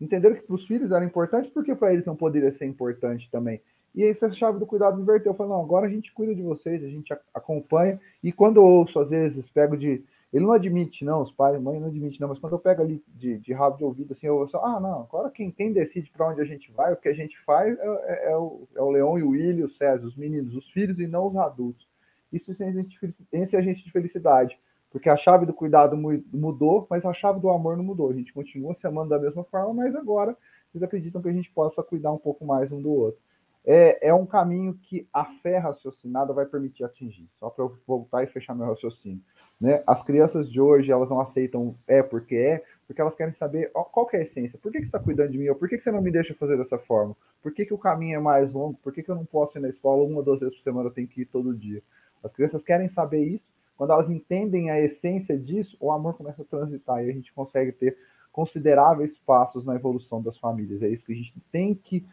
entenderam 0.00 0.36
que 0.36 0.42
para 0.42 0.54
os 0.54 0.64
filhos 0.64 0.92
era 0.92 1.04
importante, 1.04 1.50
porque 1.50 1.74
para 1.74 1.92
eles 1.92 2.06
não 2.06 2.14
poderia 2.14 2.52
ser 2.52 2.66
importante 2.66 3.28
também. 3.32 3.60
E 3.92 4.04
essa 4.04 4.30
chave 4.30 4.60
do 4.60 4.66
cuidado 4.66 5.00
inverteu. 5.00 5.32
Eu 5.32 5.36
falei, 5.36 5.52
não, 5.52 5.60
agora 5.60 5.86
a 5.86 5.90
gente 5.90 6.12
cuida 6.12 6.32
de 6.32 6.40
vocês, 6.40 6.84
a 6.84 6.88
gente 6.88 7.12
acompanha. 7.34 8.00
E 8.22 8.30
quando 8.30 8.58
eu 8.58 8.64
ouço, 8.64 9.00
às 9.00 9.10
vezes, 9.10 9.50
pego 9.50 9.76
de. 9.76 10.04
Ele 10.32 10.46
não 10.46 10.52
admite, 10.52 11.04
não, 11.04 11.20
os 11.20 11.30
pais, 11.30 11.60
mãe 11.60 11.78
não 11.78 11.88
admite, 11.88 12.18
não, 12.20 12.28
mas 12.28 12.38
quando 12.38 12.54
eu 12.54 12.58
pego 12.58 12.80
ali 12.80 13.04
de, 13.08 13.38
de 13.38 13.52
rabo 13.52 13.76
de 13.76 13.84
ouvido, 13.84 14.12
assim, 14.12 14.26
eu 14.26 14.36
ouço, 14.36 14.56
ah, 14.56 14.80
não, 14.80 15.02
agora 15.02 15.30
quem, 15.30 15.50
quem 15.50 15.72
decide 15.72 16.10
para 16.10 16.28
onde 16.28 16.40
a 16.40 16.44
gente 16.44 16.72
vai, 16.72 16.92
o 16.92 16.96
que 16.96 17.08
a 17.08 17.12
gente 17.12 17.38
faz 17.44 17.78
é, 17.78 17.84
é, 17.84 18.32
é, 18.32 18.36
o, 18.36 18.66
é 18.74 18.80
o 18.80 18.90
Leão 18.90 19.18
e 19.18 19.22
o 19.22 19.30
William, 19.30 19.66
o 19.66 19.68
César, 19.68 20.06
os 20.06 20.16
meninos, 20.16 20.56
os 20.56 20.70
filhos 20.70 20.98
e 20.98 21.06
não 21.06 21.26
os 21.26 21.36
adultos. 21.36 21.86
Isso 22.32 22.54
sem 22.54 22.68
agente 22.68 23.84
de 23.84 23.90
felicidade. 23.92 24.58
Porque 24.90 25.08
a 25.08 25.16
chave 25.16 25.46
do 25.46 25.54
cuidado 25.54 25.96
mudou, 25.96 26.86
mas 26.88 27.04
a 27.04 27.14
chave 27.14 27.40
do 27.40 27.48
amor 27.48 27.76
não 27.76 27.84
mudou. 27.84 28.10
A 28.10 28.14
gente 28.14 28.32
continua 28.32 28.74
se 28.74 28.86
amando 28.86 29.08
da 29.08 29.18
mesma 29.18 29.42
forma, 29.44 29.72
mas 29.72 29.94
agora 29.94 30.36
eles 30.74 30.82
acreditam 30.82 31.20
que 31.20 31.28
a 31.28 31.32
gente 31.32 31.50
possa 31.50 31.82
cuidar 31.82 32.12
um 32.12 32.18
pouco 32.18 32.44
mais 32.44 32.70
um 32.70 32.80
do 32.80 32.90
outro. 32.90 33.20
É, 33.64 34.08
é 34.08 34.14
um 34.14 34.26
caminho 34.26 34.74
que 34.82 35.08
a 35.12 35.24
fé 35.24 35.56
raciocinada 35.56 36.32
vai 36.32 36.44
permitir 36.44 36.84
atingir. 36.84 37.28
Só 37.38 37.48
para 37.48 37.64
eu 37.64 37.78
voltar 37.86 38.22
e 38.22 38.26
fechar 38.26 38.54
meu 38.54 38.66
raciocínio. 38.66 39.22
Né? 39.62 39.80
As 39.86 40.02
crianças 40.02 40.50
de 40.50 40.60
hoje, 40.60 40.90
elas 40.90 41.08
não 41.08 41.20
aceitam 41.20 41.76
é 41.86 42.02
porque 42.02 42.34
é, 42.34 42.64
porque 42.84 43.00
elas 43.00 43.14
querem 43.14 43.32
saber 43.32 43.70
ó, 43.72 43.84
qual 43.84 44.04
que 44.06 44.16
é 44.16 44.18
a 44.18 44.22
essência. 44.24 44.58
Por 44.60 44.72
que, 44.72 44.78
que 44.78 44.86
você 44.86 44.88
está 44.88 44.98
cuidando 44.98 45.30
de 45.30 45.38
mim? 45.38 45.48
Ou 45.48 45.54
por 45.54 45.68
que, 45.68 45.78
que 45.78 45.84
você 45.84 45.92
não 45.92 46.02
me 46.02 46.10
deixa 46.10 46.34
fazer 46.34 46.58
dessa 46.58 46.76
forma? 46.76 47.16
Por 47.40 47.54
que, 47.54 47.64
que 47.64 47.72
o 47.72 47.78
caminho 47.78 48.16
é 48.16 48.20
mais 48.20 48.52
longo? 48.52 48.76
Por 48.82 48.92
que, 48.92 49.04
que 49.04 49.08
eu 49.08 49.14
não 49.14 49.24
posso 49.24 49.56
ir 49.56 49.60
na 49.60 49.68
escola 49.68 50.02
uma 50.02 50.16
ou 50.16 50.22
duas 50.24 50.40
vezes 50.40 50.56
por 50.56 50.62
semana? 50.62 50.88
Eu 50.88 50.92
tenho 50.92 51.06
que 51.06 51.20
ir 51.20 51.26
todo 51.26 51.54
dia. 51.54 51.80
As 52.24 52.32
crianças 52.32 52.60
querem 52.60 52.88
saber 52.88 53.22
isso 53.22 53.52
quando 53.76 53.92
elas 53.92 54.10
entendem 54.10 54.70
a 54.70 54.80
essência 54.80 55.38
disso, 55.38 55.76
o 55.80 55.90
amor 55.90 56.14
começa 56.14 56.42
a 56.42 56.44
transitar 56.44 57.04
e 57.04 57.10
a 57.10 57.12
gente 57.12 57.32
consegue 57.32 57.72
ter 57.72 57.96
consideráveis 58.30 59.18
passos 59.18 59.64
na 59.64 59.74
evolução 59.74 60.22
das 60.22 60.38
famílias. 60.38 60.82
É 60.82 60.88
isso 60.88 61.04
que 61.04 61.12
a 61.12 61.16
gente 61.16 61.34
tem 61.50 61.74
que, 61.74 62.04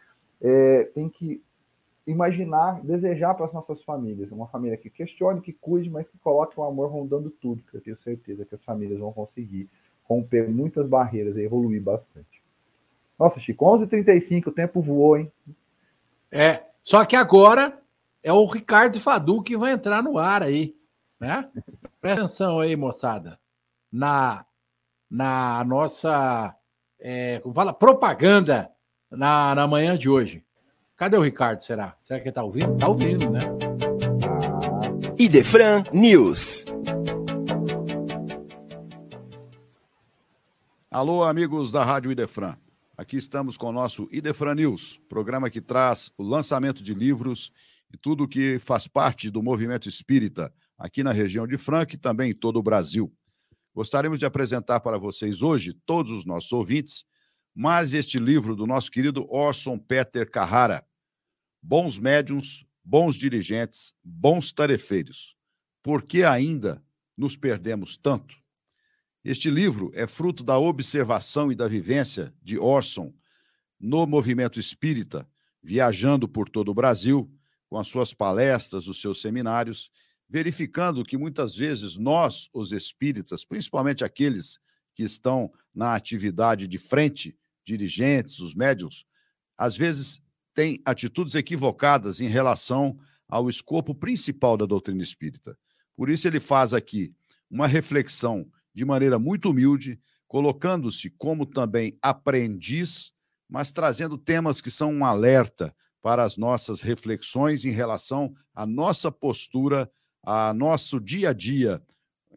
é, 0.42 0.86
tem 0.96 1.08
que 1.08 1.44
imaginar, 2.10 2.82
desejar 2.82 3.34
para 3.36 3.46
as 3.46 3.54
nossas 3.54 3.82
famílias. 3.84 4.32
Uma 4.32 4.48
família 4.48 4.78
que 4.78 4.90
questione, 4.90 5.42
que 5.42 5.54
cuide, 5.54 5.90
mas 5.90 6.08
que 6.08 6.18
coloque 6.18 6.60
o 6.60 6.64
amor 6.64 6.92
rondando 6.92 7.30
tudo, 7.30 7.64
que 7.70 7.78
eu 7.78 7.82
tenho 7.82 7.98
certeza 7.98 8.46
que 8.46 8.56
as 8.56 8.64
famílias 8.64 9.00
vão 9.00 9.12
conseguir 9.12 9.70
romper 10.04 10.50
muitas 10.50 10.88
barreiras 10.88 11.38
e 11.38 11.42
evoluir 11.42 11.82
bastante. 11.82 12.42
Nossa, 13.18 13.40
Chico, 13.40 13.66
11h35, 13.66 14.48
o 14.48 14.52
tempo 14.52 14.82
voou, 14.82 15.18
hein? 15.18 15.32
É, 16.32 16.64
só 16.82 17.06
que 17.06 17.16
agora 17.16 17.78
é 18.24 18.32
o 18.32 18.46
Ricardo 18.46 19.00
Fadu 19.00 19.44
que 19.44 19.58
vai 19.58 19.74
entrar 19.74 20.02
no 20.02 20.18
ar 20.18 20.42
aí 20.42 20.76
né? 21.20 21.50
Presta 22.00 22.22
atenção 22.22 22.60
aí, 22.60 22.76
moçada, 22.76 23.38
na, 23.92 24.46
na 25.10 25.64
nossa 25.66 26.56
é, 27.00 27.42
fala, 27.54 27.74
propaganda 27.74 28.72
na, 29.12 29.54
na 29.54 29.68
manhã 29.68 29.98
de 29.98 30.08
hoje. 30.08 30.46
Cadê 31.00 31.16
o 31.16 31.22
Ricardo, 31.22 31.64
será? 31.64 31.96
Será 32.02 32.20
que 32.20 32.28
ele 32.28 32.34
tá 32.34 32.44
ouvindo? 32.44 32.78
Tá 32.78 32.90
ouvindo, 32.90 33.30
né? 33.30 33.40
Ah. 34.28 35.16
Idefran 35.18 35.82
News. 35.94 36.66
Alô, 40.92 41.24
amigos 41.24 41.72
da 41.72 41.86
Rádio 41.86 42.12
Idefran. 42.12 42.58
Aqui 42.98 43.16
estamos 43.16 43.56
com 43.56 43.68
o 43.68 43.72
nosso 43.72 44.10
Idefran 44.12 44.56
News, 44.56 45.00
programa 45.08 45.50
que 45.50 45.62
traz 45.62 46.12
o 46.18 46.24
lançamento 46.24 46.84
de 46.84 46.94
livros 46.94 47.50
e 47.94 47.98
tudo 47.98 48.26
o 48.26 48.28
que 48.28 48.60
faz 48.60 48.86
parte 48.86 49.30
do 49.30 49.42
movimento 49.42 49.88
espírita 49.88 50.54
aqui 50.78 51.02
na 51.02 51.14
região 51.14 51.48
de 51.48 51.56
Franca 51.56 51.96
e 51.96 51.98
também 51.98 52.32
em 52.32 52.36
todo 52.36 52.58
o 52.58 52.64
Brasil. 52.64 53.10
Gostaríamos 53.74 54.20
de 54.20 54.26
apresentar 54.26 54.82
para 54.82 54.98
vocês 54.98 55.42
hoje, 55.42 55.74
todos 55.86 56.12
os 56.12 56.26
nossos 56.26 56.52
ouvintes, 56.52 57.06
mais 57.56 57.94
este 57.94 58.18
livro 58.18 58.54
do 58.54 58.68
nosso 58.68 58.92
querido 58.92 59.26
Orson 59.30 59.78
Peter 59.78 60.30
Carrara, 60.30 60.86
Bons 61.62 62.00
Médiuns, 62.00 62.66
Bons 62.84 63.16
Dirigentes, 63.16 63.94
Bons 64.04 64.52
Tarefeiros. 64.52 65.36
Por 65.84 66.04
que 66.04 66.24
ainda 66.24 66.84
nos 67.16 67.36
perdemos 67.36 67.98
tanto? 67.98 68.36
Este 69.24 69.50
livro 69.50 69.92
é 69.94 70.08
fruto 70.08 70.44
da 70.44 70.58
observação 70.58 71.52
e 71.52 71.56
da 71.56 71.68
vivência 71.68 72.34
de 72.42 72.58
Orson 72.58 73.14
no 73.80 74.08
movimento 74.08 74.60
espírita, 74.60 75.30
viajando 75.62 76.28
por 76.28 76.50
todo 76.50 76.70
o 76.70 76.74
Brasil, 76.74 77.32
com 77.68 77.78
as 77.78 77.88
suas 77.88 78.14
palestras, 78.14 78.88
os 78.88 79.00
seus 79.00 79.22
seminários, 79.22 79.92
verificando 80.28 81.04
que 81.04 81.18
muitas 81.18 81.56
vezes 81.56 81.98
nós, 81.98 82.50
os 82.54 82.72
espíritas, 82.72 83.44
principalmente 83.44 84.04
aqueles 84.04 84.60
que 84.96 85.04
estão 85.04 85.52
na 85.74 85.96
atividade 85.96 86.68
de 86.68 86.78
frente, 86.78 87.38
dirigentes, 87.66 88.40
os 88.40 88.56
médios, 88.56 89.06
às 89.58 89.78
vezes 89.78 90.22
têm 90.60 90.82
atitudes 90.84 91.36
equivocadas 91.36 92.20
em 92.20 92.28
relação 92.28 93.00
ao 93.30 93.50
escopo 93.50 93.96
principal 93.96 94.58
da 94.58 94.66
doutrina 94.66 95.02
espírita. 95.02 95.58
Por 95.96 96.10
isso, 96.10 96.28
ele 96.28 96.38
faz 96.38 96.74
aqui 96.74 97.14
uma 97.50 97.66
reflexão 97.66 98.46
de 98.74 98.84
maneira 98.84 99.18
muito 99.18 99.52
humilde, 99.52 99.98
colocando-se 100.28 101.12
como 101.12 101.46
também 101.46 101.98
aprendiz, 102.02 103.14
mas 103.48 103.72
trazendo 103.72 104.18
temas 104.18 104.60
que 104.60 104.70
são 104.70 104.92
um 104.92 105.06
alerta 105.06 105.74
para 106.02 106.26
as 106.26 106.36
nossas 106.36 106.82
reflexões 106.82 107.64
em 107.64 107.72
relação 107.72 108.36
à 108.54 108.66
nossa 108.66 109.10
postura, 109.10 109.90
a 110.22 110.54
nosso 110.54 111.00
dia 111.00 111.30
a 111.30 111.34
dia 111.34 111.82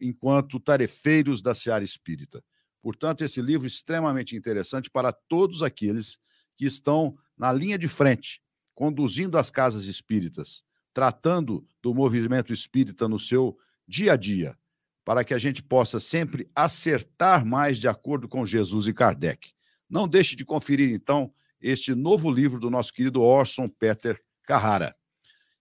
enquanto 0.01 0.61
tarefeiros 0.61 1.43
da 1.43 1.57
seara 1.57 1.83
espírita. 1.83 2.41
Portanto, 2.81 3.25
esse 3.25 3.43
livro 3.43 3.67
é 3.67 3.69
extremamente 3.69 4.37
interessante 4.37 4.89
para 4.89 5.13
todos 5.13 5.61
aqueles 5.61 6.21
que 6.57 6.67
estão 6.67 7.19
na 7.37 7.53
linha 7.53 7.79
de 7.79 7.89
frente, 7.89 8.41
conduzindo 8.75 9.39
as 9.39 9.51
casas 9.51 9.85
espíritas, 9.85 10.63
tratando 10.93 11.67
do 11.83 11.95
movimento 11.95 12.53
espírita 12.53 13.09
no 13.09 13.19
seu 13.19 13.57
dia 13.87 14.13
a 14.13 14.17
dia, 14.17 14.57
para 15.05 15.25
que 15.25 15.35
a 15.35 15.39
gente 15.39 15.63
possa 15.63 15.99
sempre 15.99 16.51
acertar 16.55 17.45
mais 17.45 17.79
de 17.79 17.89
acordo 17.89 18.29
com 18.29 18.47
Jesus 18.47 18.87
e 18.87 18.93
Kardec. 18.93 19.53
Não 19.89 20.07
deixe 20.09 20.37
de 20.37 20.45
conferir, 20.45 20.93
então, 20.93 21.33
este 21.61 21.95
novo 21.95 22.31
livro 22.31 22.59
do 22.59 22.71
nosso 22.71 22.93
querido 22.93 23.21
Orson 23.23 23.69
Peter 23.69 24.21
Carrara. 24.45 24.95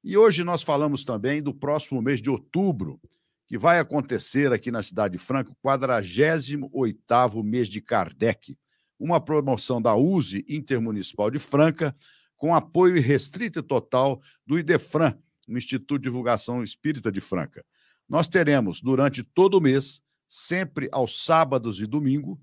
E 0.03 0.17
hoje 0.17 0.43
nós 0.43 0.63
falamos 0.63 1.05
também 1.05 1.41
do 1.41 1.53
próximo 1.53 2.01
mês 2.01 2.21
de 2.21 2.29
outubro, 2.29 2.99
que 3.47 3.57
vai 3.57 3.79
acontecer 3.79 4.51
aqui 4.51 4.71
na 4.71 4.81
cidade 4.81 5.17
de 5.17 5.23
Franca, 5.23 5.51
o 5.51 5.55
48º 5.67 7.43
mês 7.43 7.67
de 7.67 7.81
Kardec, 7.81 8.57
uma 9.01 9.19
promoção 9.19 9.81
da 9.81 9.95
USE 9.95 10.45
Intermunicipal 10.47 11.31
de 11.31 11.39
Franca, 11.39 11.95
com 12.37 12.53
apoio 12.53 13.01
restrito 13.01 13.59
e 13.59 13.63
total 13.63 14.21
do 14.45 14.59
IDEFRAN, 14.59 15.17
Instituto 15.49 15.99
de 15.99 16.03
Divulgação 16.03 16.63
Espírita 16.63 17.11
de 17.11 17.19
Franca. 17.19 17.65
Nós 18.07 18.27
teremos, 18.27 18.79
durante 18.79 19.23
todo 19.23 19.57
o 19.57 19.61
mês, 19.61 20.01
sempre 20.29 20.87
aos 20.91 21.25
sábados 21.25 21.81
e 21.81 21.87
domingo, 21.87 22.39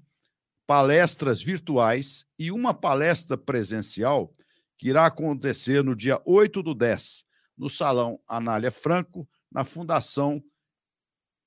palestras 0.67 1.43
virtuais 1.43 2.27
e 2.39 2.51
uma 2.51 2.75
palestra 2.75 3.39
presencial 3.39 4.31
que 4.77 4.89
irá 4.89 5.07
acontecer 5.07 5.83
no 5.85 5.95
dia 5.95 6.21
8 6.25 6.63
do 6.63 6.75
10, 6.75 7.25
no 7.57 7.71
Salão 7.71 8.21
Anália 8.27 8.71
Franco, 8.71 9.29
na 9.51 9.65
Fundação 9.65 10.43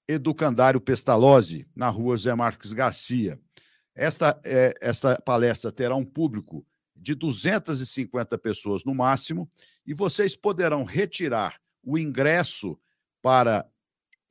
Educandário 0.07 0.81
Pestalozzi, 0.81 1.67
na 1.75 1.89
rua 1.89 2.17
Zé 2.17 2.33
Marques 2.33 2.73
Garcia. 2.73 3.39
Esta, 3.95 4.39
é, 4.43 4.73
esta 4.81 5.21
palestra 5.21 5.71
terá 5.71 5.95
um 5.95 6.05
público 6.05 6.65
de 6.95 7.15
250 7.15 8.37
pessoas 8.37 8.83
no 8.85 8.93
máximo, 8.93 9.49
e 9.85 9.93
vocês 9.93 10.35
poderão 10.35 10.83
retirar 10.83 11.59
o 11.83 11.97
ingresso 11.97 12.77
para 13.21 13.65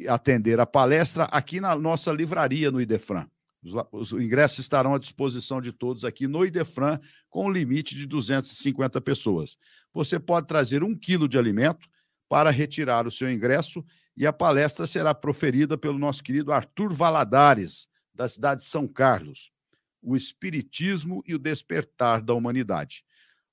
atender 0.09 0.61
a 0.61 0.67
palestra 0.67 1.25
aqui 1.25 1.61
na 1.61 1.75
nossa 1.75 2.13
livraria 2.13 2.71
no 2.71 2.81
Idefran. 2.81 3.27
Os, 3.63 3.75
os 3.93 4.13
ingressos 4.13 4.61
estarão 4.61 4.95
à 4.95 4.99
disposição 4.99 5.61
de 5.61 5.73
todos 5.73 6.05
aqui 6.05 6.27
no 6.27 6.45
Idefran, 6.45 6.99
com 7.29 7.47
um 7.47 7.51
limite 7.51 7.95
de 7.95 8.07
250 8.07 9.01
pessoas. 9.01 9.59
Você 9.93 10.19
pode 10.19 10.47
trazer 10.47 10.83
um 10.83 10.95
quilo 10.95 11.29
de 11.29 11.37
alimento 11.37 11.89
para 12.29 12.51
retirar 12.51 13.07
o 13.07 13.11
seu 13.11 13.31
ingresso 13.31 13.85
e 14.17 14.27
a 14.27 14.33
palestra 14.33 14.87
será 14.87 15.15
proferida 15.15 15.77
pelo 15.77 15.99
nosso 15.99 16.23
querido 16.23 16.53
Arthur 16.53 16.93
Valadares, 16.93 17.89
da 18.15 18.29
cidade 18.29 18.63
de 18.63 18.67
São 18.67 18.87
Carlos. 18.87 19.53
O 20.03 20.17
Espiritismo 20.17 21.23
e 21.27 21.35
o 21.35 21.39
Despertar 21.39 22.23
da 22.23 22.35
Humanidade. 22.35 23.05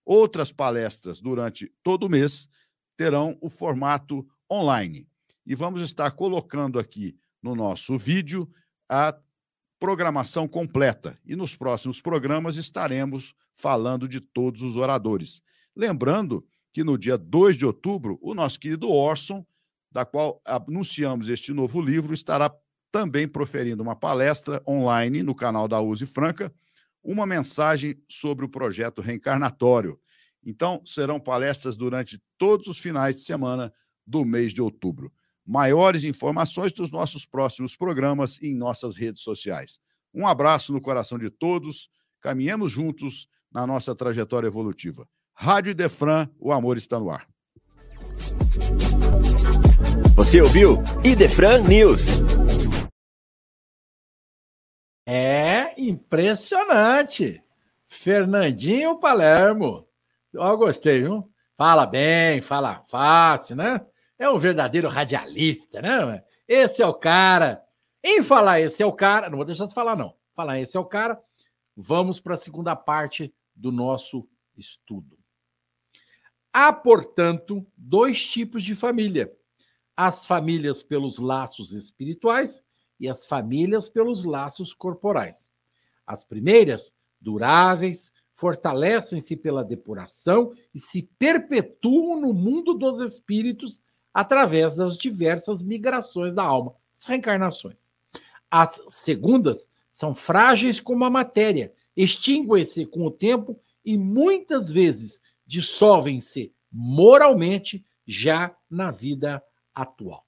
Outras 0.05 0.51
palestras 0.51 1.19
durante 1.19 1.71
todo 1.83 2.05
o 2.05 2.09
mês 2.09 2.47
terão 2.95 3.37
o 3.41 3.49
formato 3.49 4.25
online 4.49 5.07
e 5.47 5.55
vamos 5.55 5.81
estar 5.81 6.11
colocando 6.11 6.77
aqui 6.77 7.17
no 7.41 7.55
nosso 7.55 7.97
vídeo 7.97 8.51
a 8.89 9.17
programação 9.79 10.45
completa. 10.45 11.17
E 11.25 11.37
nos 11.37 11.55
próximos 11.55 12.01
programas 12.01 12.57
estaremos 12.57 13.33
falando 13.53 14.09
de 14.09 14.19
todos 14.19 14.61
os 14.61 14.75
oradores. 14.75 15.41
Lembrando 15.73 16.45
que 16.73 16.83
no 16.83 16.97
dia 16.97 17.17
2 17.17 17.55
de 17.55 17.65
outubro, 17.65 18.19
o 18.21 18.33
nosso 18.33 18.59
querido 18.59 18.89
Orson, 18.89 19.45
da 19.89 20.05
qual 20.05 20.41
anunciamos 20.43 21.29
este 21.29 21.53
novo 21.53 21.81
livro, 21.81 22.13
estará 22.13 22.53
também 22.91 23.27
proferindo 23.27 23.83
uma 23.83 23.95
palestra 23.95 24.61
online 24.67 25.23
no 25.23 25.35
canal 25.35 25.67
da 25.67 25.79
Use 25.79 26.05
Franca, 26.05 26.53
uma 27.03 27.25
mensagem 27.25 28.01
sobre 28.09 28.45
o 28.45 28.49
projeto 28.49 29.01
reencarnatório. 29.01 29.99
Então, 30.43 30.81
serão 30.85 31.19
palestras 31.19 31.75
durante 31.75 32.21
todos 32.37 32.67
os 32.67 32.79
finais 32.79 33.15
de 33.15 33.21
semana 33.21 33.73
do 34.05 34.23
mês 34.23 34.53
de 34.53 34.61
outubro 34.61 35.11
maiores 35.47 36.03
informações 36.03 36.73
dos 36.73 36.91
nossos 36.91 37.25
próximos 37.25 37.75
programas 37.75 38.41
em 38.43 38.53
nossas 38.53 38.97
redes 38.97 39.21
sociais. 39.21 39.79
Um 40.13 40.27
abraço 40.27 40.73
no 40.73 40.81
coração 40.81 41.17
de 41.17 41.29
todos, 41.29 41.89
caminhemos 42.19 42.71
juntos 42.73 43.29
na 43.51 43.65
nossa 43.65 43.95
trajetória 43.95 44.47
evolutiva. 44.47 45.07
Rádio 45.33 45.71
Idefran, 45.71 46.27
o 46.37 46.51
amor 46.51 46.77
está 46.77 46.99
no 46.99 47.09
ar. 47.09 47.25
Você 50.15 50.41
ouviu 50.41 50.79
Idefran 51.03 51.61
News. 51.61 52.46
É 55.09 55.73
impressionante. 55.81 57.41
Fernandinho 57.85 58.99
Palermo. 58.99 59.87
Eu 60.33 60.57
gostei, 60.57 61.03
viu? 61.03 61.31
Fala 61.55 61.85
bem, 61.85 62.41
fala 62.41 62.81
fácil, 62.81 63.55
né? 63.55 63.79
É 64.19 64.29
um 64.29 64.37
verdadeiro 64.37 64.89
radialista, 64.89 65.81
né? 65.81 66.21
Esse 66.45 66.81
é 66.81 66.85
o 66.85 66.93
cara. 66.93 67.63
Em 68.03 68.21
falar 68.21 68.59
esse 68.59 68.83
é 68.83 68.85
o 68.85 68.91
cara, 68.91 69.29
não 69.29 69.37
vou 69.37 69.45
deixar 69.45 69.65
de 69.65 69.73
falar, 69.73 69.95
não. 69.95 70.13
Falar 70.35 70.59
esse 70.59 70.75
é 70.75 70.79
o 70.79 70.85
cara, 70.85 71.17
vamos 71.73 72.19
para 72.19 72.33
a 72.33 72.37
segunda 72.37 72.75
parte 72.75 73.33
do 73.55 73.71
nosso 73.71 74.27
estudo. 74.57 75.17
Há, 76.51 76.73
portanto, 76.73 77.65
dois 77.77 78.25
tipos 78.25 78.61
de 78.61 78.75
família: 78.75 79.31
as 79.95 80.25
famílias 80.25 80.83
pelos 80.83 81.17
laços 81.17 81.71
espirituais 81.71 82.61
e 82.99 83.07
as 83.07 83.25
famílias 83.25 83.89
pelos 83.89 84.23
laços 84.23 84.73
corporais. 84.73 85.49
As 86.05 86.23
primeiras, 86.23 86.93
duráveis, 87.19 88.11
fortalecem-se 88.33 89.35
pela 89.35 89.63
depuração 89.63 90.53
e 90.73 90.79
se 90.79 91.09
perpetuam 91.17 92.21
no 92.21 92.33
mundo 92.33 92.73
dos 92.73 92.99
espíritos 93.01 93.81
através 94.13 94.75
das 94.75 94.97
diversas 94.97 95.63
migrações 95.63 96.35
da 96.35 96.43
alma, 96.43 96.75
as 96.95 97.03
reencarnações. 97.05 97.91
As 98.49 98.81
segundas 98.89 99.67
são 99.91 100.13
frágeis 100.13 100.79
como 100.79 101.03
a 101.03 101.09
matéria, 101.09 101.73
extinguem-se 101.95 102.85
com 102.85 103.05
o 103.05 103.11
tempo 103.11 103.59
e 103.83 103.97
muitas 103.97 104.71
vezes 104.71 105.21
dissolvem-se 105.45 106.53
moralmente 106.71 107.83
já 108.05 108.55
na 108.69 108.91
vida 108.91 109.43
atual. 109.73 110.26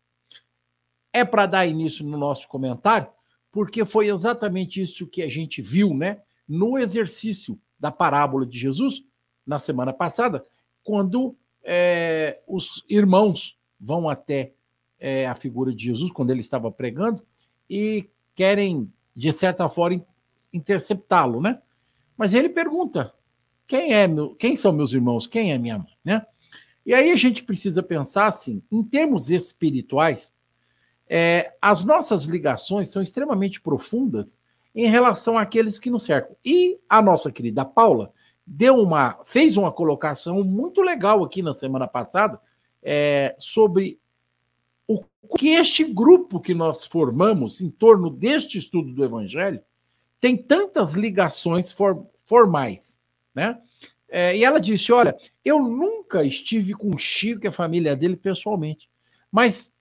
É 1.12 1.26
para 1.26 1.46
dar 1.46 1.66
início 1.66 2.06
no 2.06 2.18
nosso 2.18 2.48
comentário, 2.48 3.08
porque 3.52 3.84
foi 3.86 4.08
exatamente 4.08 4.82
isso 4.82 5.08
que 5.08 5.22
a 5.22 5.30
gente 5.30 5.62
viu, 5.62 5.94
né, 5.94 6.22
no 6.48 6.78
exercício 6.78 7.60
da 7.80 7.92
parábola 7.92 8.46
de 8.46 8.60
Jesus 8.60 9.04
na 9.46 9.58
semana 9.58 9.94
passada, 9.94 10.44
quando 10.84 11.36
é, 11.64 12.40
os 12.48 12.84
irmãos 12.90 13.58
vão 13.80 14.10
até 14.10 14.54
é, 15.00 15.28
a 15.28 15.36
figura 15.36 15.74
de 15.74 15.86
Jesus 15.86 16.12
quando 16.12 16.32
ele 16.32 16.42
estava 16.42 16.72
pregando 16.72 17.24
e 17.70 18.10
querem, 18.36 18.92
de 19.16 19.32
certa 19.32 19.70
forma, 19.70 20.06
interceptá-lo, 20.52 21.42
né? 21.42 21.62
Mas 22.18 22.34
ele 22.34 22.50
pergunta: 22.50 23.14
quem 23.68 23.94
é 23.94 24.08
meu, 24.08 24.36
quem 24.36 24.56
são 24.56 24.72
meus 24.72 24.92
irmãos? 24.92 25.28
Quem 25.28 25.54
é 25.54 25.58
minha 25.58 25.78
mãe, 25.78 25.94
né? 26.04 26.26
E 26.86 26.94
aí 26.94 27.12
a 27.12 27.16
gente 27.16 27.44
precisa 27.44 27.84
pensar 27.84 28.28
assim, 28.28 28.64
em 28.72 28.84
termos 28.84 29.30
espirituais, 29.30 30.34
é, 31.10 31.54
as 31.60 31.84
nossas 31.84 32.26
ligações 32.26 32.92
são 32.92 33.02
extremamente 33.02 33.60
profundas 33.60 34.40
em 34.76 34.88
relação 34.88 35.38
àqueles 35.38 35.80
que 35.80 35.90
nos 35.90 36.04
cercam. 36.04 36.36
E 36.46 36.80
a 36.88 37.02
nossa 37.02 37.32
querida 37.32 37.66
Paula 37.66 38.14
deu 38.46 38.76
uma, 38.76 39.20
fez 39.26 39.58
uma 39.58 39.72
colocação 39.72 40.44
muito 40.44 40.82
legal 40.82 41.24
aqui 41.24 41.42
na 41.42 41.54
semana 41.54 41.88
passada 41.88 42.40
é, 42.82 43.36
sobre 43.40 44.00
o 44.88 45.04
que 45.38 45.50
este 45.50 45.84
grupo 45.84 46.40
que 46.40 46.54
nós 46.54 46.86
formamos 46.86 47.62
em 47.62 47.70
torno 47.70 48.10
deste 48.10 48.58
estudo 48.58 48.94
do 48.94 49.04
Evangelho 49.04 49.62
tem 50.20 50.36
tantas 50.36 50.94
ligações 50.94 51.72
for, 51.72 52.08
formais, 52.26 53.00
né? 53.34 53.60
É, 54.08 54.36
e 54.36 54.44
ela 54.44 54.60
disse: 54.60 54.92
Olha, 54.92 55.16
eu 55.46 55.60
nunca 55.62 56.24
estive 56.24 56.74
com 56.74 56.90
o 56.90 56.98
Chico 56.98 57.46
e 57.46 57.48
a 57.48 57.52
família 57.52 57.96
dele 57.96 58.16
pessoalmente, 58.16 58.90
mas 59.32 59.72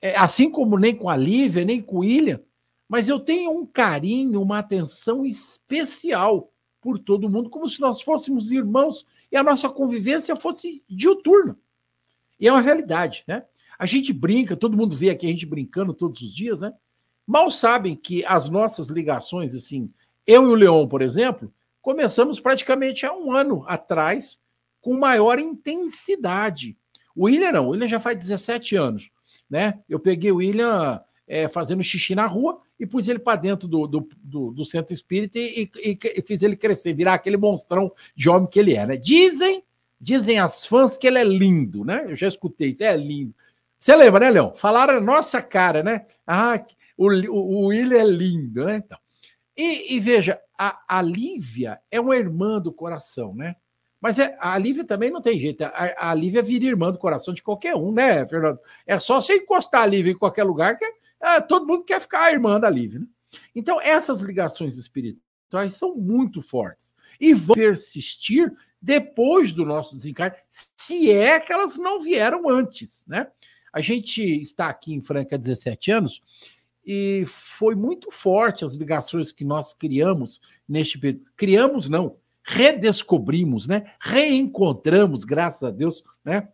é, 0.00 0.16
assim 0.16 0.50
como 0.50 0.78
nem 0.78 0.94
com 0.94 1.08
a 1.08 1.16
Lívia, 1.16 1.64
nem 1.64 1.82
com 1.82 1.96
o 1.96 2.00
William, 2.00 2.40
mas 2.88 3.08
eu 3.08 3.20
tenho 3.20 3.50
um 3.50 3.66
carinho, 3.66 4.40
uma 4.40 4.58
atenção 4.58 5.26
especial 5.26 6.50
por 6.80 6.98
todo 6.98 7.28
mundo, 7.28 7.50
como 7.50 7.68
se 7.68 7.80
nós 7.80 8.00
fôssemos 8.00 8.50
irmãos 8.50 9.04
e 9.30 9.36
a 9.36 9.42
nossa 9.42 9.68
convivência 9.68 10.34
fosse 10.36 10.82
diuturna. 10.88 11.58
E 12.40 12.48
é 12.48 12.52
uma 12.52 12.60
realidade, 12.60 13.24
né? 13.26 13.44
A 13.78 13.84
gente 13.84 14.12
brinca, 14.12 14.56
todo 14.56 14.76
mundo 14.76 14.96
vê 14.96 15.10
aqui 15.10 15.26
a 15.26 15.30
gente 15.30 15.46
brincando 15.46 15.92
todos 15.92 16.22
os 16.22 16.34
dias, 16.34 16.58
né? 16.58 16.72
Mal 17.26 17.50
sabem 17.50 17.94
que 17.94 18.24
as 18.24 18.48
nossas 18.48 18.88
ligações, 18.88 19.54
assim, 19.54 19.92
eu 20.26 20.44
e 20.44 20.50
o 20.50 20.54
Leon, 20.54 20.88
por 20.88 21.02
exemplo, 21.02 21.52
começamos 21.82 22.40
praticamente 22.40 23.04
há 23.04 23.12
um 23.12 23.32
ano 23.32 23.64
atrás 23.66 24.40
com 24.80 24.96
maior 24.96 25.38
intensidade. 25.38 26.76
O 27.14 27.24
William 27.24 27.52
não, 27.52 27.66
o 27.66 27.70
William 27.70 27.88
já 27.88 28.00
faz 28.00 28.18
17 28.18 28.76
anos, 28.76 29.10
né? 29.48 29.80
Eu 29.88 29.98
peguei 29.98 30.30
o 30.30 30.36
William 30.36 31.00
é, 31.26 31.48
fazendo 31.48 31.82
xixi 31.82 32.14
na 32.14 32.26
rua 32.26 32.60
e 32.78 32.86
pus 32.86 33.08
ele 33.08 33.18
para 33.18 33.36
dentro 33.36 33.68
do, 33.68 33.86
do, 33.86 34.08
do, 34.18 34.52
do, 34.52 34.64
centro 34.64 34.94
espírita 34.94 35.38
e, 35.38 35.70
e, 35.76 35.98
e, 36.02 36.22
fiz 36.22 36.42
ele 36.42 36.56
crescer, 36.56 36.94
virar 36.94 37.14
aquele 37.14 37.36
monstrão 37.36 37.92
de 38.14 38.28
homem 38.28 38.48
que 38.48 38.58
ele 38.58 38.74
é, 38.74 38.86
né? 38.86 38.96
Dizem, 38.96 39.62
dizem 40.00 40.38
as 40.38 40.64
fãs 40.64 40.96
que 40.96 41.06
ele 41.06 41.18
é 41.18 41.24
lindo, 41.24 41.84
né? 41.84 42.06
Eu 42.08 42.16
já 42.16 42.28
escutei 42.28 42.74
é 42.80 42.96
lindo. 42.96 43.34
Você 43.78 43.94
lembra, 43.94 44.20
né, 44.20 44.30
Leão? 44.30 44.54
Falaram 44.54 44.96
a 44.96 45.00
nossa 45.00 45.40
cara, 45.42 45.82
né? 45.82 46.06
Ah, 46.26 46.64
o, 46.96 47.06
o, 47.06 47.34
o 47.34 47.66
William 47.66 47.98
é 47.98 48.04
lindo, 48.04 48.64
né? 48.64 48.76
Então. 48.76 48.98
E, 49.56 49.96
e 49.96 50.00
veja, 50.00 50.40
a, 50.56 50.80
a 50.88 51.02
Lívia 51.02 51.80
é 51.90 52.00
uma 52.00 52.16
irmã 52.16 52.60
do 52.60 52.72
coração, 52.72 53.34
né? 53.34 53.56
Mas 54.00 54.18
é, 54.18 54.36
a 54.40 54.56
Lívia 54.56 54.84
também 54.84 55.10
não 55.10 55.20
tem 55.20 55.38
jeito. 55.38 55.62
A, 55.64 56.10
a 56.10 56.14
Lívia 56.14 56.42
vira 56.42 56.64
irmã 56.64 56.92
do 56.92 56.98
coração 56.98 57.34
de 57.34 57.42
qualquer 57.42 57.74
um, 57.74 57.92
né, 57.92 58.26
Fernando? 58.26 58.58
É 58.86 58.98
só 58.98 59.20
você 59.20 59.34
encostar 59.36 59.82
a 59.82 59.86
Lívia 59.86 60.12
em 60.12 60.18
qualquer 60.18 60.44
lugar 60.44 60.78
que 60.78 60.84
é, 61.20 61.40
todo 61.40 61.66
mundo 61.66 61.84
quer 61.84 62.00
ficar 62.00 62.24
a 62.24 62.32
irmã 62.32 62.60
da 62.60 62.70
Lívia. 62.70 63.00
Né? 63.00 63.06
Então, 63.54 63.80
essas 63.80 64.20
ligações 64.20 64.76
espirituais 64.76 65.74
são 65.74 65.94
muito 65.96 66.40
fortes 66.40 66.94
e 67.20 67.34
vão 67.34 67.54
persistir 67.54 68.52
depois 68.80 69.52
do 69.52 69.64
nosso 69.64 69.96
desencarne, 69.96 70.36
se 70.48 71.10
é 71.10 71.40
que 71.40 71.52
elas 71.52 71.76
não 71.76 72.00
vieram 72.00 72.48
antes, 72.48 73.04
né? 73.08 73.26
A 73.72 73.80
gente 73.80 74.22
está 74.22 74.68
aqui 74.68 74.94
em 74.94 75.02
Franca 75.02 75.34
há 75.34 75.38
17 75.38 75.90
anos 75.90 76.22
e 76.86 77.24
foi 77.26 77.74
muito 77.74 78.10
forte 78.10 78.64
as 78.64 78.74
ligações 78.74 79.32
que 79.32 79.44
nós 79.44 79.74
criamos 79.74 80.40
neste 80.66 80.98
período. 80.98 81.26
Criamos, 81.36 81.88
não, 81.88 82.16
redescobrimos, 82.48 83.68
né? 83.68 83.84
Reencontramos, 84.00 85.24
graças 85.24 85.62
a 85.62 85.70
Deus, 85.70 86.02
né? 86.24 86.48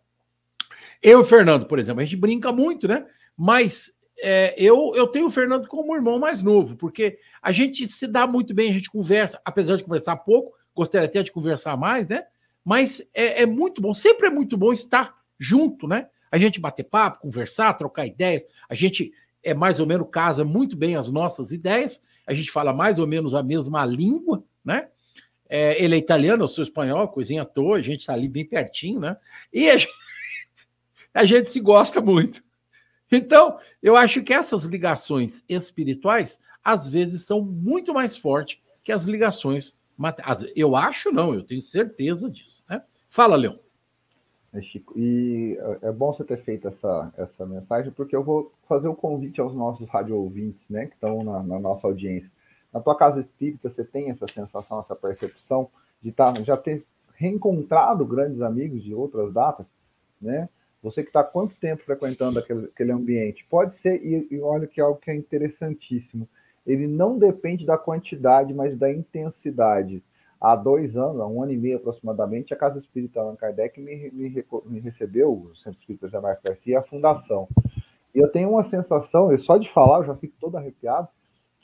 Eu 1.01 1.19
e 1.19 1.21
o 1.21 1.25
Fernando, 1.25 1.65
por 1.65 1.79
exemplo, 1.79 2.01
a 2.01 2.03
gente 2.03 2.17
brinca 2.17 2.51
muito, 2.51 2.85
né? 2.85 3.05
Mas 3.37 3.93
é, 4.21 4.53
eu, 4.61 4.91
eu 4.95 5.07
tenho 5.07 5.27
o 5.27 5.31
Fernando 5.31 5.67
como 5.67 5.95
irmão 5.95 6.19
mais 6.19 6.43
novo, 6.43 6.75
porque 6.75 7.17
a 7.41 7.51
gente 7.51 7.87
se 7.87 8.07
dá 8.07 8.27
muito 8.27 8.53
bem, 8.53 8.69
a 8.69 8.73
gente 8.73 8.91
conversa, 8.91 9.39
apesar 9.45 9.77
de 9.77 9.83
conversar 9.83 10.17
pouco, 10.17 10.53
gostaria 10.75 11.07
até 11.07 11.23
de 11.23 11.31
conversar 11.31 11.77
mais, 11.77 12.09
né? 12.09 12.25
Mas 12.63 13.01
é, 13.13 13.43
é 13.43 13.45
muito 13.45 13.81
bom, 13.81 13.93
sempre 13.93 14.27
é 14.27 14.29
muito 14.29 14.57
bom 14.57 14.73
estar 14.73 15.15
junto, 15.39 15.87
né? 15.87 16.07
A 16.29 16.37
gente 16.37 16.59
bater 16.59 16.83
papo, 16.83 17.21
conversar, 17.21 17.73
trocar 17.75 18.05
ideias, 18.05 18.45
a 18.67 18.75
gente 18.75 19.13
é 19.41 19.53
mais 19.53 19.79
ou 19.79 19.85
menos 19.85 20.09
casa 20.11 20.43
muito 20.43 20.75
bem 20.75 20.97
as 20.97 21.09
nossas 21.09 21.51
ideias, 21.53 22.01
a 22.27 22.33
gente 22.33 22.51
fala 22.51 22.73
mais 22.73 22.99
ou 22.99 23.07
menos 23.07 23.33
a 23.33 23.41
mesma 23.41 23.85
língua, 23.85 24.43
né? 24.63 24.89
É, 25.47 25.81
ele 25.83 25.95
é 25.95 25.97
italiano, 25.97 26.43
eu 26.43 26.47
sou 26.47 26.63
espanhol, 26.63 27.07
coisinha 27.07 27.43
à 27.43 27.45
toa, 27.45 27.77
a 27.77 27.81
gente 27.81 28.01
está 28.01 28.13
ali 28.13 28.27
bem 28.27 28.45
pertinho, 28.45 28.99
né? 28.99 29.17
E 29.53 29.69
a 29.69 29.77
gente, 29.77 29.93
a 31.13 31.23
gente 31.23 31.49
se 31.49 31.59
gosta 31.59 32.01
muito. 32.01 32.43
Então, 33.11 33.59
eu 33.81 33.95
acho 33.95 34.23
que 34.23 34.33
essas 34.33 34.63
ligações 34.63 35.43
espirituais, 35.47 36.39
às 36.63 36.87
vezes, 36.89 37.23
são 37.23 37.41
muito 37.41 37.93
mais 37.93 38.17
fortes 38.17 38.59
que 38.83 38.91
as 38.91 39.05
ligações 39.05 39.77
materiais. 39.97 40.51
Eu 40.55 40.75
acho, 40.75 41.11
não, 41.11 41.33
eu 41.33 41.43
tenho 41.43 41.61
certeza 41.61 42.29
disso. 42.29 42.63
Né? 42.69 42.81
Fala, 43.09 43.35
Leão. 43.35 43.59
É, 44.55 44.61
Chico, 44.61 44.97
e 44.97 45.57
é, 45.81 45.89
é 45.89 45.91
bom 45.91 46.13
você 46.13 46.23
ter 46.23 46.37
feito 46.37 46.67
essa, 46.67 47.13
essa 47.17 47.45
mensagem, 47.45 47.91
porque 47.91 48.15
eu 48.15 48.23
vou 48.23 48.53
fazer 48.67 48.87
o 48.87 48.91
um 48.91 48.95
convite 48.95 49.41
aos 49.41 49.53
nossos 49.53 49.89
rádio 49.89 50.15
ouvintes, 50.15 50.69
né, 50.69 50.85
que 50.85 50.93
estão 50.93 51.23
na, 51.23 51.43
na, 51.43 51.59
nossa 51.59 51.85
audiência. 51.85 52.31
Na 52.75 52.81
tua 52.81 52.93
casa 52.93 53.21
espírita, 53.21 53.69
você 53.69 53.85
tem 53.85 54.09
essa 54.09 54.27
sensação, 54.27 54.81
essa 54.81 54.93
percepção 54.93 55.69
de 56.01 56.11
tá, 56.11 56.33
já 56.43 56.57
ter 56.57 56.85
reencontrado 57.13 58.05
grandes 58.05 58.41
amigos 58.41 58.83
de 58.83 58.93
outras 58.93 59.31
datas, 59.31 59.65
né? 60.21 60.49
Você 60.83 61.01
que 61.01 61.07
está 61.07 61.23
quanto 61.23 61.55
tempo 61.55 61.83
frequentando 61.83 62.37
aquele, 62.37 62.65
aquele 62.65 62.91
ambiente? 62.91 63.47
Pode 63.49 63.77
ser, 63.77 64.05
e, 64.05 64.27
e 64.29 64.41
olha 64.41 64.67
que 64.67 64.81
é 64.81 64.83
algo 64.83 64.99
que 64.99 65.09
é 65.09 65.15
interessantíssimo, 65.15 66.27
ele 66.67 66.85
não 66.85 67.17
depende 67.17 67.65
da 67.65 67.77
quantidade, 67.77 68.53
mas 68.53 68.75
da 68.75 68.91
intensidade 68.91 70.03
há 70.39 70.53
dois 70.53 70.97
anos, 70.97 71.21
há 71.21 71.25
um 71.25 71.41
ano 71.41 71.53
e 71.53 71.57
meio 71.57 71.77
aproximadamente, 71.77 72.53
a 72.53 72.57
Casa 72.57 72.77
Espírita 72.77 73.21
Allan 73.21 73.37
Kardec 73.37 73.79
me, 73.79 74.11
me, 74.11 74.45
me 74.65 74.79
recebeu, 74.81 75.31
o 75.31 75.55
Centro 75.55 75.79
Espírita 75.79 76.07
José 76.07 76.19
Marcos 76.19 76.43
Garcia, 76.43 76.79
a 76.79 76.83
fundação. 76.83 77.47
E 78.13 78.19
eu 78.19 78.27
tenho 78.27 78.49
uma 78.49 78.63
sensação, 78.63 79.31
eu 79.31 79.39
só 79.39 79.57
de 79.57 79.69
falar, 79.69 79.99
eu 79.99 80.07
já 80.07 80.15
fico 80.15 80.35
todo 80.41 80.57
arrepiado, 80.57 81.07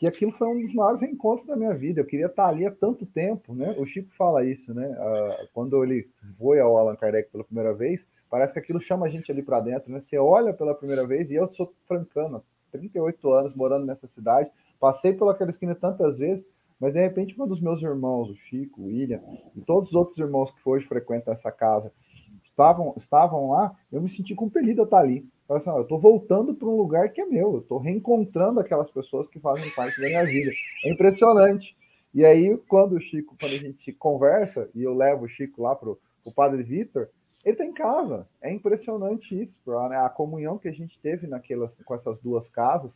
que 0.02 0.08
aquilo 0.08 0.32
foi 0.32 0.48
um 0.48 0.60
dos 0.60 0.74
maiores 0.74 1.04
encontros 1.04 1.46
da 1.46 1.56
minha 1.56 1.76
vida. 1.76 2.02
Eu 2.02 2.06
queria 2.06 2.26
estar 2.26 2.48
ali 2.48 2.66
há 2.66 2.72
tanto 2.72 3.06
tempo, 3.06 3.54
né? 3.54 3.76
O 3.78 3.86
Chico 3.86 4.10
fala 4.18 4.44
isso, 4.44 4.74
né? 4.74 4.88
Uh, 4.88 5.48
quando 5.54 5.84
ele 5.84 6.10
foi 6.40 6.60
ao 6.60 6.76
Allan 6.76 6.96
Kardec 6.96 7.30
pela 7.30 7.44
primeira 7.44 7.72
vez, 7.72 8.04
parece 8.28 8.52
que 8.52 8.58
aquilo 8.58 8.82
chama 8.82 9.06
a 9.06 9.10
gente 9.10 9.32
ali 9.32 9.44
para 9.44 9.60
dentro, 9.60 9.92
né? 9.92 10.02
Você 10.02 10.18
olha 10.18 10.56
pela 10.56 10.74
primeira 10.74 11.06
vez, 11.06 11.30
e 11.30 11.36
eu 11.36 11.48
sou 11.54 11.72
francano, 11.88 12.44
38 12.72 13.32
anos 13.32 13.56
morando 13.56 13.86
nessa 13.86 14.08
cidade, 14.08 14.50
passei 14.80 15.14
pelaquela 15.14 15.52
esquina 15.52 15.76
tantas 15.76 16.18
vezes, 16.18 16.44
mas 16.80 16.94
de 16.94 17.00
repente, 17.00 17.40
um 17.40 17.46
dos 17.46 17.62
meus 17.62 17.80
irmãos, 17.84 18.28
o 18.28 18.36
Chico, 18.36 18.82
o 18.82 18.86
William, 18.86 19.22
e 19.56 19.62
todos 19.62 19.90
os 19.90 19.96
outros 19.96 20.18
irmãos 20.18 20.50
que 20.50 20.68
hoje 20.68 20.88
frequentam 20.88 21.32
essa 21.32 21.52
casa, 21.52 21.92
estavam, 22.52 22.94
estavam 22.96 23.50
lá, 23.50 23.76
eu 23.92 24.02
me 24.02 24.10
senti 24.10 24.36
compelido 24.36 24.82
a 24.82 24.86
estar 24.86 25.00
ali. 25.00 25.28
Assim, 25.50 25.70
eu 25.70 25.82
estou 25.82 26.00
voltando 26.00 26.54
para 26.54 26.68
um 26.68 26.78
lugar 26.78 27.10
que 27.10 27.20
é 27.20 27.26
meu, 27.26 27.56
eu 27.56 27.60
estou 27.60 27.78
reencontrando 27.78 28.60
aquelas 28.60 28.90
pessoas 28.90 29.28
que 29.28 29.40
fazem 29.40 29.70
parte 29.72 30.00
da 30.00 30.08
minha 30.08 30.26
vida. 30.26 30.52
É 30.86 30.92
impressionante. 30.92 31.76
E 32.14 32.26
aí, 32.26 32.58
quando 32.68 32.94
o 32.94 33.02
Chico, 33.02 33.36
quando 33.40 33.54
a 33.54 33.58
gente 33.58 33.92
conversa, 33.94 34.70
e 34.76 34.84
eu 34.84 34.94
levo 34.94 35.26
o 35.26 35.30
Chico 35.30 35.62
lá 35.64 35.76
para 35.76 35.90
o 35.90 36.32
Padre 36.34 36.64
Vitor, 36.64 37.10
ele 37.44 37.54
está 37.54 37.66
em 37.66 37.74
casa. 37.74 38.28
É 38.42 38.52
impressionante 38.52 39.40
isso, 39.42 39.60
né? 39.90 39.98
a 39.98 40.10
comunhão 40.10 40.58
que 40.58 40.68
a 40.68 40.74
gente 40.74 41.00
teve 41.00 41.28
naquelas, 41.28 41.76
com 41.84 41.96
essas 41.96 42.20
duas 42.20 42.48
casas 42.48 42.94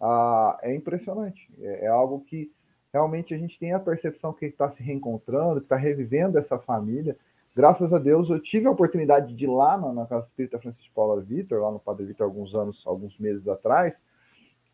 ah, 0.00 0.58
é 0.62 0.74
impressionante. 0.74 1.48
É, 1.60 1.86
é 1.86 1.88
algo 1.88 2.20
que 2.20 2.50
realmente 2.92 3.34
a 3.34 3.38
gente 3.38 3.58
tem 3.58 3.72
a 3.72 3.80
percepção 3.80 4.32
que 4.32 4.46
está 4.46 4.68
se 4.68 4.82
reencontrando, 4.82 5.60
que 5.60 5.66
está 5.66 5.76
revivendo 5.76 6.38
essa 6.38 6.58
família. 6.58 7.16
Graças 7.54 7.92
a 7.92 7.98
Deus, 7.98 8.30
eu 8.30 8.40
tive 8.40 8.66
a 8.66 8.70
oportunidade 8.70 9.34
de 9.34 9.44
ir 9.44 9.48
lá 9.48 9.76
na, 9.76 9.92
na 9.92 10.06
Casa 10.06 10.26
Espírita 10.26 10.58
Francisco 10.58 10.90
Paula 10.94 11.20
Vitor, 11.20 11.60
lá 11.60 11.70
no 11.70 11.78
Padre 11.78 12.06
Vitor, 12.06 12.26
alguns 12.26 12.54
anos, 12.54 12.82
alguns 12.86 13.18
meses 13.18 13.46
atrás. 13.46 14.00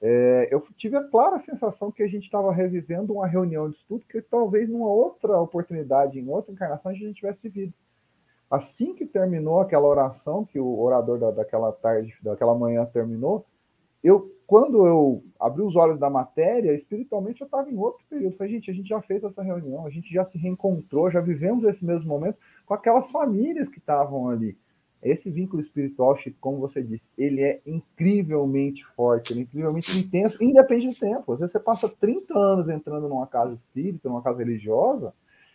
É, 0.01 0.49
eu 0.49 0.63
tive 0.77 0.97
a 0.97 1.03
clara 1.03 1.41
sensação 1.41 1.91
que 1.91 2.05
a 2.05 2.07
gente 2.07 2.23
estava 2.23 2.53
revivendo 2.53 3.15
uma 3.15 3.27
reunião 3.27 3.69
de 3.69 3.79
estudo 3.79 4.05
que 4.09 4.23
talvez 4.23 4.69
numa 4.69 4.87
outra 4.87 5.41
oportunidade, 5.41 6.21
em 6.21 6.29
outra 6.29 6.53
encarnação, 6.53 6.93
a 6.93 6.95
gente 6.95 7.15
tivesse 7.15 7.43
vivido. 7.43 7.75
Assim 8.49 8.95
que 8.95 9.05
terminou 9.05 9.61
aquela 9.61 9.89
oração, 9.89 10.45
que 10.45 10.61
o 10.61 10.79
orador 10.79 11.19
da, 11.19 11.33
daquela 11.33 11.73
tarde, 11.73 12.15
daquela 12.23 12.55
manhã 12.55 12.87
terminou, 12.87 13.45
eu 14.05 14.33
quando 14.49 14.87
eu 14.87 15.23
abri 15.39 15.61
os 15.61 15.77
olhos 15.77 15.99
da 15.99 16.09
matéria, 16.09 16.73
espiritualmente 16.73 17.43
eu 17.43 17.45
estava 17.45 17.71
em 17.71 17.77
outro 17.77 18.03
período. 18.09 18.35
Falei, 18.35 18.55
gente, 18.55 18.71
a 18.71 18.75
gente 18.75 18.89
já 18.89 19.03
fez 19.03 19.23
essa 19.23 19.43
reunião, 19.43 19.85
a 19.85 19.91
gente 19.91 20.11
já 20.11 20.25
se 20.25 20.39
reencontrou, 20.39 21.11
já 21.11 21.21
vivemos 21.21 21.65
esse 21.65 21.85
mesmo 21.85 22.09
momento 22.09 22.39
com 22.69 22.75
aquelas 22.75 23.11
famílias 23.11 23.67
que 23.67 23.79
estavam 23.79 24.29
ali. 24.29 24.55
esse 25.03 25.31
vínculo 25.31 25.63
espiritual, 25.63 26.17
Chico, 26.17 26.37
como 26.41 26.59
você 26.59 26.83
disse, 26.83 27.09
ele 27.17 27.41
é 27.41 27.61
incrivelmente 27.65 28.85
forte, 28.85 29.33
ele 29.33 29.41
é 29.41 29.43
incrivelmente 29.45 29.97
intenso, 29.97 30.43
independe 30.43 30.89
do 30.89 30.95
tempo. 30.95 31.33
Às 31.33 31.41
vezes 31.41 31.53
você 31.53 31.61
passa 31.61 31.89
30 31.89 32.37
anos 32.37 32.69
entrando 32.69 33.09
numa 33.09 33.27
casa 33.27 33.55
espírita, 33.55 34.09
numa 34.09 34.21
casa 34.21 34.39
religiosa, 34.39 35.15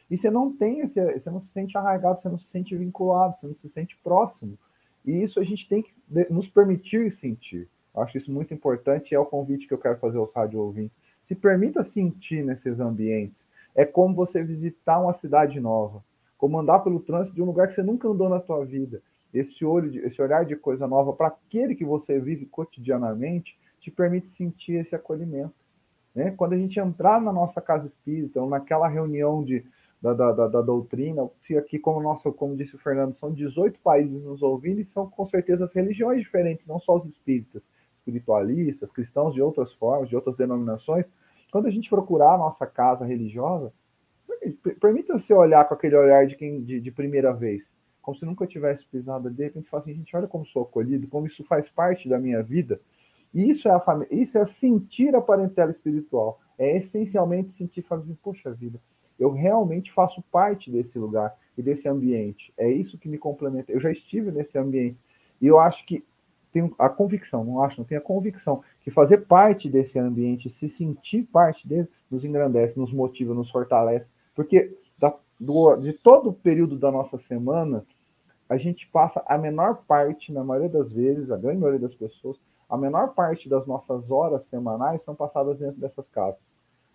e 0.09 0.18
você 0.18 0.32
não 0.32 0.51
tem 0.51 0.80
esse, 0.80 0.99
você 1.14 1.30
não 1.30 1.39
se 1.39 1.49
sente 1.49 1.78
arraigado, 1.78 2.22
você 2.22 2.30
não 2.30 2.38
se 2.38 2.47
sente 2.47 2.76
vinculado, 2.76 3.38
você 3.38 3.47
não 3.47 3.55
se 3.55 3.70
sente 3.70 3.97
próximo. 4.01 4.57
E 5.05 5.22
isso 5.22 5.39
a 5.39 5.43
gente 5.43 5.68
tem 5.68 5.84
que 5.84 5.93
nos 6.32 6.47
permitir 6.47 7.11
sentir. 7.11 7.68
Eu 7.93 8.01
acho 8.01 8.18
isso 8.18 8.32
muito 8.32 8.53
importante 8.53 9.11
e 9.11 9.16
é 9.16 9.20
o 9.20 9.26
convite 9.26 9.68
que 9.68 9.74
eu 9.74 9.78
quero 9.78 9.99
fazer 9.99 10.18
aos 10.18 10.34
rádio 10.34 10.59
ouvintes. 10.59 10.97
Se 11.26 11.36
permita 11.36 11.84
sentir 11.84 12.43
nesses 12.43 12.80
ambientes. 12.80 13.45
É 13.76 13.86
como 13.86 14.16
você 14.16 14.41
visitar 14.41 14.99
uma 14.99 15.14
cidade 15.14 15.59
nova, 15.59 16.03
como 16.44 16.60
andar 16.60 16.80
pelo 16.80 17.00
trânsito 17.00 17.34
de 17.34 17.41
um 17.41 17.46
lugar 17.46 17.70
que 17.70 17.74
você 17.74 17.82
nunca 17.82 18.06
andou 18.06 18.28
na 18.28 18.38
tua 18.38 18.66
vida 18.66 19.02
esse 19.34 19.64
olho, 19.64 19.89
de, 19.89 20.00
esse 20.00 20.22
olhar 20.22 20.44
de 20.44 20.58
coisa 20.58 20.86
nova 20.86 21.14
para 21.14 21.28
aquele 21.28 21.74
que 21.74 21.86
você 21.86 22.20
vive 22.20 22.46
cotidianamente, 22.46 23.58
te 23.80 23.89
permite 23.89 24.28
sentir 24.28 24.74
esse 24.74 24.94
acolhimento. 24.94 25.54
Né? 26.14 26.32
Quando 26.32 26.52
a 26.52 26.58
gente 26.58 26.78
entrar 26.82 27.22
na 27.22 27.32
nossa 27.32 27.62
casa 27.62 27.88
espírita, 27.88 28.41
ou 28.41 28.50
naquela 28.50 28.89
reunião 28.89 29.41
de, 29.41 29.66
da, 30.02 30.14
da, 30.14 30.34
da, 30.34 30.48
da 30.50 30.62
doutrina, 30.62 31.30
se 31.39 31.58
aqui, 31.58 31.80
como, 31.80 32.02
nossa, 32.02 32.30
como 32.30 32.58
disse 32.58 32.76
o 32.76 32.80
Fernando, 32.80 33.16
são 33.16 33.32
18 33.32 33.80
países 33.80 34.22
nos 34.22 34.44
ouvindo 34.44 34.82
e 34.82 34.86
são 34.86 35.10
com 35.10 35.24
certeza 35.24 35.64
as 35.64 35.72
religiões 35.72 36.20
diferentes, 36.20 36.68
não 36.68 36.78
só 36.78 36.98
os 36.98 37.06
espíritas, 37.06 37.64
espiritualistas, 38.00 38.91
cristãos 38.91 39.34
de 39.34 39.41
outras 39.41 39.72
formas, 39.72 40.10
de 40.10 40.16
outras 40.18 40.36
denominações. 40.36 41.06
Quando 41.50 41.68
a 41.68 41.72
gente 41.72 41.89
procurar 41.89 42.34
a 42.34 42.38
nossa 42.38 42.68
casa 42.68 43.06
religiosa, 43.06 43.72
permita-se 44.80 45.34
olhar 45.34 45.66
com 45.66 45.74
aquele 45.74 45.96
olhar 45.96 46.26
de 46.26 46.36
quem 46.36 46.62
de, 46.62 46.80
de 46.80 46.91
primeira 46.91 47.34
vez 47.34 47.74
como 48.04 48.18
se 48.18 48.26
nunca 48.26 48.46
tivesse 48.46 48.86
pisado 48.86 49.30
ali, 49.30 49.38
de 49.38 49.44
repente 49.46 49.70
fala 49.70 49.82
assim, 49.82 49.94
gente, 49.96 50.16
olha 50.16 50.28
como 50.28 50.46
sou 50.46 50.64
acolhido, 50.64 51.08
como 51.08 51.26
isso 51.26 51.41
faz 51.46 51.70
parte 51.70 52.10
da 52.10 52.20
minha 52.20 52.44
vida. 52.44 52.80
E 53.34 53.50
isso 53.50 53.68
é 53.70 53.72
a 53.72 53.80
família, 53.80 54.14
isso 54.14 54.38
é 54.38 54.46
sentir 54.46 55.16
a 55.16 55.22
parentela 55.22 55.72
espiritual. 55.72 56.39
É 56.58 56.78
essencialmente 56.78 57.54
sentir 57.54 57.82
fazer, 57.82 58.04
assim, 58.04 58.18
poxa 58.22 58.52
vida, 58.52 58.80
eu 59.18 59.32
realmente 59.32 59.91
faço 59.91 60.22
parte 60.24 60.70
desse 60.70 61.00
lugar 61.00 61.34
e 61.58 61.62
desse 61.64 61.88
ambiente. 61.88 62.54
É 62.58 62.70
isso 62.70 62.98
que 62.98 63.08
me 63.08 63.18
complementa. 63.18 63.72
Eu 63.72 63.80
já 63.80 63.89
estive 63.89 64.32
nesse 64.32 64.58
ambiente 64.58 65.00
e 65.39 65.48
eu 65.48 65.58
acho 65.58 65.86
que 65.86 66.04
tenho 66.52 66.76
a 66.78 66.89
convicção, 66.89 67.44
não 67.46 67.64
acho, 67.64 67.80
não 67.80 67.86
tenho 67.86 68.02
a 68.02 68.04
convicção 68.04 68.62
que 68.82 68.91
fazer 68.91 69.20
parte 69.20 69.70
desse 69.70 69.98
ambiente, 69.98 70.50
se 70.50 70.68
sentir 70.68 71.24
parte 71.24 71.68
dele, 71.68 71.88
nos 72.12 72.26
engrandece, 72.26 72.78
nos 72.78 72.91
motiva, 72.91 73.34
nos 73.34 73.50
fortalece, 73.50 74.12
porque 74.36 74.77
da, 74.97 75.15
do, 75.39 75.75
de 75.77 75.93
todo 75.93 76.29
o 76.29 76.34
período 76.34 76.77
da 76.77 76.91
nossa 76.91 77.17
semana, 77.17 77.86
a 78.49 78.57
gente 78.57 78.88
passa 78.88 79.23
a 79.27 79.38
menor 79.38 79.84
parte, 79.88 80.31
na 80.31 80.43
maioria 80.43 80.69
das 80.69 80.91
vezes, 80.91 81.31
a 81.31 81.38
grande 81.38 81.59
maioria 81.59 81.79
das 81.79 81.95
pessoas, 81.95 82.39
a 82.69 82.77
menor 82.77 83.13
parte 83.13 83.47
das 83.47 83.65
nossas 83.67 84.11
horas 84.11 84.45
semanais 84.45 85.03
são 85.03 85.15
passadas 85.15 85.57
dentro 85.57 85.79
dessas 85.79 86.07
casas. 86.07 86.41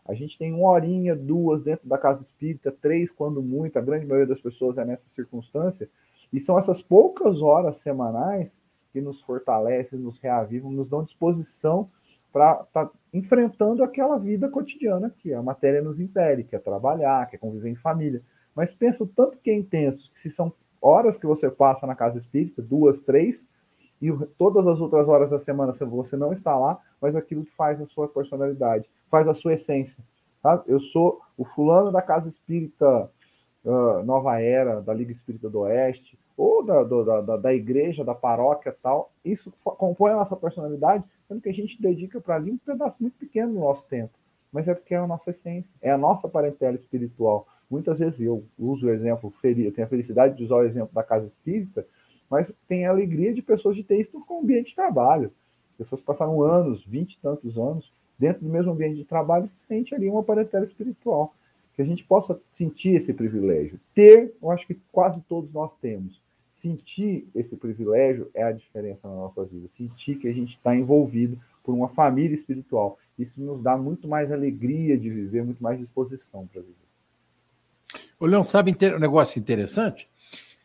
A 0.05 0.15
gente 0.15 0.39
tem 0.39 0.53
uma 0.55 0.71
horinha, 0.71 1.15
duas 1.15 1.63
dentro 1.63 1.89
da 1.89 1.99
casa 1.99 2.23
espírita, 2.23 2.73
três 2.73 3.11
quando 3.11 3.43
muito, 3.43 3.79
a 3.79 3.83
grande 3.83 4.07
maioria 4.07 4.27
das 4.27 4.41
pessoas 4.41 4.79
é 4.79 4.85
nessa 4.85 5.09
circunstância, 5.09 5.89
e 6.33 6.41
são 6.41 6.59
essas 6.59 6.81
poucas 6.81 7.43
horas 7.43 7.77
semanais 7.77 8.59
que 8.93 9.01
nos 9.01 9.21
fortalecem, 9.21 9.99
nos 9.99 10.19
reavivam, 10.19 10.71
nos 10.71 10.89
dão 10.89 11.05
disposição 11.05 11.91
para 12.33 12.63
estar 12.63 12.87
tá 12.87 12.93
enfrentando 13.13 13.83
aquela 13.83 14.19
vida 14.19 14.49
cotidiana 14.49 15.13
que 15.19 15.33
a 15.33 15.43
matéria 15.43 15.83
nos 15.83 15.99
impede, 15.99 16.45
que 16.45 16.55
é 16.55 16.59
trabalhar, 16.59 17.27
que 17.29 17.37
é 17.37 17.39
conviver 17.39 17.71
em 17.71 17.77
família. 17.77 18.23
Mas 18.55 18.75
pensa 18.75 19.05
o 19.05 19.07
tanto 19.07 19.39
que 19.39 19.51
é 19.51 19.55
intenso, 19.55 20.11
que 20.13 20.21
se 20.21 20.31
são 20.31 20.53
horas 20.81 21.19
que 21.19 21.27
você 21.27 21.51
passa 21.51 21.87
na 21.87 21.95
casa 21.95 22.19
espírita, 22.19 22.63
duas, 22.63 23.01
três, 23.01 23.47
e 24.01 24.13
todas 24.37 24.67
as 24.67 24.81
outras 24.81 25.09
horas 25.09 25.31
da 25.31 25.39
semana 25.39 25.73
você 25.73 26.17
não 26.17 26.33
está 26.33 26.57
lá, 26.57 26.79
mas 27.01 27.17
aquilo 27.17 27.45
faz 27.57 27.81
a 27.81 27.87
sua 27.87 28.07
personalidade, 28.07 28.89
faz 29.11 29.27
a 29.27 29.35
sua 29.35 29.55
essência. 29.55 30.03
Tá? 30.43 30.63
Eu 30.67 30.79
sou 30.79 31.21
o 31.37 31.45
fulano 31.45 31.91
da 31.91 32.01
casa 32.01 32.29
espírita 32.29 33.11
uh, 33.65 34.03
Nova 34.05 34.41
Era, 34.41 34.81
da 34.81 34.95
Liga 34.95 35.11
Espírita 35.11 35.51
do 35.51 35.61
Oeste, 35.61 36.19
ou 36.37 36.65
da, 36.65 36.85
do, 36.85 37.05
da, 37.05 37.37
da 37.37 37.53
igreja, 37.53 38.05
da 38.05 38.15
paróquia 38.15 38.75
tal. 38.81 39.11
Isso 39.25 39.53
compõe 39.65 40.13
a 40.13 40.17
nossa 40.17 40.37
personalidade, 40.37 41.03
sendo 41.29 41.41
que 41.41 41.49
a 41.49 41.55
gente 41.55 41.81
dedica 41.81 42.21
para 42.21 42.37
ali 42.37 42.51
um 42.51 42.57
pedaço 42.57 42.97
muito 42.99 43.19
pequeno 43.19 43.53
do 43.53 43.61
nosso 43.61 43.87
tempo. 43.87 44.11
Mas 44.51 44.67
é 44.67 44.75
porque 44.75 44.95
é 44.95 44.97
a 44.97 45.07
nossa 45.07 45.31
essência, 45.31 45.75
é 45.81 45.91
a 45.91 45.99
nossa 45.99 46.27
parentela 46.27 46.75
espiritual. 46.75 47.47
Muitas 47.71 47.99
vezes 47.99 48.21
eu 48.21 48.43
uso 48.59 48.87
o 48.87 48.91
exemplo, 48.91 49.33
eu 49.45 49.73
tenho 49.73 49.87
a 49.87 49.91
felicidade 49.91 50.37
de 50.37 50.43
usar 50.43 50.57
o 50.57 50.65
exemplo 50.65 50.91
da 50.95 51.03
casa 51.03 51.27
espírita, 51.27 51.87
mas 52.31 52.53
tem 52.67 52.87
a 52.87 52.91
alegria 52.91 53.33
de 53.33 53.43
pessoas 53.43 53.77
de 53.77 53.85
ter 53.85 54.01
isso 54.01 54.19
com 54.27 54.39
o 54.39 54.41
ambiente 54.41 54.69
de 54.69 54.75
trabalho. 54.75 55.31
Pessoas 55.77 56.03
passaram 56.03 56.43
anos, 56.43 56.85
vinte 56.85 57.15
e 57.15 57.19
tantos 57.19 57.59
anos, 57.59 57.93
dentro 58.19 58.43
do 58.43 58.51
mesmo 58.51 58.73
ambiente 58.73 58.97
de 58.97 59.05
trabalho 59.05 59.49
se 59.49 59.61
sente 59.61 59.95
ali 59.95 60.09
uma 60.09 60.23
parentela 60.23 60.65
espiritual. 60.65 61.35
Que 61.75 61.83
a 61.83 61.85
gente 61.85 62.03
possa 62.03 62.41
sentir 62.51 62.95
esse 62.97 63.13
privilégio. 63.13 63.79
Ter, 63.95 64.35
eu 64.43 64.51
acho 64.51 64.67
que 64.67 64.75
quase 64.91 65.21
todos 65.29 65.53
nós 65.53 65.73
temos. 65.77 66.21
Sentir 66.59 67.29
esse 67.37 67.57
privilégio 67.57 68.29
é 68.35 68.43
a 68.43 68.51
diferença 68.51 69.07
na 69.07 69.15
nossa 69.15 69.45
vida. 69.45 69.69
Sentir 69.69 70.17
que 70.17 70.27
a 70.27 70.33
gente 70.33 70.57
está 70.57 70.75
envolvido 70.75 71.39
por 71.63 71.73
uma 71.73 71.89
família 71.89 72.35
espiritual. 72.35 72.99
Isso 73.17 73.41
nos 73.41 73.63
dá 73.63 73.77
muito 73.77 74.09
mais 74.09 74.33
alegria 74.33 74.99
de 74.99 75.09
viver, 75.09 75.45
muito 75.45 75.63
mais 75.63 75.79
disposição 75.79 76.49
para 76.49 76.61
viver. 76.61 76.75
Ô, 78.19 78.27
Leão, 78.27 78.43
sabe 78.43 78.77
um 78.93 78.99
negócio 78.99 79.39
interessante? 79.39 80.11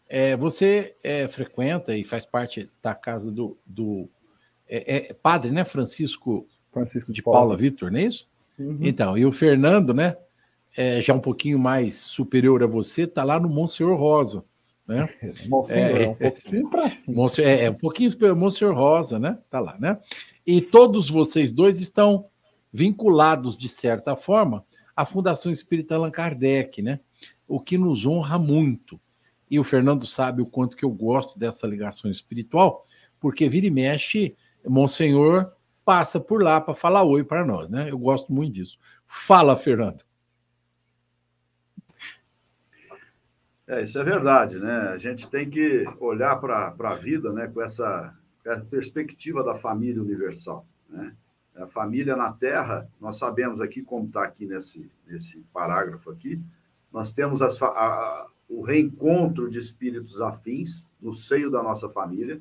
É, 0.09 0.35
você 0.35 0.95
é, 1.03 1.27
frequenta 1.27 1.95
e 1.95 2.03
faz 2.03 2.25
parte 2.25 2.71
da 2.81 2.95
casa 2.95 3.31
do, 3.31 3.55
do 3.63 4.09
é, 4.67 5.09
é 5.09 5.13
padre, 5.13 5.51
né? 5.51 5.63
Francisco, 5.63 6.47
Francisco 6.71 7.13
de 7.13 7.21
Paula, 7.21 7.39
Paula 7.39 7.55
Vitor, 7.55 7.91
não 7.91 7.99
é 7.99 8.03
isso? 8.05 8.27
Uhum. 8.57 8.79
Então, 8.81 9.15
e 9.15 9.27
o 9.27 9.31
Fernando, 9.31 9.93
né? 9.93 10.17
É, 10.75 10.99
já 11.01 11.13
um 11.13 11.19
pouquinho 11.19 11.59
mais 11.59 11.97
superior 11.97 12.63
a 12.63 12.67
você, 12.67 13.03
está 13.03 13.23
lá 13.23 13.39
no 13.39 13.47
Monsenhor 13.47 13.95
Rosa. 13.95 14.43
Né? 14.87 15.09
Monsenhor, 15.47 16.01
é, 16.01 16.07
um 16.09 16.15
pouquinho 16.15 16.69
para 16.69 16.89
cima. 16.89 17.15
Monsenhor, 17.15 17.51
é, 17.51 17.63
é, 17.63 17.69
um 17.69 17.75
pouquinho 17.75 18.35
Monsenhor 18.35 18.75
Rosa, 18.75 19.19
né? 19.19 19.37
Tá 19.49 19.59
lá, 19.59 19.77
né? 19.79 19.99
E 20.45 20.61
todos 20.61 21.09
vocês 21.09 21.51
dois 21.51 21.79
estão 21.79 22.25
vinculados, 22.71 23.57
de 23.57 23.69
certa 23.69 24.15
forma, 24.15 24.65
à 24.95 25.05
Fundação 25.05 25.51
Espírita 25.51 25.95
Allan 25.95 26.11
Kardec, 26.11 26.81
né? 26.81 26.99
o 27.47 27.59
que 27.59 27.77
nos 27.77 28.05
honra 28.05 28.39
muito. 28.39 28.99
E 29.49 29.59
o 29.59 29.63
Fernando 29.63 30.07
sabe 30.07 30.41
o 30.41 30.45
quanto 30.45 30.75
que 30.75 30.83
eu 30.83 30.89
gosto 30.89 31.37
dessa 31.37 31.67
ligação 31.67 32.09
espiritual, 32.09 32.85
porque 33.19 33.47
vira 33.47 33.67
e 33.67 33.71
mexe, 33.71 34.35
Monsenhor 34.67 35.51
passa 35.85 36.19
por 36.19 36.41
lá 36.41 36.59
para 36.59 36.73
falar 36.73 37.03
oi 37.03 37.23
para 37.23 37.45
nós, 37.45 37.69
né? 37.69 37.91
Eu 37.91 37.97
gosto 37.99 38.33
muito 38.33 38.53
disso. 38.53 38.77
Fala, 39.05 39.55
Fernando. 39.55 40.03
É, 43.65 43.81
isso 43.81 43.97
é 43.97 44.03
verdade, 44.03 44.59
né? 44.59 44.89
A 44.89 44.97
gente 44.97 45.29
tem 45.29 45.49
que 45.49 45.85
olhar 45.99 46.35
para 46.35 46.75
a 46.77 46.95
vida 46.95 47.31
né, 47.31 47.47
com 47.47 47.61
essa, 47.61 48.13
essa 48.45 48.65
perspectiva 48.65 49.41
da 49.43 49.55
família 49.55 50.01
universal. 50.01 50.65
Né? 50.89 51.15
A 51.55 51.65
família 51.65 52.15
na 52.15 52.31
Terra, 52.31 52.87
nós 52.99 53.17
sabemos 53.17 53.61
aqui, 53.61 53.81
como 53.81 54.07
está 54.07 54.23
aqui 54.23 54.45
nesse, 54.45 54.91
nesse 55.07 55.39
parágrafo 55.53 56.11
aqui, 56.11 56.41
nós 56.91 57.13
temos 57.13 57.41
as, 57.41 57.61
a, 57.61 58.27
o 58.49 58.61
reencontro 58.61 59.49
de 59.49 59.59
espíritos 59.59 60.19
afins 60.19 60.89
no 61.01 61.13
seio 61.13 61.49
da 61.49 61.63
nossa 61.63 61.87
família. 61.87 62.39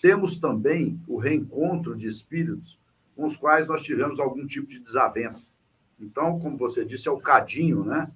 Temos 0.00 0.38
também 0.38 0.98
o 1.06 1.18
reencontro 1.18 1.94
de 1.94 2.08
espíritos 2.08 2.78
com 3.14 3.26
os 3.26 3.36
quais 3.36 3.66
nós 3.66 3.82
tivemos 3.82 4.18
algum 4.18 4.46
tipo 4.46 4.66
de 4.66 4.78
desavença. 4.78 5.50
Então, 6.00 6.38
como 6.38 6.56
você 6.56 6.84
disse, 6.84 7.08
é 7.08 7.10
o 7.10 7.20
cadinho, 7.20 7.84
né? 7.84 8.10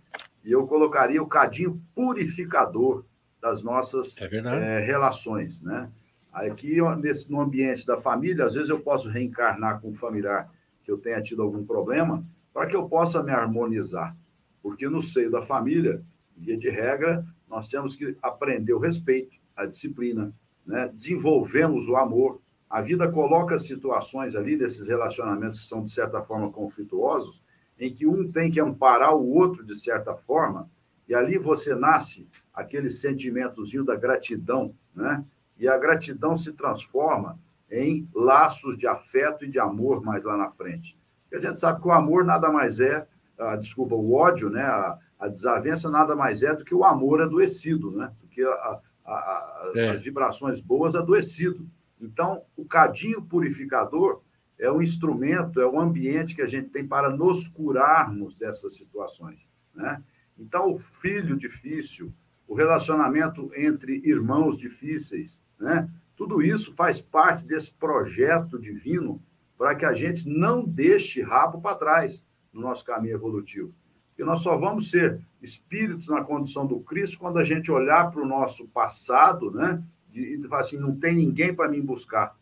E 0.45 0.53
eu 0.53 0.67
colocaria 0.67 1.23
o 1.23 1.27
cadinho 1.27 1.81
purificador 1.95 3.05
das 3.41 3.63
nossas 3.63 4.17
é 4.19 4.37
é, 4.37 4.81
relações, 4.81 5.61
né? 5.61 5.91
Aqui, 6.33 6.79
nesse, 6.99 7.31
no 7.31 7.41
ambiente 7.41 7.85
da 7.85 7.97
família, 7.97 8.45
às 8.45 8.55
vezes 8.55 8.71
eu 8.71 8.81
posso 8.81 9.09
reencarnar 9.09 9.81
com 9.81 9.89
um 9.89 9.95
familiar 9.95 10.49
que 10.85 10.91
eu 10.91 10.97
tenha 10.97 11.21
tido 11.21 11.43
algum 11.43 11.65
problema, 11.65 12.25
para 12.55 12.67
que 12.67 12.77
eu 12.77 12.89
possa 12.89 13.23
me 13.23 13.33
harmonizar. 13.33 14.17
Porque 14.63 14.89
no 14.89 15.03
seio 15.03 15.31
da 15.31 15.43
família, 15.43 16.03
via 16.37 16.57
de 16.57 16.71
regra, 16.71 17.25
nós 17.49 17.69
temos 17.69 17.97
que 17.97 18.17
aprender 18.23 18.73
o 18.73 18.79
respeito, 18.79 19.33
a 19.57 19.67
disciplina, 19.67 20.33
né? 20.65 20.89
desenvolvemos 20.89 21.89
o 21.89 21.97
amor. 21.97 22.41
A 22.69 22.81
vida 22.81 23.11
coloca 23.11 23.59
situações 23.59 24.37
ali, 24.37 24.57
desses 24.57 24.87
relacionamentos 24.87 25.61
que 25.61 25.67
são, 25.67 25.85
de 25.85 25.91
certa 25.91 26.23
forma, 26.23 26.51
conflituosos, 26.53 27.41
em 27.81 27.93
que 27.93 28.07
um 28.07 28.31
tem 28.31 28.51
que 28.51 28.61
amparar 28.61 29.17
o 29.17 29.27
outro, 29.27 29.65
de 29.65 29.75
certa 29.75 30.15
forma, 30.15 30.71
e 31.09 31.15
ali 31.15 31.39
você 31.39 31.75
nasce 31.75 32.29
aquele 32.53 32.91
sentimentozinho 32.91 33.85
da 33.85 33.97
gratidão, 33.97 34.73
né? 34.95 35.25
E 35.59 35.67
a 35.67 35.79
gratidão 35.79 36.37
se 36.37 36.53
transforma 36.53 37.39
em 37.71 38.09
laços 38.15 38.77
de 38.77 38.87
afeto 38.87 39.45
e 39.45 39.51
de 39.51 39.59
amor 39.59 40.03
mais 40.03 40.25
lá 40.25 40.37
na 40.37 40.49
frente. 40.49 40.97
E 41.33 41.37
a 41.37 41.41
gente 41.41 41.59
sabe 41.59 41.81
que 41.81 41.89
o 41.89 41.93
amor 41.93 42.25
nada 42.25 42.51
mais 42.51 42.81
é 42.81 43.07
a, 43.39 43.57
desculpa, 43.57 43.95
o 43.95 44.13
ódio, 44.15 44.51
né, 44.51 44.63
a, 44.63 44.99
a, 45.19 45.29
desavença 45.29 45.89
nada 45.91 46.15
mais 46.15 46.43
é 46.43 46.55
do 46.55 46.65
que 46.65 46.75
o 46.75 46.85
amor 46.85 47.23
adoecido, 47.23 47.91
né, 47.93 48.13
do 48.21 48.29
que 48.29 48.43
a, 48.43 48.81
a, 49.07 49.73
é. 49.75 49.91
as 49.91 50.03
vibrações 50.03 50.61
boas 50.61 50.95
adoecido. 50.95 51.67
Então, 52.01 52.43
o 52.57 52.65
cadinho 52.65 53.23
purificador 53.23 54.21
é 54.61 54.71
um 54.71 54.83
instrumento, 54.83 55.59
é 55.59 55.67
um 55.67 55.81
ambiente 55.81 56.35
que 56.35 56.43
a 56.43 56.47
gente 56.47 56.69
tem 56.69 56.87
para 56.87 57.09
nos 57.09 57.49
curarmos 57.49 58.37
dessas 58.37 58.75
situações. 58.75 59.51
Né? 59.75 60.03
Então, 60.39 60.71
o 60.71 60.79
filho 60.79 61.35
difícil, 61.35 62.13
o 62.47 62.55
relacionamento 62.55 63.51
entre 63.57 63.97
irmãos 64.05 64.59
difíceis, 64.59 65.41
né? 65.59 65.89
tudo 66.15 66.43
isso 66.43 66.75
faz 66.77 67.01
parte 67.01 67.47
desse 67.47 67.73
projeto 67.73 68.59
divino 68.59 69.19
para 69.57 69.75
que 69.75 69.87
a 69.87 69.95
gente 69.95 70.29
não 70.29 70.63
deixe 70.63 71.23
rabo 71.23 71.61
para 71.61 71.77
trás 71.77 72.25
no 72.53 72.61
nosso 72.61 72.85
caminho 72.85 73.15
evolutivo. 73.15 73.73
E 74.19 74.25
nós 74.25 74.41
só 74.41 74.57
vamos 74.59 74.91
ser 74.91 75.19
espíritos 75.43 76.09
na 76.09 76.23
condição 76.23 76.67
do 76.67 76.81
Cristo 76.81 77.19
quando 77.19 77.39
a 77.39 77.45
gente 77.45 77.73
olhar 77.73 78.11
para 78.11 78.21
o 78.21 78.29
nosso 78.29 78.69
passado, 78.69 79.51
né? 79.51 79.83
E 80.13 80.39
falar 80.47 80.61
assim: 80.61 80.79
não 80.79 80.95
tem 80.95 81.15
ninguém 81.15 81.55
para 81.55 81.71
me 81.71 81.81
buscar. 81.81 82.37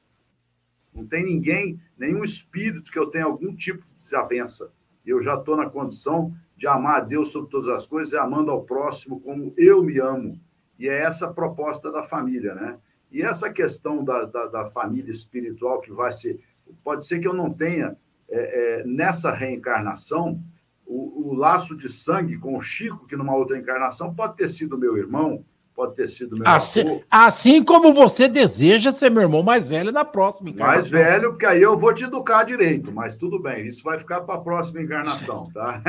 Não 0.98 1.06
tem 1.06 1.24
ninguém, 1.24 1.80
nenhum 1.96 2.24
espírito 2.24 2.90
que 2.90 2.98
eu 2.98 3.06
tenha 3.06 3.24
algum 3.24 3.54
tipo 3.54 3.84
de 3.86 3.94
desavença. 3.94 4.68
Eu 5.06 5.22
já 5.22 5.34
estou 5.34 5.56
na 5.56 5.70
condição 5.70 6.34
de 6.56 6.66
amar 6.66 6.96
a 6.96 7.04
Deus 7.04 7.30
sobre 7.30 7.50
todas 7.50 7.68
as 7.68 7.86
coisas 7.86 8.12
e 8.12 8.18
amando 8.18 8.50
ao 8.50 8.64
próximo 8.64 9.20
como 9.20 9.54
eu 9.56 9.80
me 9.82 10.00
amo. 10.00 10.38
E 10.76 10.88
é 10.88 11.02
essa 11.02 11.28
a 11.28 11.32
proposta 11.32 11.92
da 11.92 12.02
família, 12.02 12.54
né? 12.54 12.78
E 13.12 13.22
essa 13.22 13.50
questão 13.52 14.04
da, 14.04 14.24
da, 14.24 14.46
da 14.46 14.66
família 14.66 15.10
espiritual 15.10 15.80
que 15.80 15.92
vai 15.92 16.10
ser. 16.10 16.40
Pode 16.82 17.06
ser 17.06 17.20
que 17.20 17.28
eu 17.28 17.32
não 17.32 17.52
tenha, 17.52 17.96
é, 18.28 18.80
é, 18.80 18.84
nessa 18.84 19.32
reencarnação, 19.32 20.38
o, 20.84 21.28
o, 21.28 21.34
laço 21.34 21.76
de 21.76 21.88
sangue 21.88 22.36
com 22.38 22.56
o 22.56 22.60
Chico, 22.60 23.06
que 23.06 23.16
numa 23.16 23.34
outra 23.34 23.56
encarnação 23.56 24.14
pode 24.14 24.36
ter 24.36 24.48
sido 24.48 24.76
meu 24.76 24.96
irmão, 24.96 25.44
pode 25.78 25.94
ter 25.94 26.08
sido 26.08 26.36
meu 26.36 26.44
assim, 26.44 26.80
avô. 26.80 27.04
Assim 27.08 27.64
como 27.64 27.94
você 27.94 28.26
deseja 28.26 28.92
ser 28.92 29.12
meu 29.12 29.22
irmão 29.22 29.44
mais 29.44 29.68
velho 29.68 29.92
na 29.92 30.04
próxima 30.04 30.50
encarnação. 30.50 30.74
Mais 30.74 30.90
velho, 30.90 31.30
porque 31.30 31.46
aí 31.46 31.62
eu 31.62 31.78
vou 31.78 31.94
te 31.94 32.02
educar 32.02 32.42
direito, 32.42 32.90
mas 32.90 33.14
tudo 33.14 33.40
bem, 33.40 33.64
isso 33.64 33.84
vai 33.84 33.96
ficar 33.96 34.22
para 34.22 34.34
a 34.34 34.40
próxima 34.40 34.82
encarnação, 34.82 35.48
tá? 35.52 35.80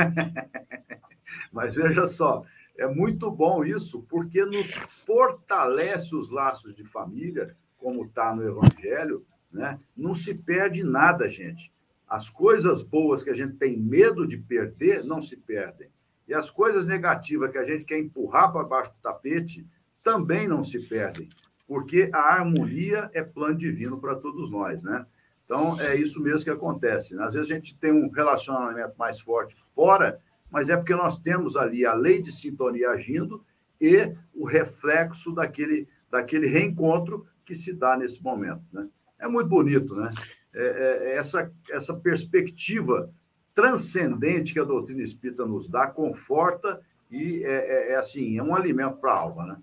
mas 1.52 1.74
veja 1.74 2.06
só, 2.06 2.44
é 2.78 2.86
muito 2.86 3.32
bom 3.32 3.64
isso, 3.64 4.06
porque 4.08 4.44
nos 4.44 4.70
fortalece 5.04 6.14
os 6.14 6.30
laços 6.30 6.72
de 6.72 6.84
família, 6.84 7.56
como 7.76 8.04
está 8.04 8.32
no 8.32 8.46
Evangelho, 8.46 9.26
né? 9.52 9.76
Não 9.96 10.14
se 10.14 10.34
perde 10.34 10.84
nada, 10.84 11.28
gente. 11.28 11.72
As 12.08 12.30
coisas 12.30 12.80
boas 12.80 13.24
que 13.24 13.30
a 13.30 13.34
gente 13.34 13.54
tem 13.54 13.76
medo 13.76 14.24
de 14.24 14.36
perder 14.36 15.02
não 15.02 15.20
se 15.20 15.36
perdem. 15.36 15.88
E 16.28 16.34
as 16.34 16.48
coisas 16.48 16.86
negativas 16.86 17.50
que 17.50 17.58
a 17.58 17.64
gente 17.64 17.84
quer 17.84 17.98
empurrar 17.98 18.52
para 18.52 18.62
baixo 18.62 18.92
do 18.92 18.98
tapete 19.02 19.66
também 20.02 20.48
não 20.48 20.62
se 20.62 20.78
perdem, 20.80 21.28
porque 21.66 22.10
a 22.12 22.34
harmonia 22.34 23.10
é 23.12 23.22
plano 23.22 23.56
divino 23.56 24.00
para 24.00 24.16
todos 24.16 24.50
nós, 24.50 24.82
né? 24.82 25.04
Então, 25.44 25.80
é 25.80 25.96
isso 25.96 26.22
mesmo 26.22 26.44
que 26.44 26.50
acontece. 26.50 27.16
Né? 27.16 27.24
Às 27.24 27.34
vezes 27.34 27.50
a 27.50 27.54
gente 27.54 27.76
tem 27.76 27.90
um 27.90 28.08
relacionamento 28.08 28.94
mais 28.96 29.20
forte 29.20 29.56
fora, 29.74 30.16
mas 30.48 30.68
é 30.68 30.76
porque 30.76 30.94
nós 30.94 31.18
temos 31.18 31.56
ali 31.56 31.84
a 31.84 31.92
lei 31.92 32.22
de 32.22 32.30
sintonia 32.30 32.90
agindo 32.90 33.44
e 33.80 34.14
o 34.32 34.46
reflexo 34.46 35.32
daquele, 35.32 35.88
daquele 36.08 36.46
reencontro 36.46 37.26
que 37.44 37.56
se 37.56 37.72
dá 37.72 37.96
nesse 37.96 38.22
momento. 38.22 38.62
Né? 38.72 38.88
É 39.18 39.26
muito 39.26 39.48
bonito, 39.48 39.96
né? 39.96 40.10
É, 40.54 40.62
é, 40.62 41.08
é 41.08 41.16
essa, 41.16 41.50
essa 41.68 41.94
perspectiva 41.94 43.10
transcendente 43.52 44.52
que 44.52 44.60
a 44.60 44.64
doutrina 44.64 45.02
espírita 45.02 45.44
nos 45.44 45.68
dá 45.68 45.88
conforta 45.88 46.80
e 47.10 47.42
é, 47.42 47.50
é, 47.50 47.92
é 47.92 47.96
assim, 47.96 48.38
é 48.38 48.42
um 48.42 48.54
alimento 48.54 48.98
para 48.98 49.12
a 49.12 49.18
alma, 49.18 49.46
né? 49.46 49.56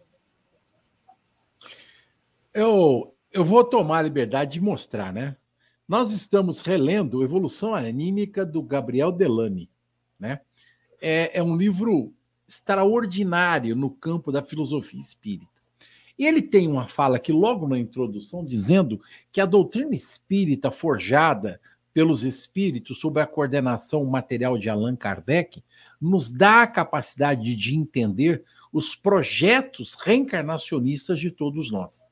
Eu, 2.57 3.13
eu 3.31 3.45
vou 3.45 3.63
tomar 3.63 3.99
a 3.99 4.01
liberdade 4.01 4.53
de 4.53 4.59
mostrar, 4.59 5.13
né? 5.13 5.37
Nós 5.87 6.11
estamos 6.11 6.59
relendo 6.61 7.21
Evolução 7.21 7.75
Anímica 7.75 8.43
do 8.43 8.63
Gabriel 8.63 9.11
Delany, 9.11 9.69
né? 10.19 10.41
É, 10.99 11.37
é 11.37 11.43
um 11.43 11.55
livro 11.55 12.15
extraordinário 12.49 13.75
no 13.75 13.91
campo 13.91 14.31
da 14.31 14.41
filosofia 14.41 14.99
espírita. 14.99 15.51
E 16.17 16.25
ele 16.25 16.41
tem 16.41 16.67
uma 16.67 16.87
fala 16.87 17.17
aqui 17.17 17.31
logo 17.31 17.67
na 17.67 17.77
introdução 17.77 18.43
dizendo 18.43 18.99
que 19.31 19.39
a 19.39 19.45
doutrina 19.45 19.93
espírita 19.93 20.71
forjada 20.71 21.61
pelos 21.93 22.23
espíritos 22.23 22.99
sob 22.99 23.21
a 23.21 23.27
coordenação 23.27 24.03
material 24.03 24.57
de 24.57 24.67
Allan 24.67 24.95
Kardec 24.95 25.63
nos 26.01 26.31
dá 26.31 26.63
a 26.63 26.67
capacidade 26.67 27.55
de 27.55 27.75
entender 27.75 28.43
os 28.73 28.95
projetos 28.95 29.93
reencarnacionistas 29.93 31.19
de 31.19 31.29
todos 31.29 31.71
nós. 31.71 32.07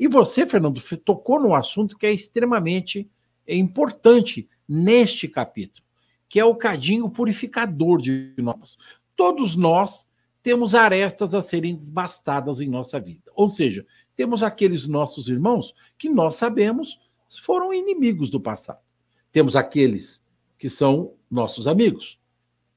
E 0.00 0.08
você, 0.08 0.46
Fernando, 0.46 0.80
tocou 1.04 1.38
num 1.38 1.54
assunto 1.54 1.98
que 1.98 2.06
é 2.06 2.12
extremamente 2.12 3.06
importante 3.46 4.48
neste 4.66 5.28
capítulo, 5.28 5.84
que 6.26 6.40
é 6.40 6.44
o 6.44 6.54
cadinho 6.54 7.10
purificador 7.10 8.00
de 8.00 8.32
nós. 8.38 8.78
Todos 9.14 9.56
nós 9.56 10.08
temos 10.42 10.74
arestas 10.74 11.34
a 11.34 11.42
serem 11.42 11.76
desbastadas 11.76 12.60
em 12.60 12.68
nossa 12.70 12.98
vida. 12.98 13.30
Ou 13.34 13.46
seja, 13.46 13.84
temos 14.16 14.42
aqueles 14.42 14.88
nossos 14.88 15.28
irmãos 15.28 15.74
que 15.98 16.08
nós 16.08 16.36
sabemos 16.36 16.98
foram 17.42 17.74
inimigos 17.74 18.30
do 18.30 18.40
passado. 18.40 18.80
Temos 19.30 19.54
aqueles 19.54 20.24
que 20.58 20.70
são 20.70 21.12
nossos 21.30 21.66
amigos. 21.66 22.18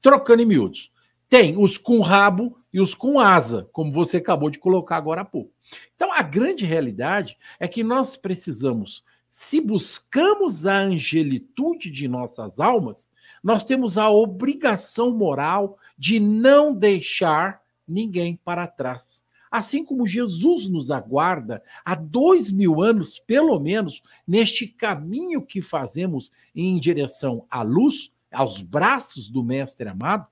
Trocando 0.02 0.42
em 0.42 0.46
miúdos. 0.46 0.92
Tem 1.34 1.56
os 1.58 1.76
com 1.76 1.98
rabo 2.00 2.56
e 2.72 2.80
os 2.80 2.94
com 2.94 3.18
asa, 3.18 3.68
como 3.72 3.90
você 3.90 4.18
acabou 4.18 4.48
de 4.48 4.60
colocar 4.60 4.96
agora 4.96 5.22
há 5.22 5.24
pouco. 5.24 5.50
Então, 5.96 6.12
a 6.12 6.22
grande 6.22 6.64
realidade 6.64 7.36
é 7.58 7.66
que 7.66 7.82
nós 7.82 8.16
precisamos, 8.16 9.02
se 9.28 9.60
buscamos 9.60 10.64
a 10.64 10.78
angelitude 10.78 11.90
de 11.90 12.06
nossas 12.06 12.60
almas, 12.60 13.10
nós 13.42 13.64
temos 13.64 13.98
a 13.98 14.08
obrigação 14.08 15.10
moral 15.10 15.76
de 15.98 16.20
não 16.20 16.72
deixar 16.72 17.60
ninguém 17.84 18.38
para 18.44 18.68
trás. 18.68 19.24
Assim 19.50 19.84
como 19.84 20.06
Jesus 20.06 20.68
nos 20.68 20.88
aguarda 20.92 21.64
há 21.84 21.96
dois 21.96 22.52
mil 22.52 22.80
anos, 22.80 23.18
pelo 23.18 23.58
menos, 23.58 24.02
neste 24.24 24.68
caminho 24.68 25.42
que 25.42 25.60
fazemos 25.60 26.30
em 26.54 26.78
direção 26.78 27.44
à 27.50 27.62
luz, 27.62 28.12
aos 28.30 28.60
braços 28.60 29.28
do 29.28 29.42
Mestre 29.42 29.88
amado, 29.88 30.28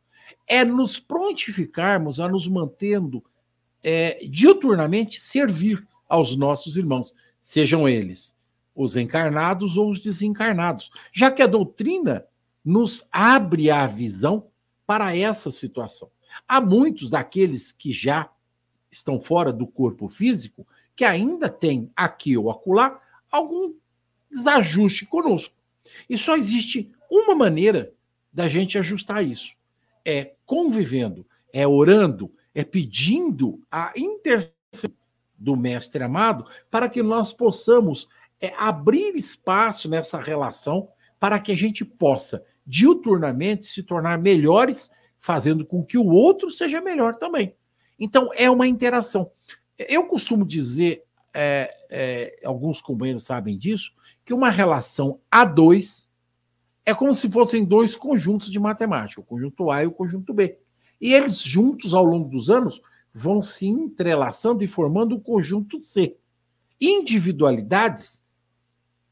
é 0.47 0.65
nos 0.65 0.99
prontificarmos 0.99 2.21
a 2.21 2.29
nos 2.29 2.49
mantendo 2.49 3.23
é, 3.83 4.19
diuturnamente 4.25 5.21
servir 5.21 5.87
aos 6.09 6.37
nossos 6.37 6.77
irmãos, 6.77 7.15
sejam 7.41 7.89
eles 7.89 8.37
os 8.75 8.97
encarnados 8.97 9.77
ou 9.77 9.91
os 9.91 10.01
desencarnados, 10.01 10.91
já 11.13 11.31
que 11.31 11.43
a 11.43 11.47
doutrina 11.47 12.25
nos 12.65 13.07
abre 13.11 13.71
a 13.71 13.87
visão 13.87 14.49
para 14.87 15.17
essa 15.17 15.51
situação. 15.51 16.11
Há 16.49 16.61
muitos 16.61 17.11
daqueles 17.11 17.73
que 17.73 17.93
já 17.93 18.31
estão 18.91 19.21
fora 19.21 19.53
do 19.53 19.67
corpo 19.67 20.09
físico 20.09 20.67
que 20.95 21.05
ainda 21.05 21.49
têm 21.49 21.91
aqui 21.97 22.37
ou 22.37 22.51
acolá 22.51 23.01
algum 23.31 23.75
desajuste 24.31 25.07
conosco. 25.07 25.55
E 26.09 26.17
só 26.17 26.37
existe 26.37 26.93
uma 27.11 27.35
maneira 27.35 27.93
da 28.33 28.49
gente 28.49 28.79
ajustar 28.79 29.25
isso: 29.25 29.53
é 30.05 30.33
convivendo, 30.45 31.27
é 31.53 31.67
orando, 31.67 32.33
é 32.55 32.65
pedindo 32.65 33.61
a 33.71 33.93
intercessão 33.97 34.53
do 35.39 35.57
Mestre 35.57 36.03
amado 36.03 36.47
para 36.71 36.89
que 36.89 37.03
nós 37.03 37.33
possamos 37.33 38.09
é, 38.41 38.53
abrir 38.57 39.17
espaço 39.17 39.89
nessa 39.89 40.21
relação 40.21 40.89
para 41.19 41.39
que 41.39 41.53
a 41.53 41.57
gente 41.57 41.85
possa 41.85 42.45
diuturnamente 42.67 43.65
se 43.65 43.83
tornar 43.83 44.19
melhores, 44.19 44.91
fazendo 45.19 45.65
com 45.65 45.85
que 45.85 45.99
o 45.99 46.07
outro 46.07 46.51
seja 46.51 46.81
melhor 46.81 47.17
também. 47.17 47.55
Então, 47.99 48.31
é 48.35 48.51
uma 48.51 48.67
interação. 48.67 49.31
Eu 49.79 50.07
costumo 50.07 50.45
dizer, 50.45 51.05
é, 51.35 51.73
é, 51.91 52.41
alguns 52.45 52.81
companheiros 52.81 53.25
sabem 53.25 53.57
disso, 53.57 53.93
que 54.25 54.35
uma 54.35 54.51
relação 54.51 55.21
a 55.31 55.45
dois 55.45 56.09
é 56.85 56.95
como 56.95 57.15
se 57.15 57.31
fossem 57.31 57.65
dois 57.65 57.95
conjuntos 57.95 58.51
de 58.51 58.59
matemática, 58.59 59.21
o 59.21 59.25
conjunto 59.25 59.71
A 59.71 59.85
e 59.85 59.87
o 59.87 59.93
conjunto 59.93 60.35
B. 60.35 60.59
E 61.01 61.13
eles 61.15 61.39
juntos, 61.39 61.95
ao 61.95 62.05
longo 62.05 62.29
dos 62.29 62.51
anos, 62.51 62.81
vão 63.13 63.43
se 63.43 63.67
entrelaçando 63.67 64.65
e 64.65 64.69
formando 64.69 65.17
o 65.17 65.21
conjunto 65.21 65.81
C. 65.81 66.17
Individualidades 66.81 68.23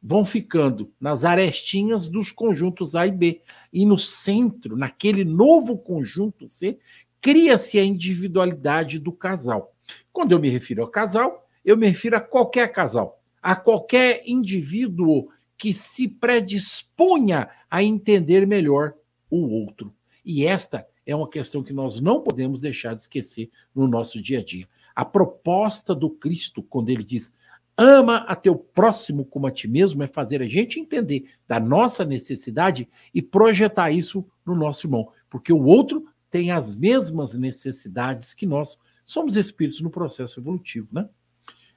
vão 0.02 0.24
ficando 0.24 0.90
nas 0.98 1.24
arestinhas 1.24 2.08
dos 2.08 2.32
conjuntos 2.32 2.94
A 2.94 3.06
e 3.06 3.12
B. 3.12 3.42
E 3.72 3.84
no 3.84 3.98
centro, 3.98 4.76
naquele 4.76 5.24
novo 5.24 5.76
conjunto 5.76 6.48
C, 6.48 6.78
cria-se 7.20 7.78
a 7.78 7.84
individualidade 7.84 8.98
do 8.98 9.12
casal. 9.12 9.74
Quando 10.12 10.32
eu 10.32 10.40
me 10.40 10.48
refiro 10.48 10.82
ao 10.82 10.88
casal, 10.88 11.46
eu 11.64 11.76
me 11.76 11.86
refiro 11.86 12.16
a 12.16 12.20
qualquer 12.20 12.72
casal, 12.72 13.20
a 13.42 13.54
qualquer 13.54 14.22
indivíduo 14.26 15.28
que 15.60 15.74
se 15.74 16.08
predisponha 16.08 17.50
a 17.70 17.82
entender 17.82 18.46
melhor 18.46 18.94
o 19.30 19.46
outro. 19.46 19.94
E 20.24 20.46
esta 20.46 20.86
é 21.04 21.14
uma 21.14 21.28
questão 21.28 21.62
que 21.62 21.74
nós 21.74 22.00
não 22.00 22.22
podemos 22.22 22.62
deixar 22.62 22.94
de 22.94 23.02
esquecer 23.02 23.50
no 23.74 23.86
nosso 23.86 24.22
dia 24.22 24.38
a 24.38 24.44
dia. 24.44 24.66
A 24.96 25.04
proposta 25.04 25.94
do 25.94 26.08
Cristo, 26.08 26.62
quando 26.62 26.88
ele 26.88 27.04
diz 27.04 27.34
ama 27.76 28.24
a 28.26 28.34
teu 28.34 28.54
próximo 28.54 29.22
como 29.22 29.46
a 29.46 29.50
ti 29.50 29.68
mesmo, 29.68 30.02
é 30.02 30.06
fazer 30.06 30.40
a 30.40 30.46
gente 30.46 30.80
entender 30.80 31.26
da 31.46 31.60
nossa 31.60 32.06
necessidade 32.06 32.88
e 33.12 33.20
projetar 33.20 33.90
isso 33.90 34.24
no 34.46 34.54
nosso 34.54 34.86
irmão, 34.86 35.10
porque 35.28 35.52
o 35.52 35.62
outro 35.62 36.06
tem 36.30 36.50
as 36.50 36.74
mesmas 36.74 37.34
necessidades 37.34 38.32
que 38.32 38.46
nós. 38.46 38.78
Somos 39.04 39.36
espíritos 39.36 39.82
no 39.82 39.90
processo 39.90 40.40
evolutivo, 40.40 40.88
né? 40.90 41.06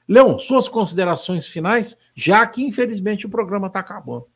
Leon, 0.07 0.37
suas 0.37 0.67
considerações 0.67 1.47
finais, 1.47 1.97
já 2.15 2.45
que 2.45 2.65
infelizmente 2.65 3.25
o 3.25 3.29
programa 3.29 3.67
está 3.67 3.79
acabando. 3.79 4.27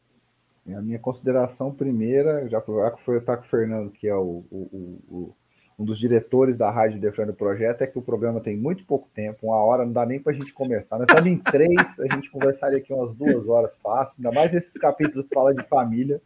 A 0.76 0.82
minha 0.82 1.00
consideração 1.00 1.72
primeira, 1.72 2.48
já 2.50 2.62
foi 3.06 3.18
estar 3.18 3.38
com 3.38 3.46
o 3.46 3.48
Fernando, 3.48 3.90
que 3.90 4.08
é 4.08 4.16
o, 4.16 4.44
o, 4.52 5.00
o, 5.10 5.36
um 5.80 5.86
dos 5.86 5.98
diretores 5.98 6.58
da 6.58 6.70
Rádio 6.70 7.00
Defrando 7.00 7.34
Projeto, 7.34 7.84
é 7.84 7.88
que 7.88 7.98
o 7.98 8.02
programa 8.02 8.42
tem 8.42 8.58
muito 8.58 8.84
pouco 8.84 9.08
tempo, 9.14 9.48
uma 9.48 9.58
hora 9.58 9.86
não 9.86 9.94
dá 9.94 10.06
nem 10.06 10.20
para 10.20 10.34
a 10.34 10.36
gente 10.36 10.52
começar. 10.52 10.98
Nós 10.98 11.08
estamos 11.10 11.32
em 11.32 11.38
três, 11.38 12.00
a 12.00 12.14
gente 12.14 12.30
conversaria 12.30 12.80
aqui 12.80 12.92
umas 12.92 13.14
duas 13.16 13.48
horas 13.48 13.72
fácil, 13.82 14.16
ainda 14.18 14.32
mais 14.32 14.54
esses 14.54 14.74
capítulos 14.74 15.28
que 15.28 15.34
falam 15.34 15.54
de 15.54 15.64
família. 15.64 16.22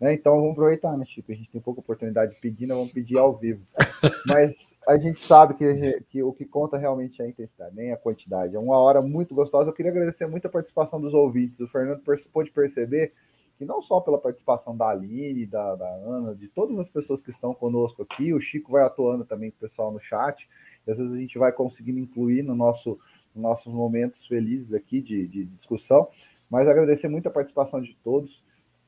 Né? 0.00 0.14
Então 0.14 0.36
vamos 0.36 0.52
aproveitar, 0.52 0.96
né, 0.96 1.04
Chico? 1.04 1.30
A 1.30 1.34
gente 1.34 1.50
tem 1.50 1.60
pouca 1.60 1.80
oportunidade 1.80 2.34
de 2.34 2.40
pedir, 2.40 2.66
nós 2.66 2.76
vamos 2.76 2.92
pedir 2.92 3.18
ao 3.18 3.36
vivo. 3.36 3.64
Mas 4.26 4.76
a 4.86 4.98
gente 4.98 5.20
sabe 5.20 5.54
que, 5.54 6.00
que, 6.10 6.22
o 6.22 6.32
que 6.32 6.44
conta 6.44 6.76
realmente 6.76 7.22
é 7.22 7.24
a 7.24 7.28
intensidade, 7.28 7.74
nem 7.74 7.92
a 7.92 7.96
quantidade. 7.96 8.56
É 8.56 8.58
uma 8.58 8.76
hora 8.76 9.00
muito 9.00 9.34
gostosa. 9.34 9.70
Eu 9.70 9.74
queria 9.74 9.90
agradecer 9.90 10.26
muito 10.26 10.46
a 10.46 10.50
participação 10.50 11.00
dos 11.00 11.14
ouvintes. 11.14 11.60
O 11.60 11.68
Fernando 11.68 12.02
pôde 12.32 12.50
perceber 12.50 13.12
que 13.56 13.64
não 13.64 13.80
só 13.80 14.00
pela 14.00 14.18
participação 14.18 14.76
da 14.76 14.88
Aline, 14.88 15.46
da, 15.46 15.74
da 15.76 15.88
Ana, 15.88 16.34
de 16.34 16.48
todas 16.48 16.78
as 16.78 16.88
pessoas 16.88 17.22
que 17.22 17.30
estão 17.30 17.54
conosco 17.54 18.02
aqui, 18.02 18.34
o 18.34 18.40
Chico 18.40 18.72
vai 18.72 18.82
atuando 18.82 19.24
também 19.24 19.50
com 19.50 19.56
o 19.56 19.68
pessoal 19.68 19.92
no 19.92 20.00
chat, 20.00 20.48
e 20.86 20.90
às 20.90 20.98
vezes 20.98 21.12
a 21.12 21.16
gente 21.16 21.38
vai 21.38 21.52
conseguindo 21.52 21.98
incluir 21.98 22.42
no 22.42 22.54
nosso, 22.54 22.98
nos 23.34 23.42
nossos 23.42 23.72
momentos 23.72 24.26
felizes 24.26 24.72
aqui 24.72 25.00
de, 25.00 25.26
de 25.28 25.44
discussão, 25.44 26.08
mas 26.50 26.68
agradecer 26.68 27.08
muito 27.08 27.28
a 27.28 27.32
participação 27.32 27.80
de 27.80 27.94
todos. 28.02 28.42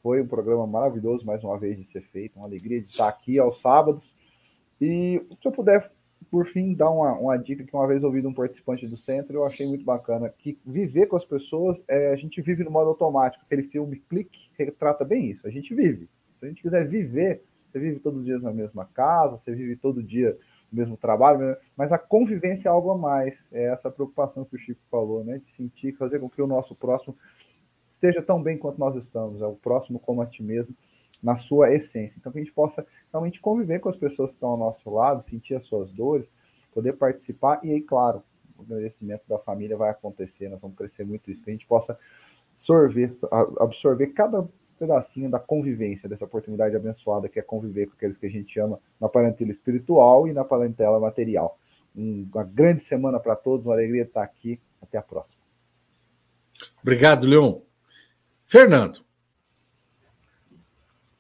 Foi 0.07 0.23
um 0.23 0.27
programa 0.29 0.69
maravilhoso, 0.69 1.27
mais 1.27 1.43
uma 1.43 1.59
vez, 1.59 1.77
de 1.77 1.83
ser 1.83 2.01
feito, 2.01 2.39
uma 2.39 2.47
alegria 2.47 2.81
de 2.81 2.87
estar 2.87 3.09
aqui 3.09 3.41
aos 3.41 3.61
sábados. 3.61 4.15
E 4.81 5.21
se 5.33 5.49
eu 5.49 5.51
puder 5.51 5.91
por 6.31 6.47
fim, 6.47 6.75
dar 6.75 6.91
uma, 6.91 7.13
uma 7.15 7.37
dica 7.37 7.65
que 7.65 7.75
uma 7.75 7.89
vez 7.89 8.05
ouvi 8.05 8.21
de 8.21 8.29
um 8.29 8.33
participante 8.33 8.87
do 8.87 8.97
centro, 8.97 9.35
eu 9.35 9.45
achei 9.45 9.67
muito 9.67 9.85
bacana, 9.85 10.33
que 10.39 10.61
viver 10.65 11.07
com 11.07 11.17
as 11.17 11.25
pessoas, 11.25 11.83
é, 11.89 12.13
a 12.13 12.17
gente 12.17 12.41
vive 12.41 12.63
no 12.63 12.71
modo 12.71 12.91
automático. 12.91 13.45
Aquele 13.45 13.65
filme 13.65 13.97
Clique 14.09 14.49
retrata 14.57 15.05
bem 15.05 15.29
isso. 15.33 15.45
A 15.45 15.51
gente 15.51 15.75
vive. 15.75 16.09
Se 16.39 16.45
a 16.45 16.49
gente 16.49 16.63
quiser 16.63 16.87
viver, 16.87 17.43
você 17.69 17.81
vive 17.81 17.99
todos 17.99 18.21
os 18.21 18.25
dias 18.25 18.41
na 18.41 18.53
mesma 18.53 18.85
casa, 18.85 19.37
você 19.37 19.53
vive 19.53 19.75
todo 19.75 20.01
dia 20.01 20.39
no 20.71 20.79
mesmo 20.79 20.97
trabalho, 20.97 21.41
né? 21.41 21.57
mas 21.77 21.91
a 21.91 21.99
convivência 21.99 22.69
é 22.69 22.71
algo 22.71 22.93
a 22.93 22.97
mais. 22.97 23.53
É 23.53 23.65
essa 23.73 23.91
preocupação 23.91 24.45
que 24.45 24.55
o 24.55 24.59
Chico 24.59 24.83
falou, 24.89 25.25
né? 25.25 25.41
De 25.45 25.51
sentir, 25.51 25.97
fazer 25.97 26.21
com 26.21 26.31
que 26.31 26.41
o 26.41 26.47
nosso 26.47 26.77
próximo 26.77 27.17
esteja 27.97 28.23
tão 28.23 28.43
bem 28.43 28.57
quanto 28.57 28.79
nós 28.79 28.95
estamos. 28.97 29.43
É 29.43 29.47
o 29.47 29.55
próximo 29.55 29.99
como 29.99 30.23
a 30.23 30.27
ti 30.27 30.43
mesmo 30.43 30.75
na 31.23 31.37
sua 31.37 31.75
essência. 31.75 32.19
Então, 32.19 32.31
que 32.31 32.39
a 32.39 32.43
gente 32.43 32.53
possa 32.53 32.87
realmente 33.11 33.41
conviver 33.41 33.81
com 33.81 33.89
as 33.89 33.97
pessoas 33.97 34.31
que 34.31 34.37
estão 34.37 34.51
ao 34.51 34.57
nosso 34.57 34.89
lado, 34.91 35.23
sentir 35.23 35.55
as 35.55 35.65
suas 35.65 35.91
dores, 35.91 36.29
poder 36.73 36.93
participar, 36.93 37.59
e 37.65 37.73
aí, 37.73 37.81
claro, 37.81 38.23
o 38.59 38.63
agradecimento 38.63 39.23
da 39.27 39.39
família 39.39 39.77
vai 39.77 39.91
acontecer, 39.91 40.49
nós 40.49 40.61
vamos 40.61 40.77
crescer 40.77 41.05
muito 41.05 41.31
isso, 41.31 41.43
que 41.43 41.51
a 41.51 41.53
gente 41.53 41.67
possa 41.67 41.99
absorver, 42.55 43.17
absorver 43.59 44.09
cada 44.09 44.47
pedacinho 44.79 45.31
da 45.31 45.39
convivência, 45.39 46.09
dessa 46.09 46.27
oportunidade 46.27 46.77
abençoada 46.77 47.29
que 47.29 47.39
é 47.39 47.43
conviver 47.43 47.87
com 47.87 47.95
aqueles 47.95 48.19
que 48.19 48.27
a 48.27 48.31
gente 48.31 48.59
ama 48.61 48.79
na 49.01 49.09
parentela 49.09 49.51
espiritual 49.51 50.29
e 50.29 50.35
na 50.35 50.45
parentela 50.45 51.01
material. 51.01 51.59
Uma 51.95 52.45
grande 52.45 52.85
semana 52.85 53.19
para 53.19 53.35
todos, 53.35 53.65
uma 53.65 53.75
alegria 53.75 54.03
estar 54.03 54.23
aqui. 54.23 54.61
Até 54.83 54.99
a 54.99 55.03
próxima. 55.03 55.41
Obrigado, 56.83 57.27
Leon. 57.27 57.66
Fernando. 58.47 59.05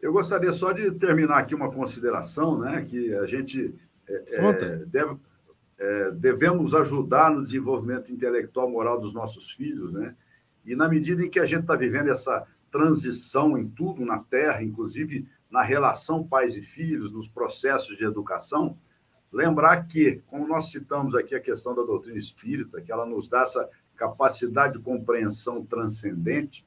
Eu 0.00 0.12
gostaria 0.12 0.52
só 0.52 0.70
de 0.72 0.92
terminar 0.92 1.38
aqui 1.38 1.54
uma 1.54 1.72
consideração, 1.72 2.58
né, 2.58 2.82
que 2.88 3.12
a 3.14 3.26
gente 3.26 3.74
é, 4.08 4.46
é 4.46 4.76
deve, 4.86 5.16
é, 5.76 6.10
devemos 6.12 6.72
ajudar 6.72 7.32
no 7.32 7.42
desenvolvimento 7.42 8.12
intelectual 8.12 8.70
moral 8.70 9.00
dos 9.00 9.12
nossos 9.12 9.50
filhos, 9.50 9.92
né? 9.92 10.14
E 10.64 10.76
na 10.76 10.88
medida 10.88 11.24
em 11.24 11.30
que 11.30 11.40
a 11.40 11.46
gente 11.46 11.62
está 11.62 11.74
vivendo 11.74 12.10
essa 12.10 12.46
transição 12.70 13.58
em 13.58 13.68
tudo 13.68 14.04
na 14.04 14.18
Terra, 14.18 14.62
inclusive 14.62 15.28
na 15.50 15.62
relação 15.62 16.26
pais 16.26 16.56
e 16.56 16.62
filhos, 16.62 17.12
nos 17.12 17.28
processos 17.28 17.96
de 17.96 18.04
educação, 18.04 18.76
lembrar 19.32 19.86
que, 19.86 20.22
como 20.26 20.46
nós 20.46 20.70
citamos 20.70 21.14
aqui 21.14 21.34
a 21.34 21.40
questão 21.40 21.74
da 21.74 21.82
doutrina 21.82 22.18
espírita, 22.18 22.80
que 22.80 22.90
ela 22.90 23.06
nos 23.06 23.28
dá 23.28 23.42
essa 23.42 23.68
capacidade 23.96 24.74
de 24.74 24.84
compreensão 24.84 25.64
transcendente, 25.64 26.66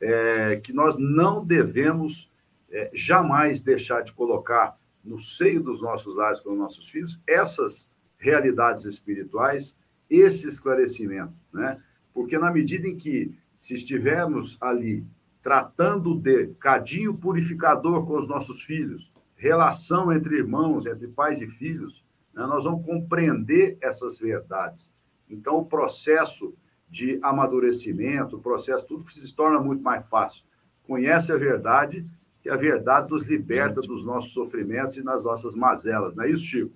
é, 0.00 0.56
que 0.56 0.72
nós 0.72 0.96
não 0.96 1.44
devemos 1.44 2.30
é, 2.70 2.90
jamais 2.92 3.62
deixar 3.62 4.02
de 4.02 4.12
colocar 4.12 4.76
no 5.04 5.18
seio 5.18 5.62
dos 5.62 5.80
nossos 5.80 6.16
lares 6.16 6.40
com 6.40 6.52
os 6.52 6.58
nossos 6.58 6.88
filhos 6.88 7.20
essas 7.26 7.90
realidades 8.18 8.84
espirituais, 8.84 9.76
esse 10.10 10.48
esclarecimento, 10.48 11.34
né? 11.52 11.80
Porque 12.12 12.38
na 12.38 12.50
medida 12.50 12.86
em 12.88 12.96
que 12.96 13.32
se 13.60 13.74
estivermos 13.74 14.56
ali 14.60 15.04
tratando 15.42 16.14
de 16.14 16.48
cadinho 16.54 17.14
purificador 17.14 18.06
com 18.06 18.18
os 18.18 18.28
nossos 18.28 18.62
filhos, 18.62 19.10
relação 19.36 20.12
entre 20.12 20.36
irmãos, 20.36 20.84
entre 20.84 21.08
pais 21.08 21.40
e 21.40 21.46
filhos, 21.46 22.04
né, 22.34 22.44
nós 22.46 22.64
vamos 22.64 22.84
compreender 22.84 23.78
essas 23.80 24.18
verdades. 24.18 24.90
Então, 25.30 25.56
o 25.56 25.64
processo 25.64 26.52
de 26.90 27.18
amadurecimento, 27.22 28.36
o 28.36 28.40
processo, 28.40 28.84
tudo 28.86 29.02
se 29.02 29.34
torna 29.34 29.60
muito 29.60 29.82
mais 29.82 30.08
fácil. 30.08 30.44
Conhece 30.86 31.32
a 31.32 31.36
verdade, 31.36 32.06
que 32.42 32.48
a 32.48 32.56
verdade 32.56 33.10
nos 33.10 33.26
liberta 33.26 33.80
dos 33.80 34.04
nossos 34.04 34.32
sofrimentos 34.32 34.96
e 34.96 35.02
das 35.02 35.22
nossas 35.22 35.54
mazelas, 35.54 36.14
não 36.14 36.24
é 36.24 36.30
isso, 36.30 36.44
Chico? 36.44 36.72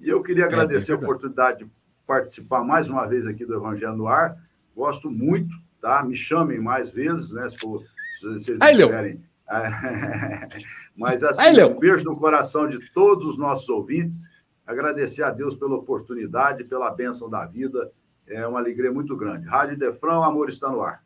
E 0.00 0.08
eu 0.08 0.22
queria 0.22 0.44
é, 0.44 0.46
agradecer 0.46 0.92
é, 0.92 0.94
a 0.94 0.98
oportunidade 0.98 1.64
de 1.64 1.70
participar 2.06 2.62
mais 2.62 2.88
uma 2.88 3.06
vez 3.06 3.26
aqui 3.26 3.46
do 3.46 3.54
Evangelho 3.54 3.96
no 3.96 4.06
Ar. 4.06 4.36
Gosto 4.76 5.10
muito, 5.10 5.54
tá? 5.80 6.02
Me 6.04 6.16
chamem 6.16 6.60
mais 6.60 6.92
vezes, 6.92 7.32
né? 7.32 7.48
Se, 7.48 7.58
for, 7.58 7.82
se 8.20 8.26
vocês 8.26 8.58
Aí, 8.60 8.76
quiserem. 8.76 9.24
Mas 10.96 11.22
assim, 11.22 11.40
Aí, 11.40 11.64
um 11.64 11.78
beijo 11.78 12.04
no 12.04 12.16
coração 12.16 12.68
de 12.68 12.78
todos 12.92 13.24
os 13.24 13.38
nossos 13.38 13.68
ouvintes. 13.68 14.28
Agradecer 14.66 15.22
a 15.22 15.30
Deus 15.30 15.56
pela 15.56 15.76
oportunidade, 15.76 16.64
pela 16.64 16.90
bênção 16.90 17.28
da 17.28 17.44
vida. 17.44 17.90
É 18.26 18.46
uma 18.46 18.58
alegria 18.58 18.92
muito 18.92 19.16
grande. 19.16 19.46
Rádio 19.46 19.78
Defrão, 19.78 20.22
amor 20.22 20.48
está 20.48 20.70
no 20.70 20.82
ar. 20.82 21.04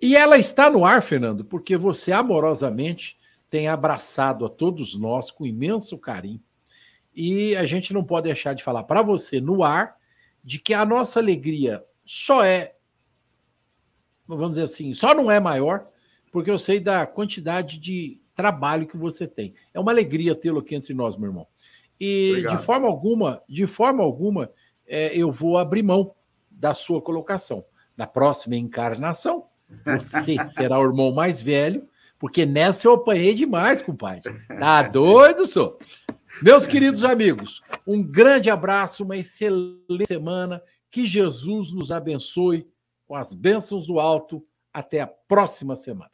E 0.00 0.16
ela 0.16 0.36
está 0.36 0.68
no 0.68 0.84
ar, 0.84 1.02
Fernando, 1.02 1.44
porque 1.44 1.76
você 1.76 2.12
amorosamente 2.12 3.18
tem 3.48 3.68
abraçado 3.68 4.44
a 4.44 4.50
todos 4.50 4.98
nós 4.98 5.30
com 5.30 5.46
imenso 5.46 5.96
carinho. 5.96 6.42
E 7.14 7.54
a 7.56 7.64
gente 7.64 7.94
não 7.94 8.02
pode 8.02 8.26
deixar 8.26 8.54
de 8.54 8.64
falar 8.64 8.82
para 8.82 9.00
você 9.00 9.40
no 9.40 9.62
ar 9.62 9.96
de 10.42 10.58
que 10.58 10.74
a 10.74 10.84
nossa 10.84 11.20
alegria 11.20 11.82
só 12.04 12.44
é, 12.44 12.74
vamos 14.26 14.50
dizer 14.50 14.64
assim, 14.64 14.92
só 14.92 15.14
não 15.14 15.30
é 15.30 15.38
maior 15.40 15.88
porque 16.32 16.50
eu 16.50 16.58
sei 16.58 16.80
da 16.80 17.06
quantidade 17.06 17.78
de 17.78 18.20
trabalho 18.34 18.88
que 18.88 18.96
você 18.96 19.26
tem. 19.26 19.54
É 19.72 19.78
uma 19.78 19.92
alegria 19.92 20.34
tê-lo 20.34 20.58
aqui 20.58 20.74
entre 20.74 20.92
nós, 20.92 21.16
meu 21.16 21.28
irmão. 21.28 21.46
E 22.00 22.30
Obrigado. 22.30 22.58
de 22.58 22.64
forma 22.64 22.88
alguma, 22.88 23.42
de 23.48 23.66
forma 23.68 24.02
alguma, 24.02 24.50
é, 24.86 25.16
eu 25.16 25.30
vou 25.30 25.58
abrir 25.58 25.82
mão 25.82 26.14
da 26.50 26.74
sua 26.74 27.00
colocação. 27.00 27.64
Na 27.96 28.06
próxima 28.06 28.56
encarnação, 28.56 29.46
você 29.84 30.36
será 30.48 30.78
o 30.78 30.84
irmão 30.84 31.12
mais 31.12 31.40
velho, 31.40 31.88
porque 32.18 32.46
nessa 32.46 32.88
eu 32.88 32.94
apanhei 32.94 33.34
demais, 33.34 33.82
compadre. 33.82 34.32
Tá 34.48 34.82
doido, 34.82 35.46
sou? 35.46 35.78
Meus 36.42 36.66
queridos 36.66 37.04
amigos, 37.04 37.62
um 37.86 38.02
grande 38.02 38.50
abraço, 38.50 39.04
uma 39.04 39.16
excelente 39.16 40.06
semana. 40.06 40.60
Que 40.90 41.06
Jesus 41.06 41.72
nos 41.72 41.90
abençoe 41.90 42.68
com 43.06 43.14
as 43.14 43.34
bênçãos 43.34 43.86
do 43.86 44.00
alto. 44.00 44.44
Até 44.72 45.00
a 45.00 45.06
próxima 45.06 45.76
semana. 45.76 46.10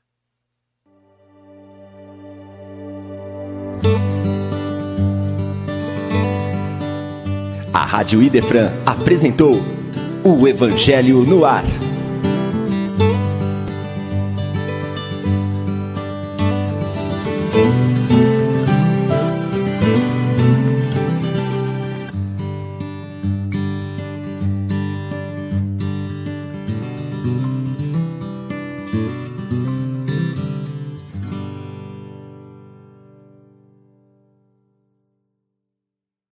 A 7.73 7.85
Rádio 7.85 8.21
Idefran 8.21 8.73
apresentou 8.85 9.63
o 10.25 10.49
Evangelho 10.49 11.19
no 11.25 11.45
Ar. 11.45 11.65